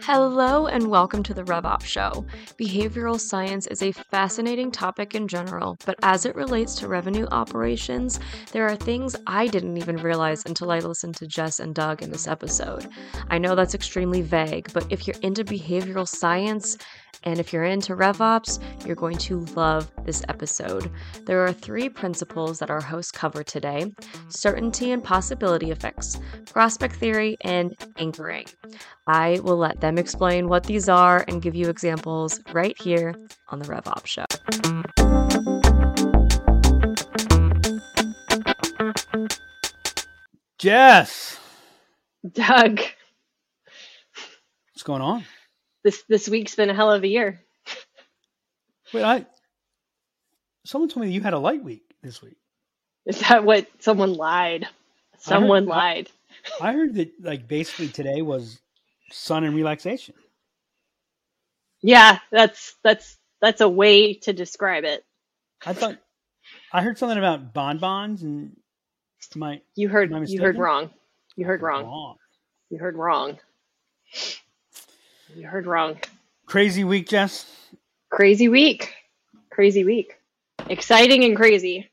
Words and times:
Hello 0.00 0.66
and 0.66 0.90
welcome 0.90 1.22
to 1.22 1.32
the 1.32 1.44
RevOp 1.44 1.82
Show. 1.82 2.26
Behavioral 2.60 3.18
science 3.18 3.68
is 3.68 3.80
a 3.80 3.92
fascinating 3.92 4.72
topic 4.72 5.14
in 5.14 5.28
general, 5.28 5.78
but 5.86 5.94
as 6.02 6.26
it 6.26 6.34
relates 6.34 6.74
to 6.76 6.88
revenue 6.88 7.26
operations, 7.30 8.18
there 8.50 8.66
are 8.66 8.74
things 8.74 9.14
I 9.28 9.46
didn't 9.46 9.76
even 9.76 9.96
realize 9.98 10.42
until 10.46 10.72
I 10.72 10.80
listened 10.80 11.14
to 11.18 11.28
Jess 11.28 11.60
and 11.60 11.76
Doug 11.76 12.02
in 12.02 12.10
this 12.10 12.26
episode. 12.26 12.88
I 13.30 13.38
know 13.38 13.54
that's 13.54 13.74
extremely 13.74 14.20
vague, 14.20 14.72
but 14.72 14.84
if 14.90 15.06
you're 15.06 15.16
into 15.22 15.44
behavioral 15.44 16.08
science, 16.08 16.76
and 17.22 17.38
if 17.38 17.52
you're 17.52 17.64
into 17.64 17.94
RevOps, 17.94 18.58
you're 18.86 18.96
going 18.96 19.16
to 19.18 19.40
love 19.54 19.90
this 20.04 20.22
episode. 20.28 20.90
There 21.24 21.44
are 21.44 21.52
three 21.52 21.88
principles 21.88 22.58
that 22.58 22.70
our 22.70 22.80
hosts 22.80 23.12
cover 23.12 23.42
today 23.42 23.92
certainty 24.28 24.90
and 24.90 25.02
possibility 25.02 25.70
effects, 25.70 26.18
prospect 26.46 26.96
theory, 26.96 27.36
and 27.42 27.76
anchoring. 27.96 28.46
I 29.06 29.40
will 29.42 29.56
let 29.56 29.80
them 29.80 29.98
explain 29.98 30.48
what 30.48 30.64
these 30.64 30.88
are 30.88 31.24
and 31.28 31.40
give 31.42 31.54
you 31.54 31.68
examples 31.68 32.40
right 32.52 32.80
here 32.80 33.14
on 33.48 33.58
the 33.58 33.66
RevOps 33.66 34.06
Show. 34.06 34.24
Jess, 40.58 41.38
Doug, 42.32 42.80
what's 44.72 44.82
going 44.82 45.02
on? 45.02 45.24
This 45.84 46.02
this 46.08 46.28
week's 46.28 46.56
been 46.56 46.70
a 46.70 46.74
hell 46.74 46.90
of 46.90 47.04
a 47.04 47.08
year. 47.08 47.40
Wait, 48.92 49.04
I 49.04 49.26
someone 50.64 50.88
told 50.88 51.06
me 51.06 51.12
you 51.12 51.20
had 51.20 51.34
a 51.34 51.38
light 51.38 51.62
week 51.62 51.82
this 52.02 52.22
week. 52.22 52.36
Is 53.06 53.20
that 53.20 53.44
what 53.44 53.66
someone 53.80 54.14
lied? 54.14 54.66
Someone 55.18 55.70
I- 55.70 55.76
lied. 55.76 56.10
I 56.60 56.72
heard 56.72 56.94
that 56.94 57.12
like 57.22 57.46
basically 57.46 57.88
today 57.88 58.22
was 58.22 58.58
sun 59.10 59.44
and 59.44 59.54
relaxation. 59.54 60.14
Yeah, 61.82 62.18
that's 62.30 62.74
that's 62.82 63.18
that's 63.40 63.60
a 63.60 63.68
way 63.68 64.14
to 64.14 64.32
describe 64.32 64.84
it. 64.84 65.04
I 65.64 65.74
thought 65.74 65.98
I 66.72 66.82
heard 66.82 66.98
something 66.98 67.18
about 67.18 67.54
bonbons 67.54 68.22
and 68.22 68.56
my 69.36 69.60
You 69.74 69.88
heard 69.88 70.10
you 70.28 70.40
heard 70.40 70.58
wrong. 70.58 70.90
You 71.36 71.46
heard 71.46 71.62
wrong. 71.62 72.16
You 72.70 72.78
heard 72.78 72.96
wrong. 72.96 73.38
You 75.34 75.46
heard 75.46 75.66
wrong. 75.66 75.98
Crazy 76.46 76.84
week, 76.84 77.08
Jess. 77.08 77.50
Crazy 78.10 78.48
week. 78.48 78.92
Crazy 79.50 79.84
week. 79.84 80.14
Exciting 80.68 81.24
and 81.24 81.36
crazy. 81.36 81.90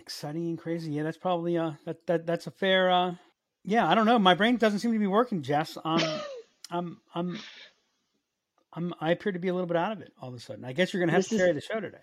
Exciting 0.00 0.46
and 0.48 0.58
crazy. 0.58 0.92
Yeah, 0.92 1.02
that's 1.02 1.16
probably 1.18 1.56
uh 1.58 1.72
that, 1.86 2.06
that 2.06 2.26
that's 2.26 2.46
a 2.46 2.50
fair 2.50 2.90
uh 2.90 3.14
yeah, 3.64 3.88
I 3.88 3.94
don't 3.94 4.06
know. 4.06 4.18
My 4.18 4.34
brain 4.34 4.56
doesn't 4.56 4.80
seem 4.80 4.92
to 4.92 4.98
be 4.98 5.06
working, 5.06 5.42
Jess. 5.42 5.76
Um 5.84 6.02
I'm 6.70 7.00
I'm 7.14 7.38
I'm 8.72 8.94
I 9.00 9.10
appear 9.12 9.32
to 9.32 9.38
be 9.38 9.48
a 9.48 9.54
little 9.54 9.66
bit 9.66 9.76
out 9.76 9.92
of 9.92 10.00
it 10.00 10.12
all 10.20 10.28
of 10.28 10.34
a 10.34 10.40
sudden. 10.40 10.64
I 10.64 10.72
guess 10.72 10.92
you're 10.92 11.00
gonna 11.00 11.12
have 11.12 11.20
This 11.22 11.28
to 11.30 11.34
is- 11.36 11.40
carry 11.40 11.52
the 11.52 11.60
show 11.60 11.80
today. 11.80 11.98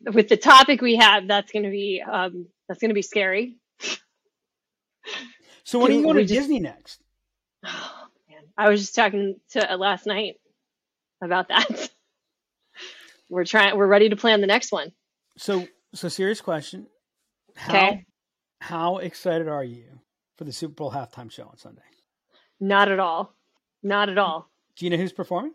With 0.12 0.28
the 0.28 0.36
topic 0.36 0.80
we 0.82 0.96
have, 0.96 1.28
that's 1.28 1.52
gonna 1.52 1.70
be 1.70 2.02
um 2.02 2.46
that's 2.68 2.80
gonna 2.80 2.94
be 2.94 3.02
scary. 3.02 3.56
So 5.64 5.78
when 5.78 5.92
are 5.92 5.94
you 5.94 6.02
going 6.02 6.16
to 6.16 6.22
just- 6.24 6.34
Disney 6.40 6.58
next? 6.60 7.00
I 8.56 8.68
was 8.68 8.80
just 8.80 8.94
talking 8.94 9.36
to 9.50 9.72
uh, 9.72 9.76
last 9.76 10.06
night 10.06 10.34
about 11.22 11.48
that. 11.48 11.90
we're 13.28 13.44
trying. 13.44 13.76
We're 13.76 13.86
ready 13.86 14.08
to 14.10 14.16
plan 14.16 14.40
the 14.40 14.46
next 14.46 14.72
one. 14.72 14.92
So, 15.38 15.66
so 15.94 16.08
serious 16.08 16.40
question. 16.40 16.86
How 17.56 17.74
Okay. 17.76 18.06
how 18.60 18.98
excited 18.98 19.48
are 19.48 19.64
you 19.64 19.84
for 20.36 20.44
the 20.44 20.52
Super 20.52 20.74
Bowl 20.74 20.90
halftime 20.90 21.30
show 21.30 21.44
on 21.44 21.56
Sunday? 21.58 21.82
Not 22.60 22.90
at 22.90 22.98
all. 23.00 23.34
Not 23.82 24.08
at 24.08 24.18
all. 24.18 24.48
Do 24.76 24.84
you 24.86 24.90
know 24.90 24.96
who's 24.96 25.12
performing? 25.12 25.52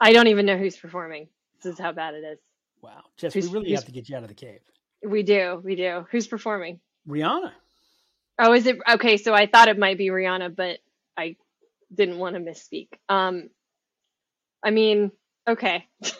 I 0.00 0.12
don't 0.12 0.28
even 0.28 0.46
know 0.46 0.56
who's 0.56 0.76
performing. 0.76 1.28
This 1.62 1.74
is 1.74 1.78
how 1.78 1.92
bad 1.92 2.14
it 2.14 2.24
is. 2.24 2.38
Wow, 2.82 3.02
Jess, 3.16 3.32
Who's- 3.32 3.48
we 3.48 3.54
really 3.58 3.72
have 3.72 3.86
to 3.86 3.92
get 3.92 4.08
you 4.08 4.16
out 4.16 4.22
of 4.22 4.28
the 4.28 4.34
cave. 4.34 4.60
We 5.02 5.22
do. 5.22 5.60
We 5.64 5.74
do. 5.76 6.06
Who's 6.10 6.26
performing? 6.26 6.80
Rihanna. 7.08 7.52
Oh, 8.38 8.52
is 8.52 8.66
it 8.66 8.76
okay? 8.94 9.16
So 9.16 9.32
I 9.34 9.46
thought 9.46 9.68
it 9.68 9.78
might 9.78 9.96
be 9.98 10.08
Rihanna, 10.08 10.54
but 10.56 10.78
I 11.16 11.36
didn't 11.94 12.18
want 12.18 12.36
to 12.36 12.40
misspeak. 12.40 12.88
Um, 13.08 13.50
I 14.64 14.70
mean, 14.70 15.10
okay. 15.48 15.86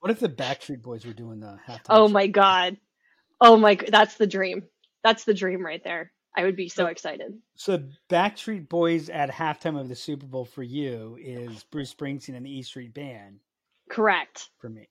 What 0.00 0.10
if 0.10 0.20
the 0.20 0.28
Backstreet 0.28 0.82
Boys 0.82 1.06
were 1.06 1.14
doing 1.14 1.40
the 1.40 1.58
halftime? 1.66 1.80
Oh 1.88 2.08
show? 2.08 2.12
my 2.12 2.26
god. 2.26 2.76
Oh 3.40 3.56
my. 3.56 3.78
That's 3.88 4.16
the 4.16 4.26
dream. 4.26 4.64
That's 5.02 5.24
the 5.24 5.32
dream 5.32 5.64
right 5.64 5.82
there. 5.82 6.12
I 6.36 6.44
would 6.44 6.56
be 6.56 6.68
so 6.68 6.82
So- 6.82 6.86
excited. 6.88 7.32
So 7.56 7.82
Backstreet 8.10 8.68
Boys 8.68 9.08
at 9.08 9.30
halftime 9.30 9.80
of 9.80 9.88
the 9.88 9.96
Super 9.96 10.26
Bowl 10.26 10.44
for 10.44 10.62
you 10.62 11.16
is 11.18 11.64
Bruce 11.70 11.94
Springsteen 11.94 12.36
and 12.36 12.44
the 12.44 12.50
E 12.50 12.62
Street 12.62 12.92
Band 12.92 13.38
Correct. 13.90 14.50
for 14.60 14.68
me. 14.68 14.90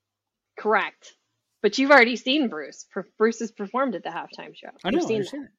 Correct. 0.57 1.13
But 1.61 1.77
you've 1.77 1.91
already 1.91 2.15
seen 2.15 2.49
Bruce. 2.49 2.87
Bruce 3.19 3.39
has 3.39 3.51
performed 3.51 3.93
at 3.93 4.01
the 4.03 4.09
halftime 4.09 4.55
show. 4.55 4.69
I 4.83 4.89
know. 4.89 4.97
I 4.97 5.01
seen 5.01 5.17
understand. 5.17 5.49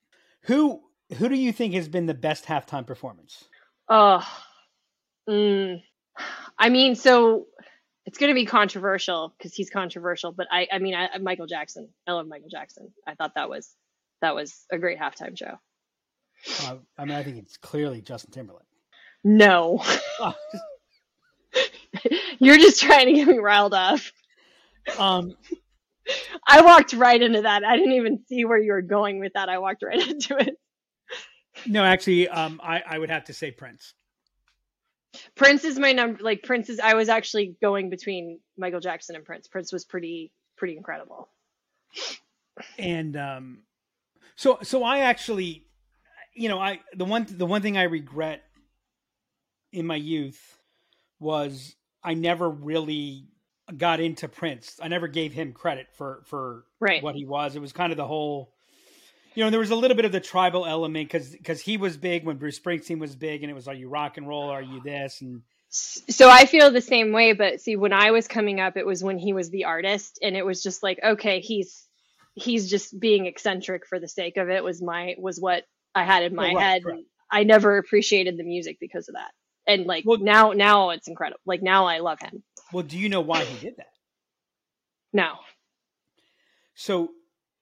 Who 0.46 0.82
who 1.16 1.28
do 1.28 1.36
you 1.36 1.52
think 1.52 1.74
has 1.74 1.86
been 1.86 2.06
the 2.06 2.12
best 2.14 2.44
halftime 2.46 2.86
performance? 2.88 3.44
Oh, 3.88 4.26
mm, 5.28 5.82
I 6.58 6.68
mean, 6.70 6.94
so 6.94 7.46
it's 8.06 8.18
going 8.18 8.30
to 8.30 8.34
be 8.34 8.46
controversial 8.46 9.34
because 9.36 9.54
he's 9.54 9.70
controversial. 9.70 10.32
But 10.32 10.46
I, 10.50 10.68
I 10.72 10.78
mean, 10.78 10.94
I, 10.94 11.08
I- 11.14 11.18
Michael 11.18 11.46
Jackson. 11.46 11.88
I 12.06 12.12
love 12.12 12.26
Michael 12.26 12.48
Jackson. 12.50 12.92
I 13.06 13.14
thought 13.14 13.34
that 13.36 13.48
was 13.48 13.74
that 14.20 14.34
was 14.34 14.64
a 14.72 14.78
great 14.78 14.98
halftime 14.98 15.36
show. 15.36 15.58
Uh, 16.64 16.76
I 16.98 17.04
mean, 17.04 17.16
I 17.16 17.22
think 17.22 17.36
it's 17.38 17.56
clearly 17.56 18.00
Justin 18.02 18.30
Timberlake. 18.30 18.62
No, 19.22 19.82
Oh, 20.20 20.34
you're 22.38 22.58
just 22.58 22.82
trying 22.82 23.06
to 23.06 23.12
get 23.14 23.26
me 23.28 23.38
riled 23.38 23.72
up. 23.74 24.00
um, 24.98 25.34
I 26.46 26.60
walked 26.60 26.92
right 26.92 27.20
into 27.20 27.42
that. 27.42 27.64
I 27.64 27.76
didn't 27.76 27.92
even 27.94 28.24
see 28.28 28.44
where 28.44 28.58
you 28.58 28.72
were 28.72 28.82
going 28.82 29.20
with 29.20 29.32
that. 29.34 29.48
I 29.48 29.58
walked 29.58 29.82
right 29.82 29.98
into 30.08 30.36
it. 30.36 30.56
No, 31.66 31.84
actually, 31.84 32.28
um, 32.28 32.60
I, 32.62 32.82
I 32.88 32.98
would 32.98 33.10
have 33.10 33.24
to 33.24 33.32
say 33.32 33.50
Prince. 33.50 33.94
Prince 35.36 35.64
is 35.64 35.78
my 35.78 35.92
number. 35.92 36.22
Like 36.22 36.42
Prince 36.42 36.68
is. 36.68 36.80
I 36.80 36.94
was 36.94 37.08
actually 37.08 37.56
going 37.62 37.90
between 37.90 38.40
Michael 38.58 38.80
Jackson 38.80 39.14
and 39.16 39.24
Prince. 39.24 39.46
Prince 39.48 39.72
was 39.72 39.84
pretty 39.84 40.32
pretty 40.56 40.76
incredible. 40.76 41.28
and 42.78 43.16
um 43.16 43.58
so 44.36 44.58
so 44.62 44.84
i 44.84 45.00
actually 45.00 45.66
you 46.34 46.48
know 46.48 46.58
i 46.60 46.78
the 46.96 47.04
one 47.04 47.26
the 47.28 47.46
one 47.46 47.62
thing 47.62 47.76
i 47.76 47.82
regret 47.82 48.42
in 49.72 49.84
my 49.86 49.96
youth 49.96 50.58
was 51.18 51.74
i 52.04 52.14
never 52.14 52.48
really 52.48 53.26
got 53.76 53.98
into 53.98 54.28
prince 54.28 54.78
i 54.80 54.86
never 54.88 55.08
gave 55.08 55.32
him 55.32 55.52
credit 55.52 55.88
for 55.96 56.22
for 56.26 56.64
Right. 56.80 57.02
what 57.02 57.16
he 57.16 57.24
was 57.26 57.56
it 57.56 57.60
was 57.60 57.72
kind 57.72 57.92
of 57.92 57.96
the 57.96 58.06
whole 58.06 58.53
you 59.34 59.42
know 59.44 59.50
there 59.50 59.60
was 59.60 59.70
a 59.70 59.76
little 59.76 59.96
bit 59.96 60.04
of 60.04 60.12
the 60.12 60.20
tribal 60.20 60.64
element 60.66 61.08
because 61.10 61.30
because 61.30 61.60
he 61.60 61.76
was 61.76 61.96
big 61.96 62.24
when 62.24 62.36
bruce 62.36 62.58
springsteen 62.58 62.98
was 62.98 63.14
big 63.16 63.42
and 63.42 63.50
it 63.50 63.54
was 63.54 63.66
are 63.68 63.74
you 63.74 63.88
rock 63.88 64.16
and 64.16 64.28
roll 64.28 64.48
are 64.50 64.62
you 64.62 64.80
this 64.82 65.20
and 65.20 65.42
So 65.70 66.28
I 66.30 66.46
feel 66.46 66.70
the 66.70 66.80
same 66.80 67.10
way, 67.10 67.32
but 67.32 67.60
see, 67.60 67.74
when 67.74 67.92
I 67.92 68.12
was 68.12 68.28
coming 68.28 68.60
up, 68.60 68.76
it 68.76 68.86
was 68.86 69.02
when 69.02 69.18
he 69.18 69.32
was 69.32 69.50
the 69.50 69.64
artist, 69.64 70.20
and 70.22 70.36
it 70.36 70.46
was 70.46 70.62
just 70.62 70.84
like, 70.84 71.00
okay, 71.02 71.40
he's 71.40 71.84
he's 72.36 72.70
just 72.70 72.98
being 73.00 73.26
eccentric 73.26 73.84
for 73.88 73.98
the 73.98 74.06
sake 74.06 74.36
of 74.36 74.48
it. 74.50 74.62
Was 74.62 74.80
my 74.80 75.16
was 75.18 75.40
what 75.40 75.64
I 75.92 76.04
had 76.04 76.22
in 76.22 76.32
my 76.36 76.50
Oh, 76.52 76.54
right, 76.54 76.62
head. 76.62 76.84
right. 76.84 77.04
I 77.28 77.42
never 77.42 77.76
appreciated 77.78 78.36
the 78.36 78.44
music 78.44 78.76
because 78.78 79.08
of 79.08 79.16
that. 79.16 79.32
And 79.66 79.84
like 79.86 80.04
Well- 80.06 80.18
now, 80.18 80.52
now 80.52 80.90
it's 80.90 81.08
incredible. 81.08 81.40
Like 81.44 81.60
now, 81.62 81.86
I 81.86 81.98
love 81.98 82.20
him. 82.20 82.44
well 82.72 82.84
do 82.84 82.96
you 82.96 83.08
know 83.08 83.20
why 83.22 83.42
he 83.44 83.58
did 83.66 83.76
that 83.78 83.90
No, 85.12 85.32
So 86.74 87.10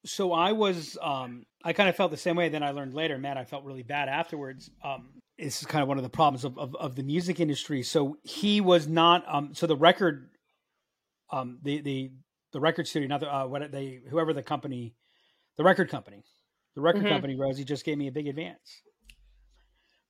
so 0.05 0.33
I 0.33 0.53
was 0.53 0.99
um 1.01 1.45
I 1.65 1.73
kind 1.73 1.89
of 1.89 1.97
felt 1.97 2.11
the 2.11 2.17
same 2.17 2.37
way. 2.37 2.49
Then 2.49 2.63
I 2.63 2.71
learned 2.71 2.95
later, 2.95 3.19
man, 3.19 3.39
I 3.39 3.45
felt 3.45 3.65
really 3.65 3.83
bad 3.83 4.09
afterwards. 4.09 4.71
Um 4.85 5.11
this 5.39 5.61
is 5.61 5.67
kind 5.67 5.83
of 5.83 5.89
one 5.89 5.97
of 5.97 6.05
the 6.05 6.11
problems 6.11 6.45
of, 6.45 6.59
of, 6.59 6.77
of 6.77 6.95
the 6.95 7.03
music 7.03 7.41
industry. 7.41 7.83
So 7.83 8.17
he 8.23 8.61
was 8.61 8.89
not 8.89 9.25
um 9.27 9.55
so 9.55 9.67
the 9.67 9.77
record 9.77 10.31
um 11.31 11.59
the 11.63 11.81
the 11.81 12.11
the 12.53 12.61
record 12.61 12.87
studio, 12.87 13.09
not 13.09 13.21
the 13.21 13.35
uh 13.35 13.47
what 13.47 13.71
they 13.73 14.01
whoever 14.11 14.33
the 14.33 14.43
company 14.43 14.95
the 15.57 15.65
record 15.65 15.89
company. 15.89 16.25
The 16.75 16.81
record 16.81 17.05
Mhm. 17.05 17.09
company, 17.09 17.37
Rosie, 17.37 17.65
just 17.65 17.85
gave 17.85 17.99
me 17.99 18.09
a 18.09 18.13
big 18.13 18.27
advance. 18.27 18.83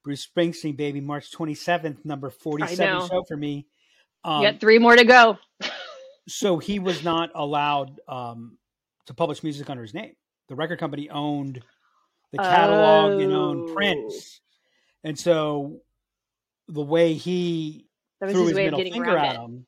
Bruce 0.04 0.26
Springsteen, 0.26 0.76
baby, 0.76 1.00
March 1.00 1.30
twenty 1.32 1.54
seventh, 1.54 2.04
number 2.04 2.30
47 2.30 3.08
show 3.08 3.24
for 3.26 3.36
me. 3.36 3.66
Um, 4.24 4.42
you 4.42 4.50
got 4.50 4.60
three 4.60 4.78
more 4.78 4.94
to 4.96 5.04
go. 5.04 5.38
so 6.28 6.58
he 6.58 6.78
was 6.78 7.02
not 7.02 7.30
allowed 7.34 8.00
um, 8.08 8.58
to 9.06 9.14
publish 9.14 9.42
music 9.42 9.68
under 9.70 9.82
his 9.82 9.94
name. 9.94 10.14
The 10.48 10.54
record 10.54 10.78
company 10.78 11.08
owned 11.10 11.62
the 12.32 12.38
catalog 12.38 13.20
and 13.20 13.32
owned 13.32 13.70
Oh. 13.70 13.74
Prince, 13.74 14.40
and 15.04 15.18
so 15.18 15.80
the 16.68 16.82
way 16.82 17.14
he 17.14 17.88
threw 18.20 18.46
his 18.46 18.48
his 18.48 18.56
middle 18.56 18.80
finger 18.80 19.16
at 19.16 19.36
him 19.36 19.66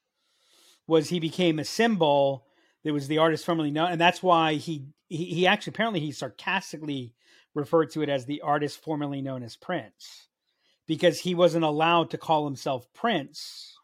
was 0.86 1.08
he 1.08 1.20
became 1.20 1.58
a 1.58 1.64
symbol 1.64 2.46
that 2.84 2.92
was 2.92 3.08
the 3.08 3.18
artist 3.18 3.44
formerly 3.44 3.70
known, 3.70 3.92
and 3.92 4.00
that's 4.00 4.22
why 4.22 4.54
he 4.54 4.86
he, 5.08 5.24
he 5.26 5.46
actually 5.46 5.72
apparently 5.72 6.00
he 6.00 6.12
sarcastically 6.12 7.14
referred 7.54 7.90
to 7.90 8.02
it 8.02 8.08
as 8.08 8.26
the 8.26 8.40
artist 8.40 8.82
formerly 8.82 9.22
known 9.22 9.42
as 9.42 9.56
Prince 9.56 10.28
because 10.86 11.20
he 11.20 11.34
wasn't 11.34 11.64
allowed 11.64 12.10
to 12.10 12.18
call 12.18 12.44
himself 12.44 12.86
Prince. 12.92 13.76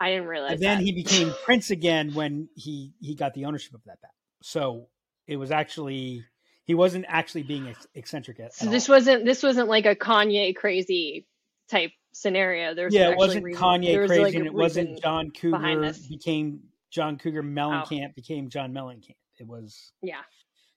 I 0.00 0.10
didn't 0.10 0.28
realize. 0.28 0.52
And 0.52 0.60
then 0.60 0.78
that. 0.78 0.84
he 0.84 0.92
became 0.92 1.32
Prince 1.44 1.70
again 1.70 2.14
when 2.14 2.48
he 2.54 2.92
he 3.00 3.14
got 3.14 3.34
the 3.34 3.46
ownership 3.46 3.74
of 3.74 3.82
that 3.86 4.00
bat. 4.00 4.10
So 4.42 4.88
it 5.26 5.36
was 5.36 5.50
actually 5.50 6.24
he 6.64 6.74
wasn't 6.74 7.06
actually 7.08 7.42
being 7.44 7.74
eccentric 7.94 8.40
at, 8.40 8.54
So 8.54 8.66
at 8.66 8.72
this 8.72 8.88
all. 8.88 8.96
wasn't 8.96 9.24
this 9.24 9.42
wasn't 9.42 9.68
like 9.68 9.86
a 9.86 9.94
Kanye 9.94 10.54
crazy 10.54 11.26
type 11.70 11.90
scenario. 12.12 12.74
There's 12.74 12.94
yeah, 12.94 13.10
it 13.10 13.18
wasn't 13.18 13.44
reason- 13.44 13.62
Kanye 13.62 13.98
was, 14.00 14.08
crazy, 14.08 14.22
like, 14.22 14.34
and 14.34 14.46
it 14.46 14.54
wasn't 14.54 15.00
John 15.02 15.30
Cougar 15.30 15.94
became 16.08 16.60
John 16.90 17.18
Cougar 17.18 17.40
Oh. 17.40 17.42
Mellencamp 17.42 18.14
became 18.14 18.48
John 18.48 18.72
Mellencamp. 18.72 19.16
It 19.38 19.46
was 19.46 19.92
Yeah. 20.02 20.20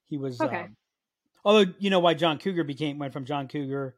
he 0.06 0.18
was 0.18 0.40
Okay. 0.40 0.62
um, 0.62 0.76
although 1.44 1.72
you 1.78 1.90
know 1.90 2.00
why 2.00 2.14
John 2.14 2.38
Cougar 2.38 2.64
became 2.64 2.98
went 2.98 3.12
from 3.12 3.24
John 3.24 3.48
Cougar. 3.48 3.96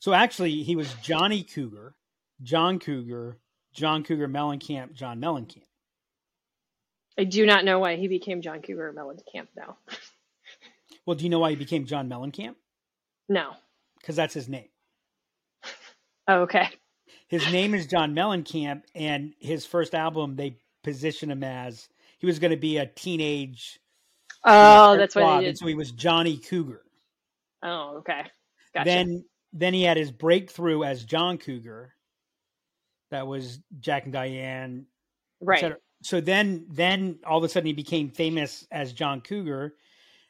So 0.00 0.12
actually, 0.12 0.62
he 0.64 0.74
was 0.74 0.92
Johnny 0.94 1.44
Cougar, 1.44 1.94
John 2.42 2.80
Cougar, 2.80 3.38
John 3.72 4.02
Cougar 4.02 4.26
Mellencamp, 4.28 4.92
John 4.94 5.20
Mellencamp. 5.20 5.62
I 7.18 7.24
do 7.24 7.46
not 7.46 7.64
know 7.64 7.78
why 7.78 7.96
he 7.96 8.08
became 8.08 8.42
John 8.42 8.62
Cougar 8.62 8.94
Mellencamp 8.96 9.48
now. 9.56 9.76
Well, 11.04 11.16
do 11.16 11.24
you 11.24 11.30
know 11.30 11.40
why 11.40 11.50
he 11.50 11.56
became 11.56 11.84
John 11.84 12.08
Mellencamp? 12.08 12.54
No. 13.28 13.54
Because 13.98 14.16
that's 14.16 14.34
his 14.34 14.48
name. 14.48 14.68
Oh, 16.28 16.42
okay. 16.42 16.68
His 17.26 17.50
name 17.50 17.74
is 17.74 17.88
John 17.88 18.14
Mellencamp, 18.14 18.82
and 18.94 19.34
his 19.40 19.66
first 19.66 19.92
album 19.92 20.36
they 20.36 20.56
position 20.84 21.32
him 21.32 21.42
as 21.42 21.88
he 22.20 22.26
was 22.26 22.38
going 22.38 22.52
to 22.52 22.56
be 22.56 22.76
a 22.76 22.86
teenage. 22.86 23.80
Oh, 24.44 24.96
that's 24.96 25.16
what 25.16 25.24
heartthrob, 25.24 25.40
they 25.40 25.48
and 25.48 25.58
so 25.58 25.66
he 25.66 25.74
was 25.74 25.90
Johnny 25.90 26.36
Cougar. 26.36 26.82
Oh, 27.64 27.96
okay. 27.98 28.22
Gotcha. 28.72 28.84
Then 28.88 29.24
then 29.52 29.74
he 29.74 29.82
had 29.82 29.96
his 29.96 30.12
breakthrough 30.12 30.84
as 30.84 31.04
John 31.04 31.38
Cougar. 31.38 31.92
That 33.10 33.26
was 33.26 33.58
Jack 33.80 34.04
and 34.04 34.12
Diane, 34.12 34.86
right. 35.40 35.74
So 36.02 36.20
then 36.20 36.66
then 36.68 37.18
all 37.26 37.38
of 37.38 37.44
a 37.44 37.48
sudden 37.48 37.66
he 37.66 37.72
became 37.72 38.10
famous 38.10 38.66
as 38.70 38.92
John 38.92 39.20
Cougar, 39.20 39.74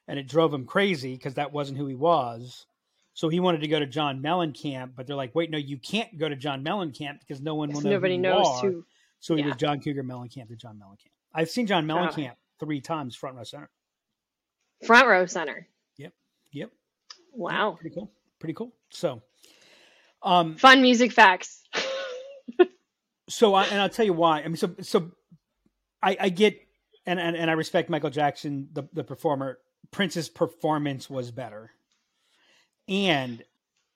and 0.07 0.19
it 0.19 0.29
drove 0.29 0.53
him 0.53 0.67
crazy 0.67 1.15
because 1.15 1.35
that 1.35 1.53
wasn't 1.53 1.79
who 1.79 1.87
he 1.87 1.95
was. 1.95 2.67
So 3.15 3.29
he 3.29 3.41
wanted 3.41 3.61
to 3.63 3.69
go 3.69 3.79
to 3.79 3.87
John 3.87 4.23
Mellencamp, 4.23 4.93
but 4.97 5.07
they're 5.07 5.17
like, 5.17 5.35
"Wait, 5.35 5.51
no, 5.51 5.59
you 5.59 5.79
can't 5.79 6.17
go 6.19 6.29
to 6.29 6.37
John 6.37 6.63
Mellencamp 6.65 7.21
because 7.21 7.41
no 7.41 7.55
one 7.55 7.71
will 7.73 7.81
know 7.81 7.91
nobody 7.91 8.17
who 8.17 8.23
knows 8.23 8.47
are." 8.47 8.61
who. 8.63 8.85
So 9.21 9.35
he 9.35 9.43
yeah. 9.43 9.49
was 9.49 9.57
John 9.57 9.81
Cougar 9.81 10.03
Mellencamp 10.05 10.49
to 10.49 10.57
John 10.57 10.81
Mellencamp. 10.83 11.11
I've 11.35 11.51
seen 11.51 11.67
John 11.67 11.91
Oh. 11.91 11.95
Mellencamp 11.95 12.37
three 12.59 12.81
times 12.81 13.17
front 13.17 13.37
row 13.37 13.45
center. 13.45 13.71
Front 14.87 15.07
row 15.07 15.27
center. 15.27 15.69
Yep, 15.97 16.13
Yep. 16.53 16.71
Wow. 17.33 17.77
pretty 17.81 17.95
cool, 17.95 18.11
pretty 18.41 18.55
cool. 18.55 18.73
So, 18.91 19.23
um, 20.23 20.57
Fun 20.57 20.83
music 20.83 21.13
facts. 21.13 21.63
so 23.29 23.55
I, 23.55 23.65
and 23.67 23.81
I'll 23.81 23.89
tell 23.89 24.05
you 24.05 24.13
why. 24.13 24.41
I 24.43 24.49
mean, 24.49 24.57
so 24.57 24.75
so 24.81 25.13
I, 26.03 26.17
I 26.21 26.29
get 26.29 26.59
and, 27.07 27.19
and 27.21 27.37
and 27.37 27.51
I 27.51 27.55
respect 27.55 27.91
Michael 27.91 28.11
Jackson, 28.11 28.69
the 28.73 28.85
the 28.93 29.05
performer. 29.05 29.59
Prince's 29.91 30.29
performance 30.29 31.11
was 31.11 31.31
better, 31.31 31.71
and 32.89 33.43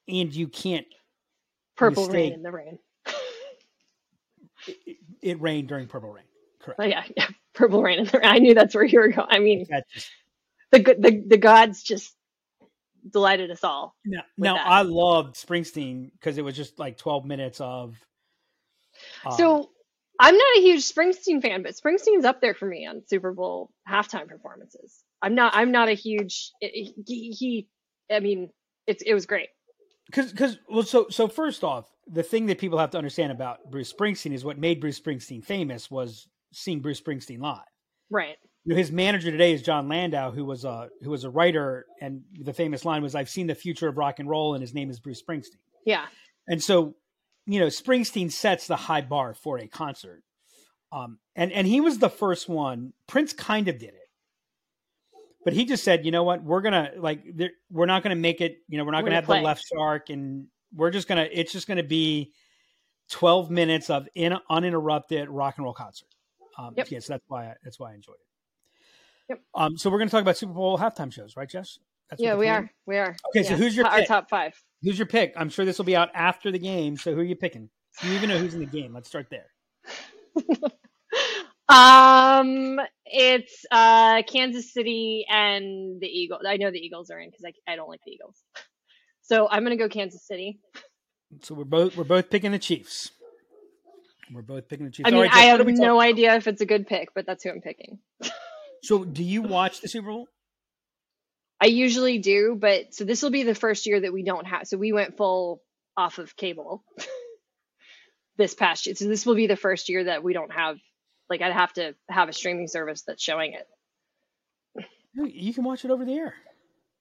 and 0.08 0.34
you 0.34 0.48
can't. 0.48 0.86
Purple 1.76 2.08
rain 2.08 2.32
in 2.32 2.42
the 2.42 2.50
rain. 2.52 2.78
It, 4.86 4.96
it 5.22 5.40
rained 5.40 5.68
during 5.68 5.86
Purple 5.86 6.10
Rain. 6.12 6.24
Correct. 6.60 6.80
Oh, 6.80 6.84
yeah, 6.84 7.04
yeah. 7.16 7.28
Purple 7.54 7.82
rain 7.82 8.00
in 8.00 8.06
the 8.06 8.18
rain. 8.18 8.28
I 8.28 8.38
knew 8.38 8.54
that's 8.54 8.74
where 8.74 8.84
you 8.84 8.98
were 8.98 9.08
going. 9.08 9.28
I 9.30 9.38
mean, 9.38 9.66
just, 9.92 10.10
the 10.72 10.80
good- 10.80 11.02
the 11.02 11.22
the 11.26 11.36
gods 11.36 11.82
just 11.82 12.14
delighted 13.12 13.50
us 13.50 13.62
all. 13.62 13.94
now, 14.04 14.22
now 14.36 14.54
that. 14.54 14.66
I 14.66 14.82
loved 14.82 15.36
Springsteen 15.36 16.10
because 16.12 16.38
it 16.38 16.42
was 16.44 16.56
just 16.56 16.78
like 16.78 16.98
twelve 16.98 17.24
minutes 17.24 17.60
of. 17.60 17.94
um, 19.24 19.32
So 19.36 19.70
I'm 20.18 20.36
not 20.36 20.56
a 20.56 20.60
huge 20.60 20.82
Springsteen 20.82 21.42
fan, 21.42 21.62
but 21.62 21.74
Springsteen's 21.74 22.24
up 22.24 22.40
there 22.40 22.54
for 22.54 22.66
me 22.66 22.86
on 22.86 23.02
Super 23.06 23.32
Bowl 23.32 23.70
halftime 23.88 24.28
performances. 24.28 25.02
I'm 25.22 25.34
not. 25.34 25.54
I'm 25.54 25.72
not 25.72 25.88
a 25.88 25.94
huge. 25.94 26.52
Eh, 26.62 26.66
eh, 26.66 26.90
he. 27.06 27.30
he 27.30 27.68
I 28.10 28.20
mean, 28.20 28.50
it's 28.86 29.02
it 29.02 29.14
was 29.14 29.26
great. 29.26 29.48
because 30.06 30.30
because 30.30 30.58
well 30.68 30.84
so 30.84 31.06
so 31.10 31.26
first 31.28 31.64
off 31.64 31.86
the 32.06 32.22
thing 32.22 32.46
that 32.46 32.58
people 32.58 32.78
have 32.78 32.90
to 32.92 32.98
understand 32.98 33.32
about 33.32 33.58
bruce 33.70 33.92
springsteen 33.92 34.32
is 34.32 34.44
what 34.44 34.56
made 34.58 34.80
bruce 34.80 35.00
springsteen 35.00 35.44
famous 35.44 35.90
was 35.90 36.28
seeing 36.52 36.80
bruce 36.80 37.00
springsteen 37.00 37.40
live 37.40 37.64
Right. 38.08 38.36
his 38.64 38.92
manager 38.92 39.32
today 39.32 39.52
is 39.52 39.62
jon 39.62 39.88
landau 39.88 40.30
who 40.30 40.44
was 40.44 40.64
a 40.64 40.88
who 41.02 41.10
was 41.10 41.24
a 41.24 41.30
writer 41.30 41.84
and 42.00 42.22
the 42.40 42.52
famous 42.52 42.84
line 42.84 43.02
was 43.02 43.16
i've 43.16 43.28
seen 43.28 43.48
the 43.48 43.56
future 43.56 43.88
of 43.88 43.96
rock 43.96 44.20
and 44.20 44.28
roll 44.30 44.54
and 44.54 44.62
his 44.62 44.72
name 44.72 44.88
is 44.88 45.00
bruce 45.00 45.20
springsteen 45.20 45.58
Yeah. 45.84 46.06
and 46.46 46.62
so 46.62 46.94
you 47.46 47.60
know 47.60 47.66
springsteen 47.66 48.30
sets 48.30 48.66
the 48.66 48.76
high 48.76 49.00
bar 49.00 49.34
for 49.34 49.58
a 49.58 49.66
concert 49.68 50.22
um 50.92 51.18
and 51.34 51.52
and 51.52 51.66
he 51.66 51.80
was 51.80 51.98
the 51.98 52.10
first 52.10 52.48
one 52.48 52.92
prince 53.06 53.32
kind 53.32 53.68
of 53.68 53.78
did 53.78 53.90
it 53.90 54.10
but 55.44 55.52
he 55.52 55.64
just 55.64 55.84
said 55.84 56.04
you 56.04 56.10
know 56.10 56.24
what 56.24 56.42
we're 56.42 56.60
gonna 56.60 56.90
like 56.96 57.22
we're 57.70 57.86
not 57.86 58.02
gonna 58.02 58.16
make 58.16 58.40
it 58.40 58.58
you 58.68 58.78
know 58.78 58.84
we're 58.84 58.90
not 58.92 58.98
gonna 59.00 59.10
gonna 59.10 59.14
have 59.16 59.24
play. 59.24 59.38
the 59.38 59.44
left 59.44 59.64
shark 59.72 60.10
and 60.10 60.46
we're 60.74 60.90
just 60.90 61.08
gonna 61.08 61.28
it's 61.32 61.52
just 61.52 61.66
gonna 61.68 61.82
be 61.82 62.32
12 63.10 63.50
minutes 63.50 63.88
of 63.90 64.08
in, 64.16 64.36
uninterrupted 64.50 65.28
rock 65.28 65.54
and 65.56 65.64
roll 65.64 65.74
concert 65.74 66.08
um 66.58 66.74
Yep. 66.76 66.90
yes 66.90 67.06
that's 67.06 67.24
why 67.28 67.46
I, 67.46 67.54
that's 67.62 67.78
why 67.78 67.92
i 67.92 67.94
enjoyed 67.94 68.16
it 68.16 68.26
Yep. 69.28 69.40
um 69.54 69.78
so 69.78 69.90
we're 69.90 69.98
gonna 69.98 70.10
talk 70.10 70.22
about 70.22 70.36
super 70.36 70.52
bowl 70.52 70.78
halftime 70.78 71.12
shows 71.12 71.36
right 71.36 71.48
jess 71.48 71.78
that's 72.08 72.22
Yeah, 72.22 72.36
we 72.36 72.46
are. 72.46 72.70
We 72.86 72.98
are. 72.98 73.16
Okay, 73.30 73.42
so 73.42 73.56
who's 73.56 73.74
your 73.76 73.84
our 73.86 73.98
pick? 73.98 74.06
top 74.06 74.30
five? 74.30 74.54
Who's 74.86 74.98
your 74.98 75.06
pick 75.06 75.32
i'm 75.36 75.48
sure 75.50 75.64
this 75.64 75.78
will 75.78 75.84
be 75.84 75.96
out 75.96 76.08
after 76.14 76.50
the 76.50 76.58
game 76.58 76.96
so 76.96 77.12
who 77.14 77.20
are 77.20 77.24
you 77.24 77.36
picking 77.36 77.68
do 78.00 78.08
you 78.08 78.14
even 78.14 78.28
know 78.28 78.38
who's 78.38 78.54
in 78.54 78.60
the 78.60 78.66
game 78.66 78.94
let's 78.94 79.08
start 79.08 79.26
there 79.30 79.46
Um, 81.68 82.78
it's 83.04 83.64
uh 83.72 84.22
Kansas 84.22 84.72
City 84.72 85.26
and 85.28 86.00
the 86.00 86.06
Eagles. 86.06 86.42
I 86.46 86.58
know 86.58 86.70
the 86.70 86.78
Eagles 86.78 87.10
are 87.10 87.18
in 87.18 87.28
because 87.28 87.44
I 87.44 87.72
I 87.72 87.74
don't 87.74 87.88
like 87.88 88.00
the 88.06 88.12
Eagles. 88.12 88.36
So 89.22 89.48
I'm 89.50 89.64
gonna 89.64 89.76
go 89.76 89.88
Kansas 89.88 90.24
City. 90.24 90.60
so 91.42 91.54
we're 91.56 91.64
both 91.64 91.96
we're 91.96 92.04
both 92.04 92.30
picking 92.30 92.52
the 92.52 92.58
chiefs 92.60 93.10
we're 94.32 94.42
both 94.42 94.68
picking 94.68 94.86
the 94.86 94.92
chiefs 94.92 95.08
I 95.08 95.10
mean, 95.10 95.22
right, 95.22 95.32
I 95.32 95.40
have 95.40 95.54
what 95.58 95.62
are 95.62 95.64
we 95.64 95.72
talking- 95.72 95.86
no 95.86 96.00
idea 96.00 96.36
if 96.36 96.46
it's 96.46 96.60
a 96.60 96.66
good 96.66 96.86
pick, 96.86 97.08
but 97.14 97.26
that's 97.26 97.42
who 97.42 97.50
I'm 97.50 97.60
picking. 97.60 97.98
so 98.84 99.04
do 99.04 99.24
you 99.24 99.42
watch 99.42 99.80
the 99.80 99.88
super 99.88 100.08
bowl 100.08 100.28
I 101.60 101.66
usually 101.66 102.18
do, 102.18 102.56
but 102.58 102.94
so 102.94 103.04
this 103.04 103.22
will 103.22 103.30
be 103.30 103.42
the 103.44 103.54
first 103.54 103.86
year 103.86 104.00
that 104.00 104.12
we 104.12 104.22
don't 104.22 104.46
have. 104.46 104.66
So 104.66 104.76
we 104.76 104.92
went 104.92 105.16
full 105.16 105.62
off 105.96 106.18
of 106.18 106.36
cable 106.36 106.84
this 108.36 108.54
past 108.54 108.86
year. 108.86 108.94
So 108.94 109.06
this 109.08 109.24
will 109.24 109.34
be 109.34 109.46
the 109.46 109.56
first 109.56 109.88
year 109.88 110.04
that 110.04 110.22
we 110.22 110.32
don't 110.34 110.52
have. 110.52 110.76
Like 111.30 111.40
I'd 111.42 111.52
have 111.52 111.72
to 111.74 111.94
have 112.10 112.28
a 112.28 112.32
streaming 112.32 112.68
service 112.68 113.02
that's 113.06 113.22
showing 113.22 113.54
it. 113.54 113.66
you 115.14 115.54
can 115.54 115.64
watch 115.64 115.84
it 115.84 115.90
over 115.90 116.04
the 116.04 116.12
air 116.14 116.34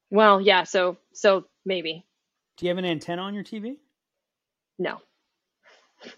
Well, 0.09 0.39
yeah. 0.41 0.63
So 0.63 0.97
so 1.13 1.45
maybe 1.65 2.05
do 2.57 2.65
you 2.65 2.69
have 2.69 2.77
an 2.77 2.85
antenna 2.85 3.21
on 3.21 3.33
your 3.33 3.43
tv 3.43 3.75
no, 4.79 5.00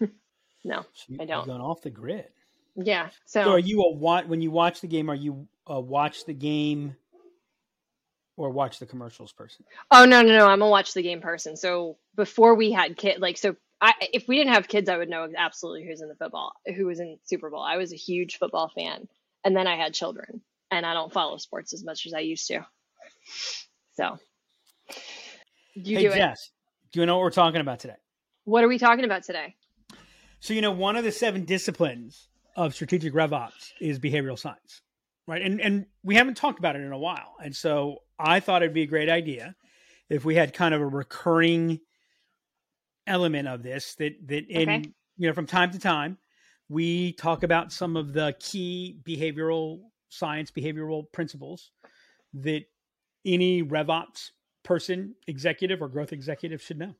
no. 0.64 0.82
So 0.92 1.04
you- 1.08 1.16
I 1.20 1.22
you're 1.24 1.26
don't. 1.26 1.46
going 1.46 1.60
off 1.60 1.82
the 1.82 1.90
grid 1.90 2.26
Yeah. 2.76 3.08
so 3.26 3.42
So 3.44 3.50
are 3.50 3.58
you 3.58 3.82
a 3.82 3.92
watch 3.92 4.26
when 4.26 4.40
you 4.40 4.50
watch 4.52 4.80
the 4.80 4.86
game 4.88 5.10
are 5.10 5.14
you 5.16 5.48
watch 5.66 6.24
the 6.24 6.34
game 6.34 6.96
or 8.38 8.50
watch 8.50 8.78
the 8.78 8.86
commercials 8.86 9.32
person 9.32 9.64
oh 9.90 10.04
no 10.04 10.22
no 10.22 10.38
no. 10.38 10.46
I'm 10.46 10.62
a 10.62 10.68
watch 10.68 10.94
the 10.94 11.02
game 11.02 11.20
person. 11.20 11.56
So 11.56 11.98
before 12.16 12.54
we 12.54 12.72
had 12.72 12.96
kid, 12.96 13.20
like 13.20 13.36
so. 13.36 13.56
I, 13.80 13.92
if 14.12 14.26
we 14.26 14.36
didn't 14.38 14.54
have 14.54 14.66
kids, 14.66 14.88
I 14.88 14.96
would 14.96 15.08
know 15.08 15.28
absolutely 15.36 15.86
who's 15.86 16.00
in 16.00 16.08
the 16.08 16.16
football, 16.16 16.52
who 16.76 16.86
was 16.86 16.98
in 16.98 17.16
Super 17.24 17.48
Bowl. 17.48 17.62
I 17.62 17.76
was 17.76 17.92
a 17.92 17.96
huge 17.96 18.38
football 18.38 18.68
fan, 18.74 19.06
and 19.44 19.56
then 19.56 19.68
I 19.68 19.76
had 19.76 19.94
children, 19.94 20.40
and 20.70 20.84
I 20.84 20.94
don't 20.94 21.12
follow 21.12 21.36
sports 21.36 21.72
as 21.72 21.84
much 21.84 22.04
as 22.06 22.12
I 22.12 22.20
used 22.20 22.48
to. 22.48 22.66
So, 23.94 24.18
you 25.74 25.96
hey 25.96 26.02
do 26.02 26.12
it. 26.12 26.16
jess 26.16 26.50
do 26.92 27.00
you 27.00 27.06
know 27.06 27.16
what 27.16 27.22
we're 27.22 27.30
talking 27.30 27.60
about 27.60 27.78
today 27.78 27.94
What 28.44 28.64
are 28.64 28.68
we 28.68 28.78
talking 28.78 29.04
about 29.04 29.22
today? 29.22 29.54
So 30.40 30.54
you 30.54 30.60
know, 30.60 30.72
one 30.72 30.96
of 30.96 31.04
the 31.04 31.12
seven 31.12 31.44
disciplines 31.44 32.28
of 32.56 32.74
strategic 32.74 33.14
rev 33.14 33.32
ops 33.32 33.72
is 33.80 33.98
behavioral 33.98 34.38
science, 34.38 34.82
right? 35.28 35.42
And 35.42 35.60
and 35.60 35.86
we 36.02 36.16
haven't 36.16 36.36
talked 36.36 36.58
about 36.58 36.74
it 36.74 36.80
in 36.80 36.90
a 36.90 36.98
while, 36.98 37.36
and 37.42 37.54
so 37.54 37.98
I 38.18 38.40
thought 38.40 38.62
it'd 38.62 38.74
be 38.74 38.82
a 38.82 38.86
great 38.86 39.08
idea 39.08 39.54
if 40.08 40.24
we 40.24 40.34
had 40.34 40.52
kind 40.52 40.74
of 40.74 40.80
a 40.80 40.86
recurring 40.86 41.80
element 43.06 43.46
of 43.46 43.62
this 43.62 43.94
that 43.96 44.14
that 44.26 44.48
in 44.48 44.68
Okay. 44.68 44.82
you 45.16 45.28
know 45.28 45.32
from 45.32 45.46
time 45.46 45.70
to 45.70 45.78
time 45.78 46.18
we 46.68 47.12
talk 47.12 47.42
about 47.42 47.72
some 47.72 47.96
of 47.96 48.12
the 48.12 48.34
key 48.40 48.98
behavioral 49.02 49.80
science 50.10 50.50
behavioral 50.50 51.10
principles 51.12 51.70
that 52.34 52.64
any 53.24 53.62
rev 53.62 53.88
ops 53.88 54.32
person 54.62 55.14
executive 55.26 55.80
or 55.80 55.88
growth 55.88 56.12
executive 56.12 56.60
should 56.60 56.78
know 56.78 56.94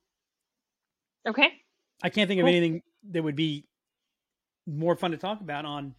Okay. 1.26 1.52
I 2.02 2.08
can't 2.08 2.28
think 2.28 2.40
of 2.40 2.46
anything 2.46 2.82
that 3.10 3.22
would 3.22 3.36
be 3.36 3.66
more 4.66 4.96
fun 4.96 5.10
to 5.10 5.16
talk 5.18 5.40
about 5.40 5.64
on 5.64 5.94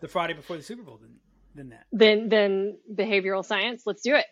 the 0.00 0.08
Friday 0.08 0.32
before 0.32 0.56
the 0.56 0.62
Super 0.62 0.82
Bowl 0.82 0.96
than, 0.96 1.10
than 1.54 1.70
that. 1.70 1.86
Than 1.92 2.28
then 2.28 2.78
behavioral 2.92 3.44
science. 3.44 3.82
Let's 3.86 4.02
do 4.02 4.14
it. 4.14 4.26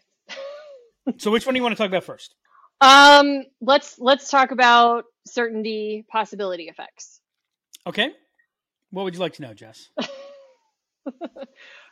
So, 1.18 1.30
which 1.30 1.46
one 1.46 1.54
do 1.54 1.58
you 1.58 1.62
want 1.62 1.74
to 1.74 1.78
talk 1.78 1.88
about 1.88 2.04
first? 2.04 2.34
Um, 2.80 3.44
let's 3.60 3.98
let's 3.98 4.30
talk 4.30 4.52
about 4.52 5.04
certainty 5.26 6.04
possibility 6.10 6.64
effects. 6.64 7.20
Okay. 7.86 8.10
What 8.90 9.04
would 9.04 9.14
you 9.14 9.20
like 9.20 9.34
to 9.34 9.42
know, 9.42 9.54
Jess? 9.54 9.88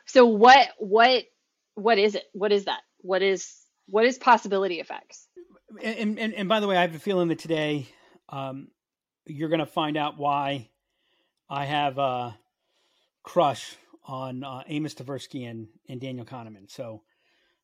so 0.07 0.27
what 0.27 0.69
what 0.79 1.25
what 1.75 1.99
is 1.99 2.15
it? 2.15 2.25
What 2.33 2.53
is 2.53 2.67
that? 2.67 2.81
What 2.99 3.23
is 3.23 3.55
what 3.87 4.05
is 4.05 4.19
possibility 4.19 4.81
effects? 4.81 5.27
And 5.83 6.19
and, 6.19 6.35
and 6.35 6.49
by 6.49 6.61
the 6.61 6.67
way, 6.67 6.77
I 6.77 6.83
have 6.83 6.95
a 6.95 6.99
feeling 6.99 7.29
that 7.29 7.39
today 7.39 7.87
um, 8.29 8.69
you're 9.27 9.51
going 9.51 9.61
to 9.61 9.67
find 9.67 9.97
out 9.97 10.19
why 10.19 10.71
I 11.49 11.67
have 11.67 11.99
a 11.99 12.37
crush 13.23 13.77
on 14.09 14.43
uh, 14.43 14.63
Amos 14.67 14.95
Tversky 14.95 15.49
and, 15.49 15.69
and 15.89 16.01
Daniel 16.01 16.25
Kahneman. 16.25 16.69
So 16.69 17.03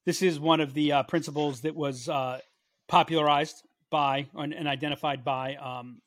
this 0.05 0.23
is 0.23 0.39
one 0.39 0.61
of 0.61 0.75
the 0.75 0.93
uh, 0.93 1.03
principles 1.05 1.63
that 1.63 1.75
was 1.75 2.09
uh, 2.09 2.39
popularized 2.87 3.63
by 3.91 4.29
and 4.35 4.69
identified 4.69 5.25
by 5.25 5.57
um, 5.57 6.03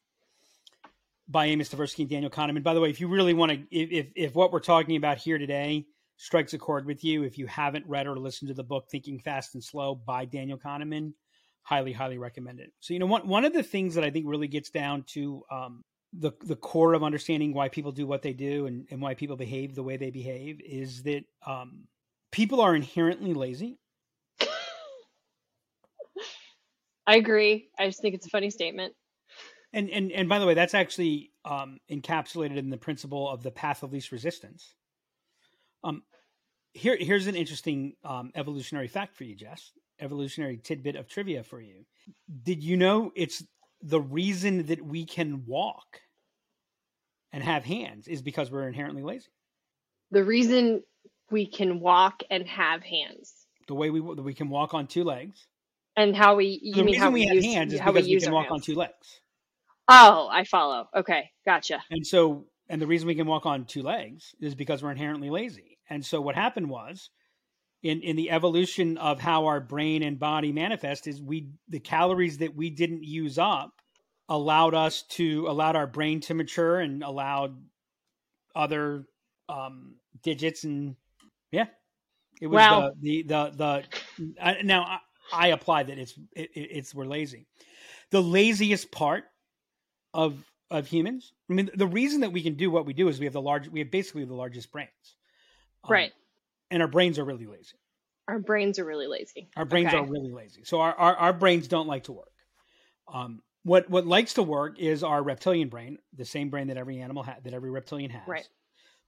by 1.27 1.47
Amos 1.47 1.69
Tversky 1.69 1.99
and 1.99 2.09
Daniel 2.09 2.31
Kahneman. 2.31 2.63
By 2.63 2.73
the 2.73 2.79
way, 2.79 2.89
if 2.89 3.01
you 3.01 3.07
really 3.07 3.33
want 3.33 3.51
to, 3.51 3.75
if 3.75 4.11
if 4.15 4.35
what 4.35 4.51
we're 4.51 4.59
talking 4.59 4.95
about 4.95 5.17
here 5.17 5.37
today 5.37 5.87
strikes 6.17 6.53
a 6.53 6.57
chord 6.57 6.85
with 6.85 7.03
you, 7.03 7.23
if 7.23 7.37
you 7.37 7.47
haven't 7.47 7.85
read 7.87 8.07
or 8.07 8.17
listened 8.17 8.49
to 8.49 8.53
the 8.53 8.63
book 8.63 8.85
Thinking 8.89 9.19
Fast 9.19 9.55
and 9.55 9.63
Slow 9.63 9.95
by 9.95 10.25
Daniel 10.25 10.57
Kahneman, 10.57 11.13
highly, 11.61 11.93
highly 11.93 12.17
recommend 12.17 12.59
it. 12.59 12.71
So 12.79 12.93
you 12.93 12.99
know, 12.99 13.07
one 13.07 13.27
one 13.27 13.45
of 13.45 13.53
the 13.53 13.63
things 13.63 13.95
that 13.95 14.03
I 14.03 14.11
think 14.11 14.25
really 14.27 14.47
gets 14.47 14.69
down 14.69 15.03
to 15.13 15.43
um, 15.51 15.83
the 16.13 16.31
the 16.41 16.55
core 16.55 16.93
of 16.93 17.03
understanding 17.03 17.53
why 17.53 17.69
people 17.69 17.91
do 17.91 18.07
what 18.07 18.21
they 18.21 18.33
do 18.33 18.65
and, 18.65 18.87
and 18.89 19.01
why 19.01 19.13
people 19.13 19.35
behave 19.35 19.75
the 19.75 19.83
way 19.83 19.97
they 19.97 20.09
behave 20.09 20.61
is 20.61 21.03
that 21.03 21.23
um, 21.45 21.83
people 22.31 22.61
are 22.61 22.75
inherently 22.75 23.33
lazy. 23.33 23.77
I 27.07 27.17
agree. 27.17 27.69
I 27.77 27.87
just 27.87 28.01
think 28.01 28.15
it's 28.15 28.25
a 28.25 28.29
funny 28.29 28.49
statement. 28.49 28.93
And 29.73 29.89
and 29.89 30.11
and 30.11 30.29
by 30.29 30.39
the 30.39 30.45
way, 30.45 30.53
that's 30.53 30.73
actually 30.73 31.31
um, 31.43 31.77
encapsulated 31.91 32.57
in 32.57 32.69
the 32.69 32.77
principle 32.77 33.29
of 33.29 33.43
the 33.43 33.51
path 33.51 33.83
of 33.83 33.91
least 33.91 34.11
resistance. 34.11 34.73
Um, 35.83 36.03
here 36.73 36.97
here's 36.99 37.27
an 37.27 37.35
interesting 37.35 37.93
um, 38.03 38.31
evolutionary 38.35 38.87
fact 38.87 39.15
for 39.15 39.25
you, 39.25 39.35
Jess. 39.35 39.71
Evolutionary 39.99 40.57
tidbit 40.57 40.95
of 40.95 41.07
trivia 41.07 41.43
for 41.43 41.59
you. 41.59 41.85
Did 42.43 42.63
you 42.63 42.77
know 42.77 43.11
it's 43.15 43.43
the 43.87 44.01
reason 44.01 44.65
that 44.67 44.81
we 44.85 45.05
can 45.05 45.45
walk 45.45 46.01
and 47.31 47.41
have 47.41 47.63
hands 47.63 48.07
is 48.07 48.21
because 48.21 48.51
we're 48.51 48.67
inherently 48.67 49.01
lazy. 49.01 49.29
The 50.11 50.23
reason 50.23 50.83
we 51.31 51.45
can 51.45 51.79
walk 51.79 52.21
and 52.29 52.45
have 52.47 52.83
hands. 52.83 53.33
The 53.67 53.75
way 53.75 53.89
we 53.89 53.99
we 54.01 54.33
can 54.33 54.49
walk 54.49 54.73
on 54.73 54.87
two 54.87 55.03
legs. 55.03 55.47
And 55.95 56.15
how 56.15 56.35
we 56.35 56.59
you 56.61 56.75
the 56.75 56.83
mean 56.83 56.95
reason 56.95 57.13
we, 57.13 57.21
we 57.21 57.27
have 57.27 57.35
use, 57.35 57.45
hands 57.45 57.73
is 57.73 57.79
because 57.79 58.05
we, 58.05 58.15
we 58.15 58.19
can 58.19 58.33
walk 58.33 58.47
hands. 58.47 58.53
on 58.53 58.61
two 58.61 58.75
legs. 58.75 59.21
Oh, 59.87 60.27
I 60.29 60.43
follow. 60.43 60.89
Okay, 60.95 61.31
gotcha. 61.45 61.81
And 61.89 62.05
so, 62.05 62.45
and 62.69 62.81
the 62.81 62.87
reason 62.87 63.07
we 63.07 63.15
can 63.15 63.25
walk 63.25 63.45
on 63.45 63.65
two 63.65 63.83
legs 63.83 64.35
is 64.41 64.53
because 64.53 64.83
we're 64.83 64.91
inherently 64.91 65.29
lazy. 65.29 65.77
And 65.89 66.05
so, 66.05 66.19
what 66.19 66.35
happened 66.35 66.69
was, 66.69 67.09
in 67.87 68.01
in 68.01 68.15
the 68.15 68.31
evolution 68.31 68.97
of 68.97 69.19
how 69.19 69.45
our 69.45 69.59
brain 69.59 70.03
and 70.03 70.19
body 70.19 70.51
manifest, 70.51 71.07
is 71.07 71.21
we 71.21 71.49
the 71.67 71.79
calories 71.79 72.39
that 72.39 72.55
we 72.55 72.69
didn't 72.69 73.03
use 73.03 73.37
up 73.37 73.81
allowed 74.29 74.73
us 74.73 75.03
to 75.03 75.45
allowed 75.47 75.75
our 75.75 75.87
brain 75.87 76.19
to 76.19 76.33
mature 76.33 76.79
and 76.79 77.03
allowed 77.03 77.57
other 78.55 79.05
um, 79.49 79.95
digits 80.23 80.63
and 80.63 80.95
yeah, 81.51 81.67
it 82.41 82.47
was 82.47 82.57
wow. 82.57 82.91
the 83.01 83.23
the 83.23 83.51
the, 83.51 83.83
the 84.37 84.63
now 84.63 84.83
I, 84.83 84.99
I 85.33 85.47
apply 85.47 85.83
that 85.83 85.97
it's 85.97 86.13
it, 86.35 86.49
it's 86.53 86.93
we're 86.93 87.05
lazy. 87.05 87.47
The 88.11 88.21
laziest 88.21 88.91
part 88.91 89.25
of 90.13 90.43
of 90.69 90.87
humans. 90.87 91.33
I 91.49 91.53
mean, 91.53 91.69
the 91.73 91.87
reason 91.87 92.21
that 92.21 92.31
we 92.31 92.41
can 92.41 92.55
do 92.55 92.69
what 92.69 92.85
we 92.85 92.93
do 92.93 93.07
is 93.07 93.19
we 93.19 93.25
have 93.25 93.33
the 93.33 93.41
large, 93.41 93.69
we 93.69 93.79
have 93.79 93.91
basically 93.91 94.25
the 94.25 94.33
largest 94.33 94.71
brains, 94.71 94.89
um, 95.85 95.91
right? 95.91 96.11
And 96.71 96.81
our 96.81 96.87
brains 96.87 97.19
are 97.19 97.25
really 97.25 97.45
lazy. 97.45 97.77
Our 98.27 98.39
brains 98.39 98.77
are 98.77 98.85
really 98.85 99.07
lazy. 99.07 99.49
Our 99.55 99.65
brains 99.65 99.87
okay. 99.87 99.97
are 99.97 100.05
really 100.05 100.31
lazy. 100.31 100.63
So 100.65 100.81
our, 100.81 100.93
our, 100.93 101.15
our 101.15 101.33
brains 101.33 101.67
don't 101.67 101.87
like 101.87 102.03
to 102.03 102.11
work. 102.11 102.31
Um, 103.11 103.41
what 103.63 103.89
what 103.89 104.05
likes 104.05 104.33
to 104.33 104.43
work 104.43 104.79
is 104.79 105.03
our 105.03 105.21
reptilian 105.21 105.69
brain, 105.69 105.97
the 106.13 106.25
same 106.25 106.49
brain 106.49 106.67
that 106.67 106.77
every 106.77 106.99
animal 106.99 107.23
has, 107.23 107.35
that 107.43 107.53
every 107.53 107.69
reptilian 107.69 108.11
has. 108.11 108.27
Right. 108.27 108.47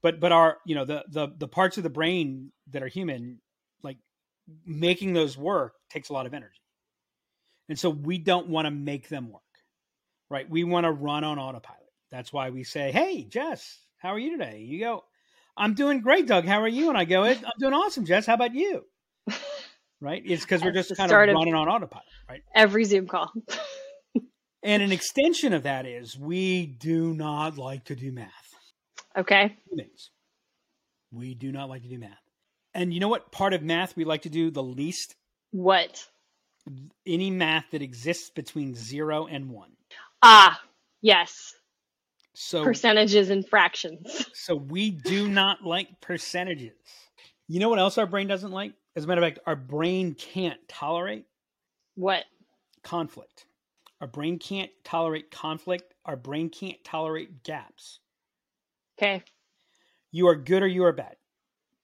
But 0.02 0.20
but 0.20 0.32
our 0.32 0.58
you 0.66 0.76
know 0.76 0.86
the 0.86 1.04
the 1.10 1.30
the 1.38 1.48
parts 1.48 1.78
of 1.78 1.84
the 1.84 1.90
brain 1.90 2.52
that 2.72 2.82
are 2.82 2.88
human, 2.88 3.40
like 3.84 3.98
making 4.66 5.14
those 5.14 5.38
work 5.38 5.74
takes 5.90 6.10
a 6.10 6.14
lot 6.14 6.26
of 6.26 6.34
energy, 6.34 6.62
and 7.68 7.78
so 7.78 7.90
we 7.90 8.18
don't 8.18 8.48
want 8.48 8.66
to 8.66 8.72
make 8.72 9.10
them 9.10 9.32
work 9.32 9.42
right? 10.30 10.50
We 10.50 10.64
want 10.64 10.86
to 10.86 10.92
run 10.92 11.24
on 11.24 11.40
autopilot. 11.40 11.82
That's 12.12 12.32
why 12.32 12.50
we 12.50 12.64
say, 12.64 12.92
Hey, 12.92 13.24
Jess, 13.24 13.80
how 13.98 14.10
are 14.10 14.20
you 14.20 14.38
today? 14.38 14.60
You 14.60 14.80
go, 14.80 15.04
I'm 15.60 15.74
doing 15.74 16.00
great, 16.00 16.26
Doug. 16.26 16.46
How 16.46 16.62
are 16.62 16.68
you? 16.68 16.88
And 16.90 16.98
I 16.98 17.04
go, 17.04 17.24
I'm 17.24 17.38
doing 17.60 17.74
awesome, 17.74 18.06
Jess. 18.06 18.26
How 18.26 18.34
about 18.34 18.56
you? 18.56 18.86
Right? 20.02 20.24
It's 20.26 20.44
because 20.44 20.64
we're 20.64 20.72
just 20.72 20.96
kind 20.96 21.12
of 21.12 21.18
running 21.18 21.54
on 21.54 21.68
autopilot, 21.68 22.06
right? 22.30 22.42
Every 22.56 22.86
Zoom 22.86 23.06
call. 23.06 23.34
and 24.64 24.82
an 24.82 24.94
extension 24.94 25.52
of 25.52 25.64
that 25.64 25.86
is 25.86 26.18
we 26.18 26.68
do 26.68 27.14
not 27.14 27.58
like 27.58 27.84
to 27.84 27.98
do 27.98 28.14
math. 28.14 28.32
Okay. 29.18 29.58
We 31.12 31.36
do 31.36 31.52
not 31.52 31.68
like 31.68 31.82
to 31.82 31.90
do 31.90 32.00
math. 32.00 32.18
And 32.74 32.94
you 32.94 33.02
know 33.02 33.10
what 33.10 33.34
part 33.34 33.54
of 33.54 33.62
math 33.62 33.98
we 33.98 34.06
like 34.06 34.22
to 34.22 34.30
do 34.30 34.50
the 34.52 34.64
least? 34.64 35.16
What? 35.52 36.02
Any 37.06 37.30
math 37.30 37.66
that 37.72 37.82
exists 37.82 38.30
between 38.30 38.76
zero 38.76 39.28
and 39.28 39.50
one. 39.50 39.72
Ah, 40.22 40.62
yes. 41.02 41.56
So 42.42 42.64
percentages 42.64 43.30
and 43.30 43.46
fractions. 43.46 44.28
So 44.34 44.56
we 44.56 44.92
do 44.92 45.28
not 45.28 45.66
like 45.66 46.00
percentages. 46.00 46.72
You 47.50 47.60
know 47.60 47.68
what 47.68 47.80
else 47.80 47.98
our 47.98 48.06
brain 48.06 48.28
doesn't 48.28 48.54
like? 48.54 48.72
As 48.96 49.04
a 49.04 49.08
matter 49.08 49.22
of 49.22 49.28
fact, 49.28 49.40
our 49.46 49.58
brain 49.58 50.16
can't 50.16 50.58
tolerate 50.70 51.26
what? 51.96 52.24
Conflict. 52.82 53.46
Our 54.00 54.08
brain 54.08 54.40
can't 54.40 54.72
tolerate 54.86 55.32
conflict. 55.32 55.94
Our 56.06 56.16
brain 56.16 56.50
can't 56.50 56.82
tolerate 56.86 57.44
gaps. 57.44 58.00
Okay. 58.98 59.22
You 60.10 60.30
are 60.30 60.36
good 60.36 60.64
or 60.64 60.68
you 60.68 60.86
are 60.86 60.94
bad. 60.94 61.18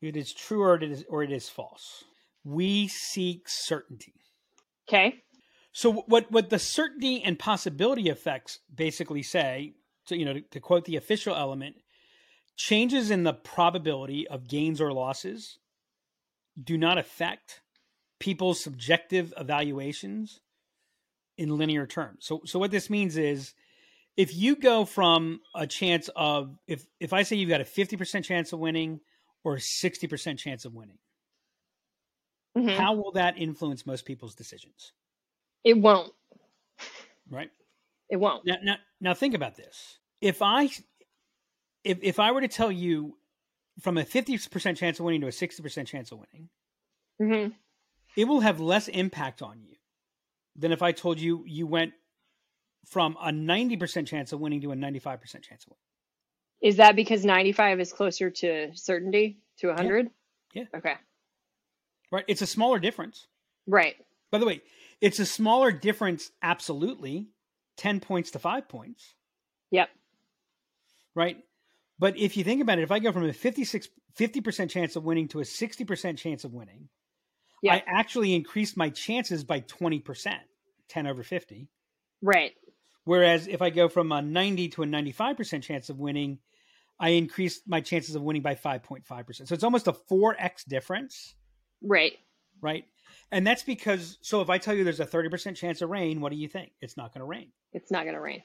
It 0.01 0.15
is 0.15 0.31
true 0.33 0.62
or 0.62 0.75
it 0.75 0.83
is 0.83 1.03
or 1.09 1.21
it 1.21 1.33
is 1.33 1.50
false. 1.50 2.05
We 2.45 2.88
seek 2.88 3.50
certainty. 3.50 4.13
Okay. 4.88 5.15
So 5.74 5.91
what 6.07 6.31
what 6.31 6.50
the 6.50 6.59
certainty 6.59 7.21
and 7.21 7.38
possibility 7.38 8.07
effects 8.07 8.59
basically 8.74 9.21
say, 9.21 9.74
to, 10.07 10.17
you 10.17 10.25
know, 10.25 10.33
to, 10.33 10.41
to 10.41 10.59
quote 10.59 10.85
the 10.85 10.95
official 10.95 11.35
element, 11.35 11.75
changes 12.55 13.12
in 13.12 13.24
the 13.24 13.33
probability 13.33 14.27
of 14.27 14.47
gains 14.47 14.79
or 14.79 14.93
losses 14.93 15.59
do 16.62 16.77
not 16.77 16.97
affect 16.97 17.62
people's 18.19 18.63
subjective 18.63 19.33
evaluations 19.38 20.39
in 21.38 21.57
linear 21.57 21.85
terms. 21.85 22.25
So 22.25 22.41
so 22.45 22.59
what 22.59 22.71
this 22.71 22.89
means 22.89 23.17
is 23.17 23.53
if 24.15 24.33
you 24.33 24.55
go 24.55 24.85
from 24.85 25.41
a 25.53 25.67
chance 25.67 26.09
of 26.15 26.57
if 26.67 26.85
if 27.00 27.13
I 27.13 27.24
say 27.24 27.35
you've 27.35 27.50
got 27.50 27.62
a 27.62 27.65
50% 27.65 28.24
chance 28.24 28.53
of 28.53 28.59
winning 28.59 29.01
or 29.43 29.55
a 29.55 29.59
60% 29.59 30.38
chance 30.38 30.65
of 30.65 30.74
winning, 30.74 30.97
mm-hmm. 32.57 32.69
how 32.69 32.93
will 32.93 33.12
that 33.13 33.38
influence 33.38 33.85
most 33.85 34.05
people's 34.05 34.35
decisions? 34.35 34.93
It 35.63 35.77
won't. 35.77 36.13
Right. 37.29 37.50
It 38.09 38.17
won't. 38.17 38.45
Now, 38.45 38.55
now, 38.63 38.75
now 39.01 39.13
think 39.13 39.33
about 39.33 39.55
this. 39.55 40.00
If 40.21 40.41
I, 40.41 40.69
if 41.83 42.00
if 42.01 42.19
I 42.19 42.31
were 42.31 42.41
to 42.41 42.47
tell 42.47 42.71
you, 42.71 43.17
from 43.81 43.97
a 43.97 44.05
fifty 44.05 44.38
percent 44.38 44.77
chance 44.77 45.00
of 45.00 45.05
winning 45.05 45.21
to 45.21 45.27
a 45.27 45.31
sixty 45.31 45.62
percent 45.63 45.88
chance 45.88 46.12
of 46.12 46.19
winning, 46.19 46.50
mm-hmm. 47.21 47.51
it 48.15 48.25
will 48.25 48.41
have 48.41 48.59
less 48.59 48.88
impact 48.88 49.41
on 49.41 49.62
you 49.62 49.75
than 50.55 50.71
if 50.71 50.81
I 50.81 50.91
told 50.91 51.19
you 51.19 51.43
you 51.47 51.67
went 51.67 51.93
from 52.85 53.17
a 53.21 53.31
ninety 53.31 53.75
percent 53.75 54.07
chance 54.07 54.31
of 54.31 54.39
winning 54.39 54.62
to 54.62 54.71
a 54.71 54.75
ninety-five 54.75 55.19
percent 55.19 55.43
chance 55.43 55.63
of 55.63 55.71
winning. 55.71 56.71
Is 56.71 56.77
that 56.77 56.95
because 56.95 57.25
ninety-five 57.25 57.79
is 57.79 57.91
closer 57.91 58.29
to 58.29 58.69
certainty 58.75 59.39
to 59.59 59.74
hundred? 59.74 60.09
Yeah. 60.53 60.63
yeah. 60.71 60.77
Okay. 60.79 60.93
Right. 62.12 62.25
It's 62.27 62.41
a 62.41 62.47
smaller 62.47 62.79
difference. 62.79 63.27
Right. 63.67 63.95
By 64.31 64.38
the 64.38 64.45
way, 64.45 64.62
it's 65.01 65.19
a 65.19 65.25
smaller 65.25 65.71
difference, 65.71 66.31
absolutely, 66.41 67.27
10 67.77 68.00
points 68.00 68.32
to 68.32 68.39
five 68.39 68.67
points. 68.67 69.13
Yep. 69.72 69.89
Right. 71.13 71.38
But 71.98 72.17
if 72.17 72.38
you 72.38 72.44
think 72.44 72.62
about 72.62 72.79
it, 72.79 72.84
if 72.84 72.91
I 72.91 73.00
go 73.00 73.12
from 73.12 73.25
a 73.25 73.34
56, 73.34 73.88
50% 74.20 74.70
chance 74.70 74.96
of 74.96 75.03
winning 75.03 75.27
to 75.29 75.39
a 75.39 75.44
60% 75.44 76.17
chance 76.17 76.44
of 76.44 76.53
winning, 76.53 76.89
yep. 77.62 77.84
I 77.88 78.00
actually 78.00 78.36
increased 78.36 78.75
my 78.75 78.89
chances 78.89 79.44
by 79.44 79.62
20%, 79.62 80.36
10 80.89 81.08
over 81.08 81.24
50. 81.24 81.70
Right. 82.22 82.51
Whereas 83.05 83.48
if 83.48 83.62
I 83.62 83.70
go 83.70 83.88
from 83.88 84.12
a 84.12 84.22
90 84.22 84.70
to 84.70 84.84
a 84.84 84.86
95% 84.86 85.62
chance 85.62 85.89
of 85.89 86.00
winning, 86.00 86.39
I 87.00 87.10
increased 87.10 87.63
my 87.67 87.82
chances 87.82 88.15
of 88.15 88.24
winning 88.24 88.41
by 88.41 88.55
5.5%. 88.55 89.48
So 89.48 89.53
it's 89.53 89.63
almost 89.63 89.88
a 89.88 89.94
4x 89.94 90.65
difference. 90.67 91.36
Right. 91.82 92.13
Right. 92.62 92.86
And 93.31 93.45
that's 93.45 93.63
because, 93.63 94.17
so 94.22 94.41
if 94.41 94.50
I 94.50 94.57
tell 94.57 94.75
you 94.75 94.84
there's 94.84 95.00
a 95.00 95.05
30% 95.05 95.55
chance 95.55 95.81
of 95.81 95.89
rain, 95.89 96.22
what 96.22 96.31
do 96.31 96.38
you 96.38 96.48
think? 96.48 96.72
It's 96.81 96.98
not 96.98 97.13
going 97.13 97.19
to 97.22 97.25
rain. 97.25 97.51
It's 97.74 97.91
not 97.91 98.03
going 98.03 98.15
to 98.15 98.22
rain. 98.22 98.43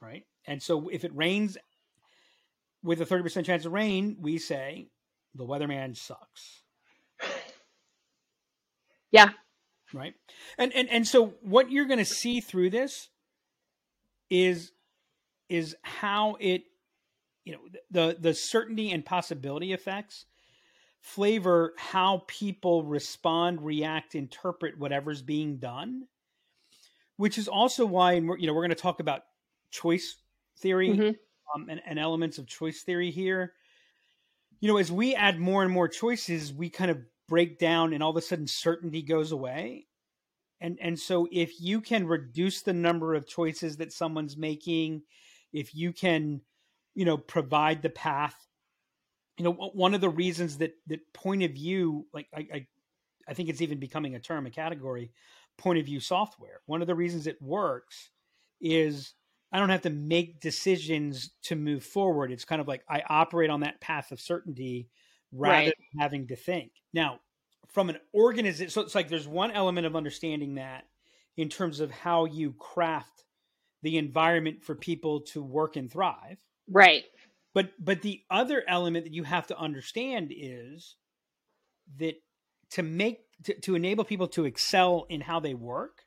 right? 0.00 0.24
And 0.46 0.62
so 0.62 0.88
if 0.88 1.04
it 1.04 1.14
rains 1.14 1.56
with 2.82 3.00
a 3.00 3.06
30% 3.06 3.44
chance 3.44 3.64
of 3.64 3.72
rain, 3.72 4.16
we 4.20 4.38
say 4.38 4.88
the 5.34 5.44
weatherman 5.44 5.96
sucks. 5.96 6.62
Yeah. 9.10 9.30
Right. 9.92 10.14
And 10.58 10.72
and 10.74 10.88
and 10.90 11.06
so 11.06 11.34
what 11.40 11.70
you're 11.70 11.86
going 11.86 11.98
to 11.98 12.04
see 12.04 12.40
through 12.40 12.70
this 12.70 13.08
is 14.28 14.72
is 15.48 15.74
how 15.82 16.36
it 16.40 16.64
you 17.44 17.54
know 17.54 17.60
the 17.90 18.16
the 18.20 18.34
certainty 18.34 18.90
and 18.90 19.04
possibility 19.04 19.72
effects 19.72 20.26
flavor 21.00 21.74
how 21.76 22.24
people 22.26 22.84
respond, 22.84 23.62
react, 23.62 24.14
interpret 24.14 24.78
whatever's 24.78 25.22
being 25.22 25.58
done. 25.58 26.06
Which 27.16 27.38
is 27.38 27.48
also 27.48 27.84
why 27.84 28.12
you 28.14 28.46
know 28.46 28.54
we're 28.54 28.62
going 28.62 28.70
to 28.70 28.76
talk 28.76 29.00
about 29.00 29.22
choice 29.70 30.16
theory 30.58 30.90
Mm-hmm. 30.90 31.60
um, 31.62 31.68
and, 31.68 31.80
and 31.86 31.98
elements 31.98 32.38
of 32.38 32.46
choice 32.46 32.82
theory 32.82 33.10
here. 33.10 33.54
You 34.60 34.68
know, 34.68 34.78
as 34.78 34.90
we 34.90 35.14
add 35.14 35.38
more 35.38 35.62
and 35.62 35.72
more 35.72 35.88
choices, 35.88 36.52
we 36.52 36.70
kind 36.70 36.90
of 36.90 36.98
break 37.28 37.58
down, 37.58 37.92
and 37.92 38.02
all 38.02 38.10
of 38.10 38.16
a 38.16 38.20
sudden, 38.22 38.46
certainty 38.46 39.02
goes 39.02 39.32
away. 39.32 39.86
And 40.60 40.78
and 40.80 40.98
so, 40.98 41.28
if 41.30 41.60
you 41.60 41.80
can 41.80 42.06
reduce 42.06 42.62
the 42.62 42.72
number 42.72 43.14
of 43.14 43.28
choices 43.28 43.76
that 43.76 43.92
someone's 43.92 44.36
making, 44.36 45.02
if 45.52 45.74
you 45.74 45.92
can, 45.92 46.40
you 46.94 47.04
know, 47.04 47.16
provide 47.16 47.82
the 47.82 47.90
path, 47.90 48.34
you 49.38 49.44
know, 49.44 49.52
one 49.52 49.94
of 49.94 50.00
the 50.00 50.08
reasons 50.08 50.58
that 50.58 50.74
that 50.88 51.12
point 51.14 51.42
of 51.42 51.52
view, 51.52 52.06
like 52.12 52.28
I, 52.34 52.48
I, 52.52 52.66
I 53.28 53.34
think 53.34 53.48
it's 53.48 53.60
even 53.62 53.78
becoming 53.78 54.14
a 54.14 54.20
term, 54.20 54.46
a 54.46 54.50
category, 54.50 55.12
point 55.56 55.78
of 55.78 55.86
view 55.86 56.00
software. 56.00 56.60
One 56.66 56.80
of 56.80 56.86
the 56.88 56.94
reasons 56.94 57.26
it 57.26 57.40
works 57.42 58.10
is 58.60 59.14
I 59.52 59.58
don't 59.58 59.68
have 59.70 59.82
to 59.82 59.90
make 59.90 60.40
decisions 60.40 61.30
to 61.44 61.56
move 61.56 61.84
forward. 61.84 62.32
It's 62.32 62.44
kind 62.44 62.60
of 62.60 62.68
like 62.68 62.84
I 62.88 63.02
operate 63.08 63.50
on 63.50 63.60
that 63.60 63.80
path 63.80 64.12
of 64.12 64.20
certainty 64.20 64.90
rather 65.32 65.64
Right. 65.64 65.74
than 65.92 66.00
having 66.00 66.26
to 66.28 66.36
think. 66.36 66.72
Now, 66.92 67.20
from 67.68 67.90
an 67.90 67.98
organization, 68.14 68.70
so 68.70 68.80
it's 68.80 68.94
like 68.94 69.08
there's 69.08 69.28
one 69.28 69.50
element 69.50 69.86
of 69.86 69.96
understanding 69.96 70.54
that 70.56 70.84
in 71.36 71.48
terms 71.48 71.80
of 71.80 71.90
how 71.90 72.24
you 72.24 72.52
craft 72.54 73.24
the 73.82 73.98
environment 73.98 74.64
for 74.64 74.74
people 74.74 75.20
to 75.22 75.42
work 75.42 75.76
and 75.76 75.90
thrive. 75.90 76.38
Right. 76.68 77.04
But 77.54 77.72
but 77.78 78.02
the 78.02 78.22
other 78.30 78.62
element 78.68 79.04
that 79.04 79.14
you 79.14 79.24
have 79.24 79.46
to 79.48 79.58
understand 79.58 80.32
is 80.34 80.96
that 81.98 82.14
to 82.70 82.82
make 82.82 83.20
to, 83.44 83.54
to 83.60 83.74
enable 83.74 84.04
people 84.04 84.28
to 84.28 84.44
excel 84.44 85.06
in 85.08 85.20
how 85.20 85.40
they 85.40 85.54
work, 85.54 86.02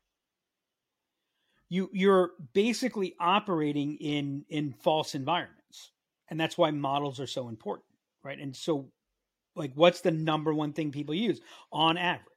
you 1.69 1.89
you're 1.93 2.31
basically 2.53 3.15
operating 3.19 3.97
in 3.97 4.45
in 4.49 4.73
false 4.73 5.15
environments. 5.15 5.91
And 6.29 6.39
that's 6.39 6.57
why 6.57 6.71
models 6.71 7.19
are 7.19 7.27
so 7.27 7.49
important, 7.49 7.87
right? 8.23 8.39
And 8.39 8.55
so 8.55 8.91
like 9.55 9.71
what's 9.75 10.01
the 10.01 10.11
number 10.11 10.53
one 10.53 10.73
thing 10.73 10.91
people 10.91 11.15
use 11.15 11.41
on 11.71 11.97
average? 11.97 12.27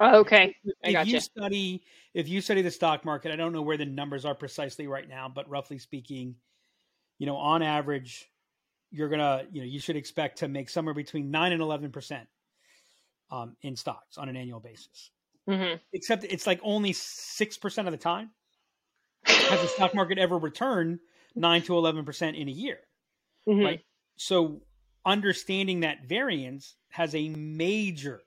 Oh, 0.00 0.20
okay. 0.20 0.56
I 0.84 0.88
if 0.88 0.92
gotcha. 0.92 1.10
you 1.10 1.20
study 1.20 1.82
if 2.14 2.28
you 2.28 2.40
study 2.40 2.62
the 2.62 2.70
stock 2.70 3.04
market, 3.04 3.30
I 3.30 3.36
don't 3.36 3.52
know 3.52 3.62
where 3.62 3.76
the 3.76 3.84
numbers 3.84 4.24
are 4.24 4.34
precisely 4.34 4.86
right 4.86 5.08
now, 5.08 5.30
but 5.32 5.48
roughly 5.48 5.78
speaking, 5.78 6.34
you 7.18 7.26
know, 7.26 7.36
on 7.36 7.62
average, 7.62 8.28
you're 8.90 9.08
gonna, 9.08 9.44
you 9.50 9.62
know, 9.62 9.66
you 9.66 9.80
should 9.80 9.96
expect 9.96 10.38
to 10.38 10.48
make 10.48 10.68
somewhere 10.68 10.94
between 10.94 11.30
nine 11.30 11.52
and 11.52 11.62
eleven 11.62 11.90
percent 11.90 12.28
um, 13.30 13.56
in 13.62 13.76
stocks 13.76 14.18
on 14.18 14.28
an 14.28 14.36
annual 14.36 14.60
basis. 14.60 15.10
hmm 15.48 15.74
Except 15.92 16.24
it's 16.24 16.46
like 16.46 16.60
only 16.62 16.92
six 16.92 17.56
percent 17.56 17.88
of 17.88 17.92
the 17.92 17.98
time 17.98 18.30
has 19.24 19.60
the 19.60 19.68
stock 19.68 19.94
market 19.94 20.18
ever 20.18 20.38
returned 20.38 21.00
nine 21.34 21.62
to 21.62 21.76
eleven 21.76 22.04
percent 22.04 22.36
in 22.36 22.48
a 22.48 22.52
year. 22.52 22.78
hmm 23.46 23.64
Right. 23.64 23.80
So 24.16 24.62
understanding 25.04 25.80
that 25.80 26.04
variance 26.06 26.76
has 26.90 27.14
a 27.14 27.28
major 27.30 28.22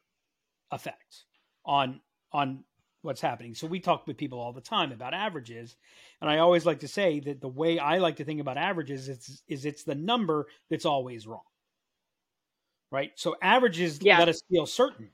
effect 0.72 1.26
on 1.64 2.02
on 2.32 2.64
what's 3.06 3.22
happening. 3.22 3.56
So 3.56 3.68
we 3.68 3.80
talk 3.80 4.06
with 4.08 4.18
people 4.18 4.40
all 4.40 4.52
the 4.54 4.62
time 4.62 4.92
about 4.92 5.14
averages, 5.14 5.76
and 6.22 6.30
I 6.30 6.40
always 6.40 6.66
like 6.66 6.80
to 6.82 6.88
say 6.88 7.20
that 7.22 7.40
the 7.42 7.48
way 7.48 7.80
I 7.80 8.00
like 8.00 8.18
to 8.18 8.26
think 8.26 8.42
about 8.42 8.58
averages 8.58 9.08
is 9.10 9.42
is 9.48 9.66
it's 9.66 9.84
the 9.84 9.96
number 9.96 10.48
that's 10.70 10.86
always 10.86 11.26
wrong. 11.28 11.44
Right? 12.92 13.12
So 13.16 13.36
averages 13.42 14.00
Yeah. 14.02 14.20
let 14.20 14.30
us 14.30 14.42
feel 14.50 14.66
certain. 14.66 15.12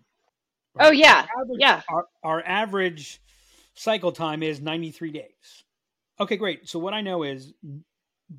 Oh, 0.80 0.91
yeah. 0.91 1.27
Our 1.36 1.41
average, 1.43 1.60
Yeah. 1.60 1.82
Our, 1.89 2.06
our 2.23 2.43
average 2.45 3.21
cycle 3.73 4.12
time 4.12 4.41
is 4.43 4.62
93 4.62 5.12
days. 5.12 5.63
Okay, 6.19 6.38
great. 6.38 6.69
So 6.69 6.80
what 6.80 6.93
I 6.93 7.01
know 7.01 7.23
is 7.23 7.54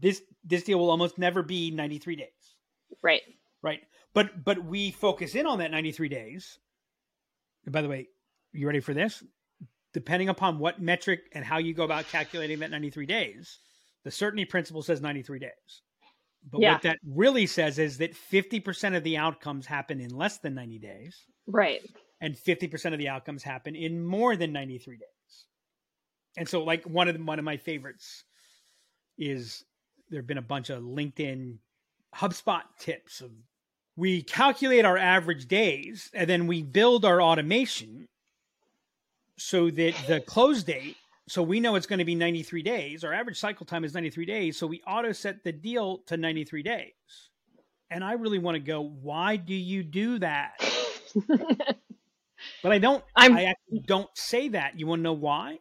this 0.00 0.22
this 0.44 0.62
deal 0.62 0.78
will 0.78 0.90
almost 0.90 1.18
never 1.18 1.42
be 1.42 1.70
93 1.70 2.16
days 2.16 2.56
Right. 3.02 3.20
right 3.62 3.80
but 4.14 4.42
but 4.44 4.64
we 4.64 4.90
focus 4.90 5.34
in 5.34 5.46
on 5.46 5.58
that 5.58 5.70
93 5.70 6.08
days 6.08 6.58
and 7.64 7.72
by 7.72 7.82
the 7.82 7.88
way 7.88 8.08
you 8.52 8.66
ready 8.66 8.80
for 8.80 8.94
this 8.94 9.22
depending 9.92 10.28
upon 10.28 10.59
what 10.59 10.81
metric 10.81 11.20
and 11.33 11.44
how 11.44 11.59
you 11.59 11.74
go 11.74 11.85
about 11.85 12.09
calculating 12.09 12.59
that 12.61 12.70
93 12.70 13.07
days 13.07 13.59
the 14.05 14.11
certainty 14.11 14.44
principle 14.44 14.83
says 14.83 15.00
93 15.00 15.38
days 15.38 15.83
but 16.50 16.61
Yeah. 16.61 16.72
what 16.72 16.83
that 16.83 16.98
really 17.07 17.46
says 17.46 17.78
is 17.78 17.98
that 17.98 18.14
50% 18.14 18.96
of 18.96 19.05
the 19.05 19.16
outcomes 19.16 19.64
happen 19.66 20.00
in 20.00 20.11
less 20.11 20.38
than 20.38 20.55
90 20.55 20.78
days 20.78 21.16
Right. 21.46 21.81
and 22.20 22.35
50% 22.37 22.92
of 22.92 22.98
the 22.98 23.09
outcomes 23.09 23.42
happen 23.42 23.74
in 23.76 24.05
more 24.05 24.37
than 24.37 24.52
93 24.52 24.96
days 24.96 25.46
and 26.37 26.48
so 26.48 26.64
like 26.64 26.85
one 26.85 27.09
of 27.09 27.16
the, 27.16 27.22
one 27.22 27.38
of 27.38 27.44
my 27.44 27.57
favorites 27.57 28.24
is 29.18 29.64
there've 30.09 30.26
been 30.26 30.38
a 30.38 30.42
bunch 30.42 30.70
of 30.70 30.83
linkedin 30.83 31.59
hubspot 32.14 32.62
tips 32.78 33.20
of 33.20 33.31
we 33.96 34.22
calculate 34.22 34.85
our 34.87 34.96
average 34.96 35.46
days 35.46 36.11
and 36.14 36.28
then 36.28 36.46
we 36.46 36.62
build 36.62 37.05
our 37.05 37.20
automation 37.20 38.09
so 39.38 39.71
that 39.71 39.95
the 40.07 40.21
close 40.21 40.62
date 40.62 40.97
so 41.29 41.42
we 41.42 41.61
know 41.61 41.77
it's 41.77 41.87
going 41.87 41.99
to 42.01 42.05
be 42.05 42.14
93 42.14 42.62
days 42.62 43.05
our 43.05 43.12
average 43.12 43.38
cycle 43.38 43.64
time 43.66 43.85
is 43.85 43.95
93 43.95 44.25
days 44.27 44.57
so 44.59 44.66
we 44.66 44.83
auto 44.87 45.12
set 45.12 45.42
the 45.45 45.53
deal 45.53 45.99
to 46.07 46.16
93 46.16 46.62
days. 46.62 46.92
And 47.90 48.03
i 48.05 48.12
really 48.12 48.38
want 48.38 48.55
to 48.57 48.61
go 48.61 48.81
why 48.83 49.37
do 49.37 49.55
you 49.55 49.83
do 49.83 50.18
that? 50.18 50.53
But 52.62 52.73
i 52.73 52.79
don't 52.79 53.05
I'm- 53.16 53.37
i 53.37 53.45
actually 53.45 53.81
don't 53.87 54.11
say 54.14 54.49
that. 54.49 54.79
You 54.79 54.87
want 54.87 55.01
to 55.01 55.05
know 55.05 55.12
why? 55.12 55.59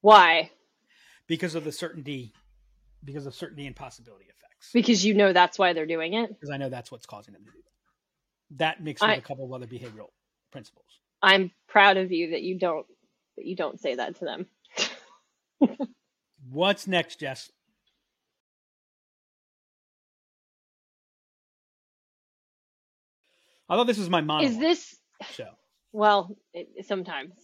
Why? 0.00 0.50
because 1.28 1.54
of 1.54 1.64
the 1.64 1.72
certainty 1.72 2.32
because 3.04 3.26
of 3.26 3.34
certainty 3.34 3.66
and 3.66 3.74
possibility 3.74 4.24
effects. 4.24 4.70
Because 4.72 5.04
you 5.04 5.14
know 5.14 5.32
that's 5.32 5.58
why 5.58 5.72
they're 5.72 5.86
doing 5.86 6.14
it. 6.14 6.28
because 6.30 6.50
i 6.50 6.56
know 6.56 6.68
that's 6.68 6.90
what's 6.90 7.06
causing 7.06 7.34
them 7.34 7.44
to 7.44 7.50
do 7.50 7.58
that. 7.58 8.58
That 8.58 8.82
mixed 8.82 9.02
with 9.02 9.10
I- 9.10 9.14
a 9.16 9.20
couple 9.20 9.44
of 9.44 9.52
other 9.52 9.66
behavioral 9.66 10.10
principles 10.50 10.86
I'm 11.22 11.50
proud 11.68 11.96
of 11.96 12.12
you 12.12 12.30
that 12.30 12.42
you 12.42 12.58
don't 12.58 12.86
that 13.36 13.46
you 13.46 13.56
don't 13.56 13.80
say 13.80 13.94
that 13.94 14.16
to 14.16 14.24
them. 14.24 14.46
what's 16.50 16.88
next 16.88 17.20
jess 17.20 17.52
i 23.68 23.76
thought 23.76 23.86
this 23.86 23.96
was 23.96 24.10
my 24.10 24.20
monologue 24.20 24.50
Is 24.50 24.58
this 24.58 24.96
show 25.30 25.50
well? 25.92 26.36
It, 26.52 26.86
sometimes. 26.86 27.34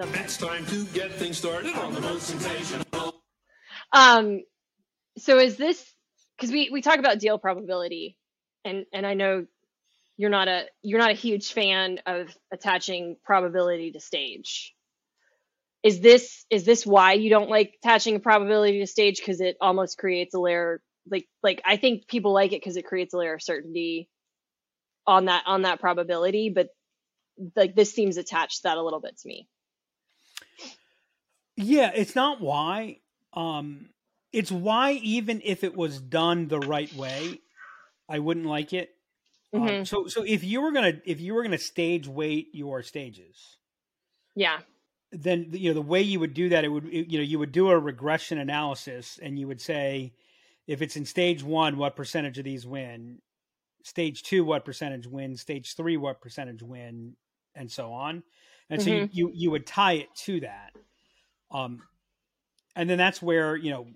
Sometimes. 0.00 0.24
It's 0.24 0.36
time 0.36 0.64
to 0.66 0.84
get 0.86 1.12
things 1.12 1.38
started 1.38 1.74
on 1.76 1.92
the 1.92 2.00
most 2.00 2.22
sensational. 2.22 3.22
Um, 3.92 4.42
so 5.16 5.38
is 5.38 5.56
this 5.56 5.84
because 6.36 6.52
we 6.52 6.70
we 6.70 6.82
talk 6.82 6.98
about 6.98 7.18
deal 7.18 7.38
probability, 7.38 8.16
and 8.64 8.86
and 8.92 9.06
I 9.06 9.14
know 9.14 9.46
you're 10.18 10.30
not 10.30 10.48
a 10.48 10.64
you're 10.82 10.98
not 10.98 11.12
a 11.12 11.14
huge 11.14 11.52
fan 11.52 12.00
of 12.04 12.36
attaching 12.52 13.16
probability 13.24 13.92
to 13.92 14.00
stage. 14.00 14.74
Is 15.84 16.00
this 16.00 16.44
is 16.50 16.64
this 16.64 16.84
why 16.84 17.12
you 17.12 17.30
don't 17.30 17.48
like 17.48 17.78
attaching 17.82 18.16
a 18.16 18.20
probability 18.20 18.80
to 18.80 18.86
stage 18.86 19.18
because 19.18 19.40
it 19.40 19.56
almost 19.60 19.96
creates 19.96 20.34
a 20.34 20.40
layer 20.40 20.82
like 21.08 21.28
like 21.42 21.62
I 21.64 21.76
think 21.76 22.08
people 22.08 22.34
like 22.34 22.52
it 22.52 22.60
because 22.60 22.76
it 22.76 22.84
creates 22.84 23.14
a 23.14 23.16
layer 23.16 23.34
of 23.34 23.42
certainty 23.42 24.10
on 25.06 25.26
that 25.26 25.44
on 25.46 25.62
that 25.62 25.80
probability, 25.80 26.50
but 26.50 26.68
like 27.54 27.76
this 27.76 27.92
seems 27.92 28.16
attached 28.16 28.56
to 28.56 28.62
that 28.64 28.76
a 28.76 28.82
little 28.82 29.00
bit 29.00 29.16
to 29.18 29.28
me. 29.28 29.46
Yeah, 31.56 31.92
it's 31.94 32.16
not 32.16 32.40
why. 32.40 32.98
Um, 33.32 33.90
it's 34.32 34.50
why 34.50 34.92
even 34.92 35.42
if 35.44 35.62
it 35.62 35.76
was 35.76 36.00
done 36.00 36.48
the 36.48 36.58
right 36.58 36.92
way, 36.94 37.40
I 38.08 38.18
wouldn't 38.18 38.46
like 38.46 38.72
it. 38.72 38.90
Um, 39.56 39.80
Mhm. 39.80 39.86
so, 39.86 40.06
so 40.06 40.22
if 40.22 40.44
you 40.44 40.60
were 40.60 40.72
gonna 40.72 41.00
if 41.04 41.20
you 41.20 41.34
were 41.34 41.42
gonna 41.42 41.58
stage 41.58 42.06
weight 42.08 42.48
your 42.52 42.82
stages, 42.82 43.58
Yeah. 44.34 44.62
then 45.10 45.48
you 45.52 45.70
know 45.70 45.74
the 45.74 45.82
way 45.82 46.02
you 46.02 46.20
would 46.20 46.34
do 46.34 46.48
that, 46.50 46.64
it 46.64 46.68
would 46.68 46.86
it- 46.86 47.10
you 47.10 47.18
know 47.18 47.24
you 47.24 47.38
would 47.38 47.52
do 47.52 47.70
a 47.70 47.78
regression 47.78 48.38
analysis, 48.38 49.18
and 49.18 49.38
you 49.38 49.46
would 49.48 49.60
say, 49.60 50.14
if 50.66 50.82
it's 50.82 50.96
in 50.96 51.04
stage 51.06 51.42
one, 51.42 51.76
what 51.78 51.96
percentage 51.96 52.38
of 52.38 52.44
these 52.44 52.66
win? 52.66 53.20
Stage 53.84 54.22
two, 54.22 54.44
what 54.44 54.64
percentage 54.64 55.06
win? 55.06 55.36
Stage 55.36 55.74
three, 55.76 55.96
what 55.96 56.20
percentage 56.20 56.62
win? 56.62 57.16
And 57.54 57.70
so 57.70 57.92
on. 57.92 58.22
And 58.70 58.80
so 58.82 58.90
you, 58.90 59.08
you 59.12 59.30
you 59.34 59.50
would 59.50 59.66
tie 59.66 59.94
it 59.94 60.14
to 60.26 60.40
that. 60.40 60.72
Um, 61.50 61.82
and 62.76 62.88
then 62.88 62.98
that's 62.98 63.22
where 63.22 63.56
you 63.56 63.70
know 63.70 63.86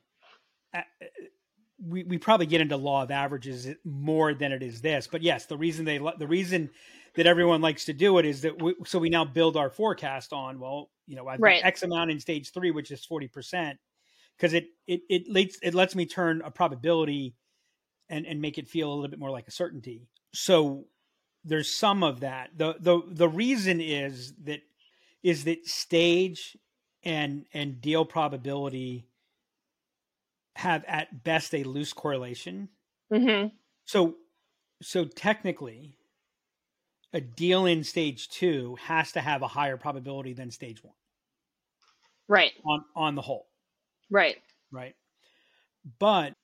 we 1.87 2.05
we 2.05 2.19
probably 2.19 2.47
get 2.47 2.61
into 2.61 2.77
law 2.77 3.03
of 3.03 3.11
averages 3.11 3.69
more 3.85 4.35
than 4.35 4.53
it 4.53 4.63
is 4.63 4.81
this. 4.81 5.09
But 5.11 5.23
yes, 5.23 5.47
the 5.47 5.57
reason 5.57 5.85
they 5.85 5.99
the 5.99 6.27
reason 6.27 6.71
that 7.15 7.27
everyone 7.27 7.61
likes 7.61 7.85
to 7.87 7.93
do 7.93 8.19
it 8.19 8.25
is 8.25 8.43
that 8.43 8.61
we, 8.63 8.75
so 8.87 8.99
we 8.99 9.11
now 9.11 9.25
build 9.25 9.57
our 9.57 9.71
forecast 9.71 10.33
on 10.33 10.59
well, 10.59 10.91
you 11.07 11.17
know, 11.17 11.29
I've 11.29 11.41
Right. 11.41 11.65
X 11.65 11.83
amount 11.83 12.11
in 12.11 12.21
stage 12.21 12.53
three, 12.53 12.71
which 12.71 12.91
is 12.91 13.05
forty 13.05 13.29
percent, 13.29 13.79
because 14.37 14.55
it 14.55 14.67
it 14.87 15.01
it 15.09 15.29
lets 15.29 15.59
it 15.63 15.75
lets 15.75 15.95
me 15.95 16.07
turn 16.07 16.43
a 16.43 16.51
probability 16.51 17.35
and 18.09 18.27
and 18.27 18.41
make 18.41 18.59
it 18.59 18.69
feel 18.69 18.93
a 18.93 18.95
little 18.95 19.11
bit 19.11 19.19
more 19.19 19.31
like 19.31 19.49
a 19.49 19.53
certainty. 19.53 20.09
So 20.33 20.87
there's 21.45 21.77
some 21.77 22.03
of 22.03 22.21
that. 22.21 22.51
the 22.57 22.77
the 22.79 23.03
The 23.07 23.29
reason 23.29 23.81
is 23.81 24.33
that 24.45 24.61
is 25.23 25.45
that 25.45 25.67
stage 25.67 26.57
and 27.05 27.47
and 27.53 27.81
deal 27.81 28.05
probability 28.05 29.07
have 30.57 30.85
at 30.85 31.25
best 31.25 31.55
a 31.55 31.65
loose 31.65 31.93
correlation. 31.93 32.71
hmm 33.11 33.53
So 33.85 34.17
so 34.83 35.05
technically 35.05 35.99
a 37.11 37.23
deal 37.23 37.65
in 37.65 37.85
stage 37.85 38.29
2 38.29 38.75
has 38.77 39.13
to 39.13 39.23
have 39.23 39.41
a 39.41 39.49
higher 39.49 39.79
probability 39.79 40.35
than 40.35 40.51
stage 40.51 40.85
1 40.85 40.95
Right. 42.29 42.53
on 42.65 42.85
on 42.97 43.15
the 43.15 43.23
whole, 43.23 43.49
Right. 44.11 44.43
right? 44.71 44.95
But 45.99 46.35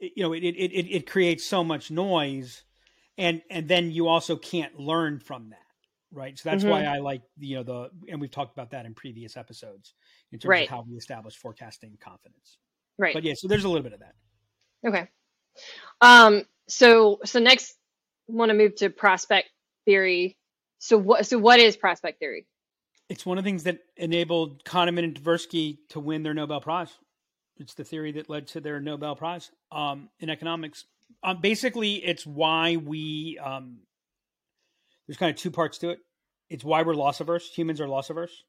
you 0.00 0.24
know 0.24 0.32
it 0.32 0.44
it 0.44 0.56
it, 0.56 0.90
it 0.90 1.10
creates 1.10 1.44
so 1.46 1.64
much 1.64 1.90
noise 1.90 2.64
and 3.18 3.42
and 3.50 3.68
then 3.68 3.90
you 3.92 4.08
also 4.08 4.36
can't 4.36 4.78
learn 4.78 5.20
from 5.20 5.50
that. 5.50 5.58
Right. 6.12 6.38
So 6.38 6.48
that's 6.48 6.66
Mhm. 6.66 6.68
why 6.68 6.84
I 6.84 6.98
like 6.98 7.22
you 7.38 7.56
know 7.56 7.62
the 7.64 7.90
and 8.10 8.20
we've 8.20 8.30
talked 8.30 8.52
about 8.52 8.70
that 8.72 8.86
in 8.86 8.94
previous 8.94 9.36
episodes 9.36 9.94
in 10.32 10.38
terms 10.40 10.60
Right. 10.60 10.62
of 10.62 10.68
how 10.68 10.84
we 10.88 10.96
establish 10.96 11.36
forecasting 11.36 11.98
confidence. 12.00 12.58
Right. 12.98 13.14
But 13.14 13.24
yeah, 13.24 13.34
so 13.36 13.48
there's 13.48 13.64
a 13.64 13.68
little 13.68 13.82
bit 13.82 13.92
of 13.92 14.00
that. 14.00 14.14
Okay. 14.86 15.08
Um. 16.00 16.44
So 16.68 17.20
so 17.24 17.40
next, 17.40 17.74
want 18.26 18.50
to 18.50 18.54
move 18.54 18.76
to 18.76 18.90
prospect 18.90 19.48
theory. 19.84 20.36
So 20.78 20.98
what? 20.98 21.26
So 21.26 21.38
what 21.38 21.60
is 21.60 21.76
prospect 21.76 22.18
theory? 22.18 22.46
It's 23.08 23.26
one 23.26 23.36
of 23.36 23.44
the 23.44 23.48
things 23.48 23.64
that 23.64 23.78
enabled 23.96 24.64
Kahneman 24.64 25.04
and 25.04 25.14
Tversky 25.14 25.78
to 25.90 26.00
win 26.00 26.22
their 26.22 26.34
Nobel 26.34 26.60
Prize. 26.60 26.90
It's 27.58 27.74
the 27.74 27.84
theory 27.84 28.12
that 28.12 28.30
led 28.30 28.46
to 28.48 28.60
their 28.60 28.80
Nobel 28.80 29.14
Prize 29.14 29.50
um, 29.70 30.08
in 30.20 30.30
economics. 30.30 30.86
Um, 31.22 31.40
basically, 31.40 31.94
it's 31.96 32.26
why 32.26 32.76
we 32.76 33.38
um, 33.42 33.80
there's 35.06 35.18
kind 35.18 35.30
of 35.30 35.36
two 35.36 35.50
parts 35.50 35.78
to 35.78 35.90
it. 35.90 35.98
It's 36.48 36.64
why 36.64 36.82
we're 36.82 36.94
loss 36.94 37.20
averse. 37.20 37.48
Humans 37.50 37.80
are 37.80 37.88
loss 37.88 38.10
averse. 38.10 38.44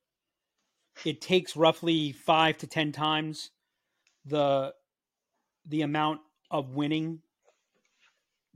It 1.05 1.21
takes 1.21 1.55
roughly 1.55 2.11
five 2.11 2.57
to 2.59 2.67
ten 2.67 2.91
times 2.91 3.51
the 4.25 4.73
the 5.67 5.81
amount 5.81 6.21
of 6.51 6.75
winning, 6.75 7.19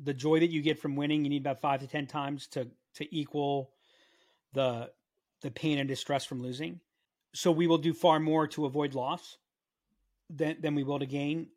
the 0.03 0.13
joy 0.13 0.39
that 0.39 0.49
you 0.49 0.61
get 0.61 0.79
from 0.79 0.95
winning. 0.95 1.23
You 1.23 1.29
need 1.29 1.41
about 1.41 1.61
five 1.61 1.79
to 1.81 1.87
ten 1.87 2.07
times 2.07 2.47
to 2.47 2.67
to 2.95 3.15
equal 3.15 3.71
the 4.53 4.91
the 5.41 5.51
pain 5.51 5.77
and 5.77 5.87
distress 5.87 6.25
from 6.25 6.41
losing. 6.41 6.79
So 7.33 7.51
we 7.51 7.67
will 7.67 7.77
do 7.77 7.93
far 7.93 8.19
more 8.19 8.47
to 8.47 8.65
avoid 8.65 8.95
loss 8.95 9.37
than 10.29 10.57
than 10.61 10.75
we 10.75 10.83
will 10.83 10.99
to 10.99 11.05
gain. 11.05 11.47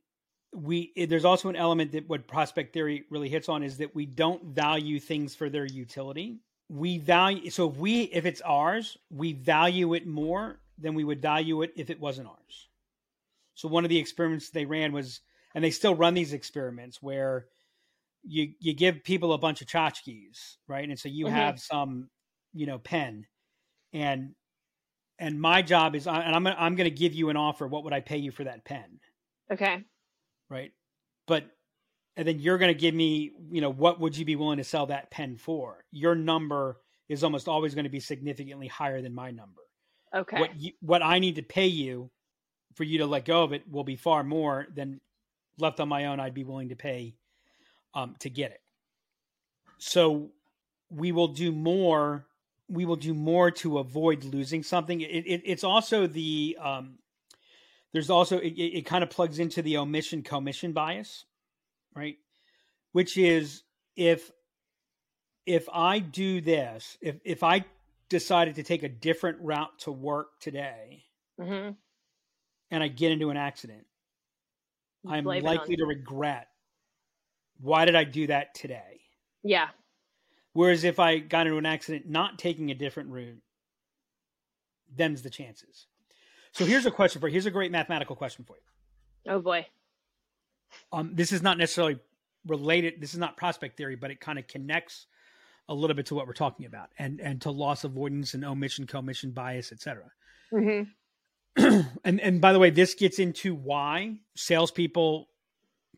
We 0.52 0.92
there's 1.08 1.24
also 1.24 1.48
an 1.48 1.56
element 1.56 1.92
that 1.92 2.08
what 2.08 2.26
prospect 2.26 2.72
theory 2.72 3.04
really 3.10 3.28
hits 3.28 3.48
on 3.48 3.62
is 3.62 3.78
that 3.78 3.94
we 3.94 4.06
don't 4.06 4.44
value 4.44 4.98
things 4.98 5.34
for 5.34 5.48
their 5.48 5.66
utility. 5.66 6.40
We 6.68 6.98
value 6.98 7.50
so 7.50 7.70
if 7.70 7.76
we 7.76 8.02
if 8.02 8.26
it's 8.26 8.40
ours, 8.42 8.98
we 9.10 9.32
value 9.32 9.94
it 9.94 10.06
more 10.06 10.60
than 10.78 10.94
we 10.94 11.04
would 11.04 11.22
value 11.22 11.62
it 11.62 11.72
if 11.76 11.90
it 11.90 12.00
wasn't 12.00 12.28
ours. 12.28 12.68
So 13.60 13.68
one 13.68 13.84
of 13.84 13.90
the 13.90 13.98
experiments 13.98 14.50
they 14.50 14.64
ran 14.64 14.92
was 14.92 15.20
and 15.54 15.62
they 15.62 15.70
still 15.70 15.94
run 15.94 16.14
these 16.14 16.32
experiments 16.32 17.02
where 17.02 17.48
you 18.24 18.54
you 18.60 18.74
give 18.74 19.04
people 19.04 19.32
a 19.34 19.38
bunch 19.38 19.62
of 19.62 19.68
tchotchkes, 19.68 20.56
right? 20.68 20.88
And 20.88 20.98
so 20.98 21.08
you 21.08 21.26
Mhm. 21.26 21.28
have 21.28 21.60
some, 21.60 22.10
you 22.52 22.66
know, 22.66 22.78
pen 22.78 23.26
and 23.92 24.34
and 25.18 25.40
my 25.40 25.62
job 25.62 25.96
is 25.96 26.06
and 26.08 26.16
I'm 26.36 26.44
gonna, 26.44 26.56
I'm 26.58 26.76
going 26.76 26.90
to 26.90 26.96
give 26.96 27.14
you 27.14 27.30
an 27.30 27.36
offer. 27.38 27.66
What 27.68 27.84
would 27.84 27.92
I 27.94 28.00
pay 28.00 28.18
you 28.18 28.32
for 28.32 28.44
that 28.44 28.64
pen? 28.64 29.00
Okay. 29.50 29.84
Right? 30.48 30.72
But 31.26 31.50
and 32.16 32.28
then 32.28 32.40
you're 32.40 32.58
going 32.58 32.74
to 32.74 32.78
give 32.80 32.94
me, 32.94 33.32
you 33.52 33.60
know, 33.60 33.70
what 33.70 34.00
would 34.00 34.16
you 34.16 34.24
be 34.24 34.36
willing 34.36 34.58
to 34.58 34.64
sell 34.64 34.86
that 34.86 35.10
pen 35.10 35.36
for? 35.36 35.84
Your 35.92 36.14
number 36.14 36.80
is 37.08 37.24
almost 37.24 37.48
always 37.48 37.74
going 37.74 37.84
to 37.84 37.90
be 37.90 38.00
significantly 38.00 38.68
higher 38.68 39.02
than 39.02 39.14
my 39.14 39.30
number. 39.30 39.62
Okay. 40.14 40.40
What 40.40 40.60
you, 40.60 40.72
what 40.80 41.02
I 41.02 41.18
need 41.20 41.36
to 41.36 41.42
pay 41.42 41.68
you 41.68 42.12
for 42.74 42.84
you 42.84 42.98
to 42.98 43.06
let 43.06 43.24
go 43.24 43.42
of 43.42 43.52
it 43.52 43.70
will 43.70 43.84
be 43.84 43.96
far 43.96 44.22
more 44.22 44.66
than 44.74 45.00
left 45.58 45.80
on 45.80 45.88
my 45.88 46.06
own. 46.06 46.20
I'd 46.20 46.34
be 46.34 46.44
willing 46.44 46.68
to 46.70 46.76
pay 46.76 47.14
um, 47.94 48.16
to 48.20 48.30
get 48.30 48.52
it. 48.52 48.60
So 49.78 50.30
we 50.90 51.12
will 51.12 51.28
do 51.28 51.52
more. 51.52 52.26
We 52.68 52.84
will 52.84 52.96
do 52.96 53.14
more 53.14 53.50
to 53.50 53.78
avoid 53.78 54.24
losing 54.24 54.62
something. 54.62 55.00
It, 55.00 55.06
it, 55.06 55.42
it's 55.44 55.64
also 55.64 56.06
the 56.06 56.56
um, 56.60 56.98
there's 57.92 58.10
also 58.10 58.38
it, 58.38 58.50
it 58.50 58.86
kind 58.86 59.02
of 59.02 59.10
plugs 59.10 59.38
into 59.38 59.62
the 59.62 59.78
omission 59.78 60.22
commission 60.22 60.72
bias, 60.72 61.24
right? 61.94 62.16
Which 62.92 63.16
is 63.16 63.62
if 63.96 64.30
if 65.46 65.68
I 65.72 65.98
do 65.98 66.40
this, 66.40 66.96
if 67.00 67.16
if 67.24 67.42
I 67.42 67.64
decided 68.08 68.56
to 68.56 68.62
take 68.62 68.82
a 68.82 68.88
different 68.88 69.38
route 69.40 69.78
to 69.78 69.92
work 69.92 70.40
today 70.40 71.04
hmm 71.40 71.70
and 72.70 72.82
I 72.82 72.88
get 72.88 73.12
into 73.12 73.30
an 73.30 73.36
accident, 73.36 73.86
I'm 75.08 75.24
Blame 75.24 75.44
it 75.44 75.48
on- 75.48 75.56
likely 75.56 75.76
to 75.76 75.84
regret 75.84 76.48
why 77.60 77.84
did 77.84 77.94
I 77.94 78.04
do 78.04 78.26
that 78.28 78.54
today? 78.54 79.00
Yeah. 79.42 79.68
Whereas 80.52 80.84
if 80.84 80.98
I 80.98 81.18
got 81.18 81.46
into 81.46 81.58
an 81.58 81.66
accident 81.66 82.08
not 82.08 82.38
taking 82.38 82.70
a 82.70 82.74
different 82.74 83.10
route, 83.10 83.42
them's 84.94 85.22
the 85.22 85.30
chances. 85.30 85.86
So 86.52 86.64
here's 86.64 86.86
a 86.86 86.90
question 86.90 87.20
for 87.20 87.28
you. 87.28 87.32
Here's 87.32 87.46
a 87.46 87.50
great 87.50 87.70
mathematical 87.70 88.16
question 88.16 88.44
for 88.44 88.56
you. 88.56 89.32
Oh 89.32 89.40
boy. 89.40 89.66
Um, 90.92 91.14
this 91.14 91.32
is 91.32 91.42
not 91.42 91.58
necessarily 91.58 91.98
related. 92.46 92.94
This 93.00 93.12
is 93.12 93.20
not 93.20 93.36
prospect 93.36 93.76
theory, 93.76 93.96
but 93.96 94.10
it 94.10 94.20
kind 94.20 94.38
of 94.38 94.48
connects 94.48 95.06
a 95.68 95.74
little 95.74 95.94
bit 95.94 96.06
to 96.06 96.14
what 96.14 96.26
we're 96.26 96.32
talking 96.32 96.66
about 96.66 96.88
and 96.98 97.20
and 97.20 97.40
to 97.42 97.50
loss 97.50 97.84
avoidance 97.84 98.34
and 98.34 98.44
omission, 98.44 98.86
commission 98.86 99.30
bias, 99.30 99.70
etc. 99.70 100.10
hmm 100.50 100.82
and 102.04 102.20
and 102.20 102.40
by 102.40 102.52
the 102.52 102.58
way, 102.58 102.70
this 102.70 102.94
gets 102.94 103.18
into 103.18 103.54
why 103.54 104.16
salespeople, 104.36 105.28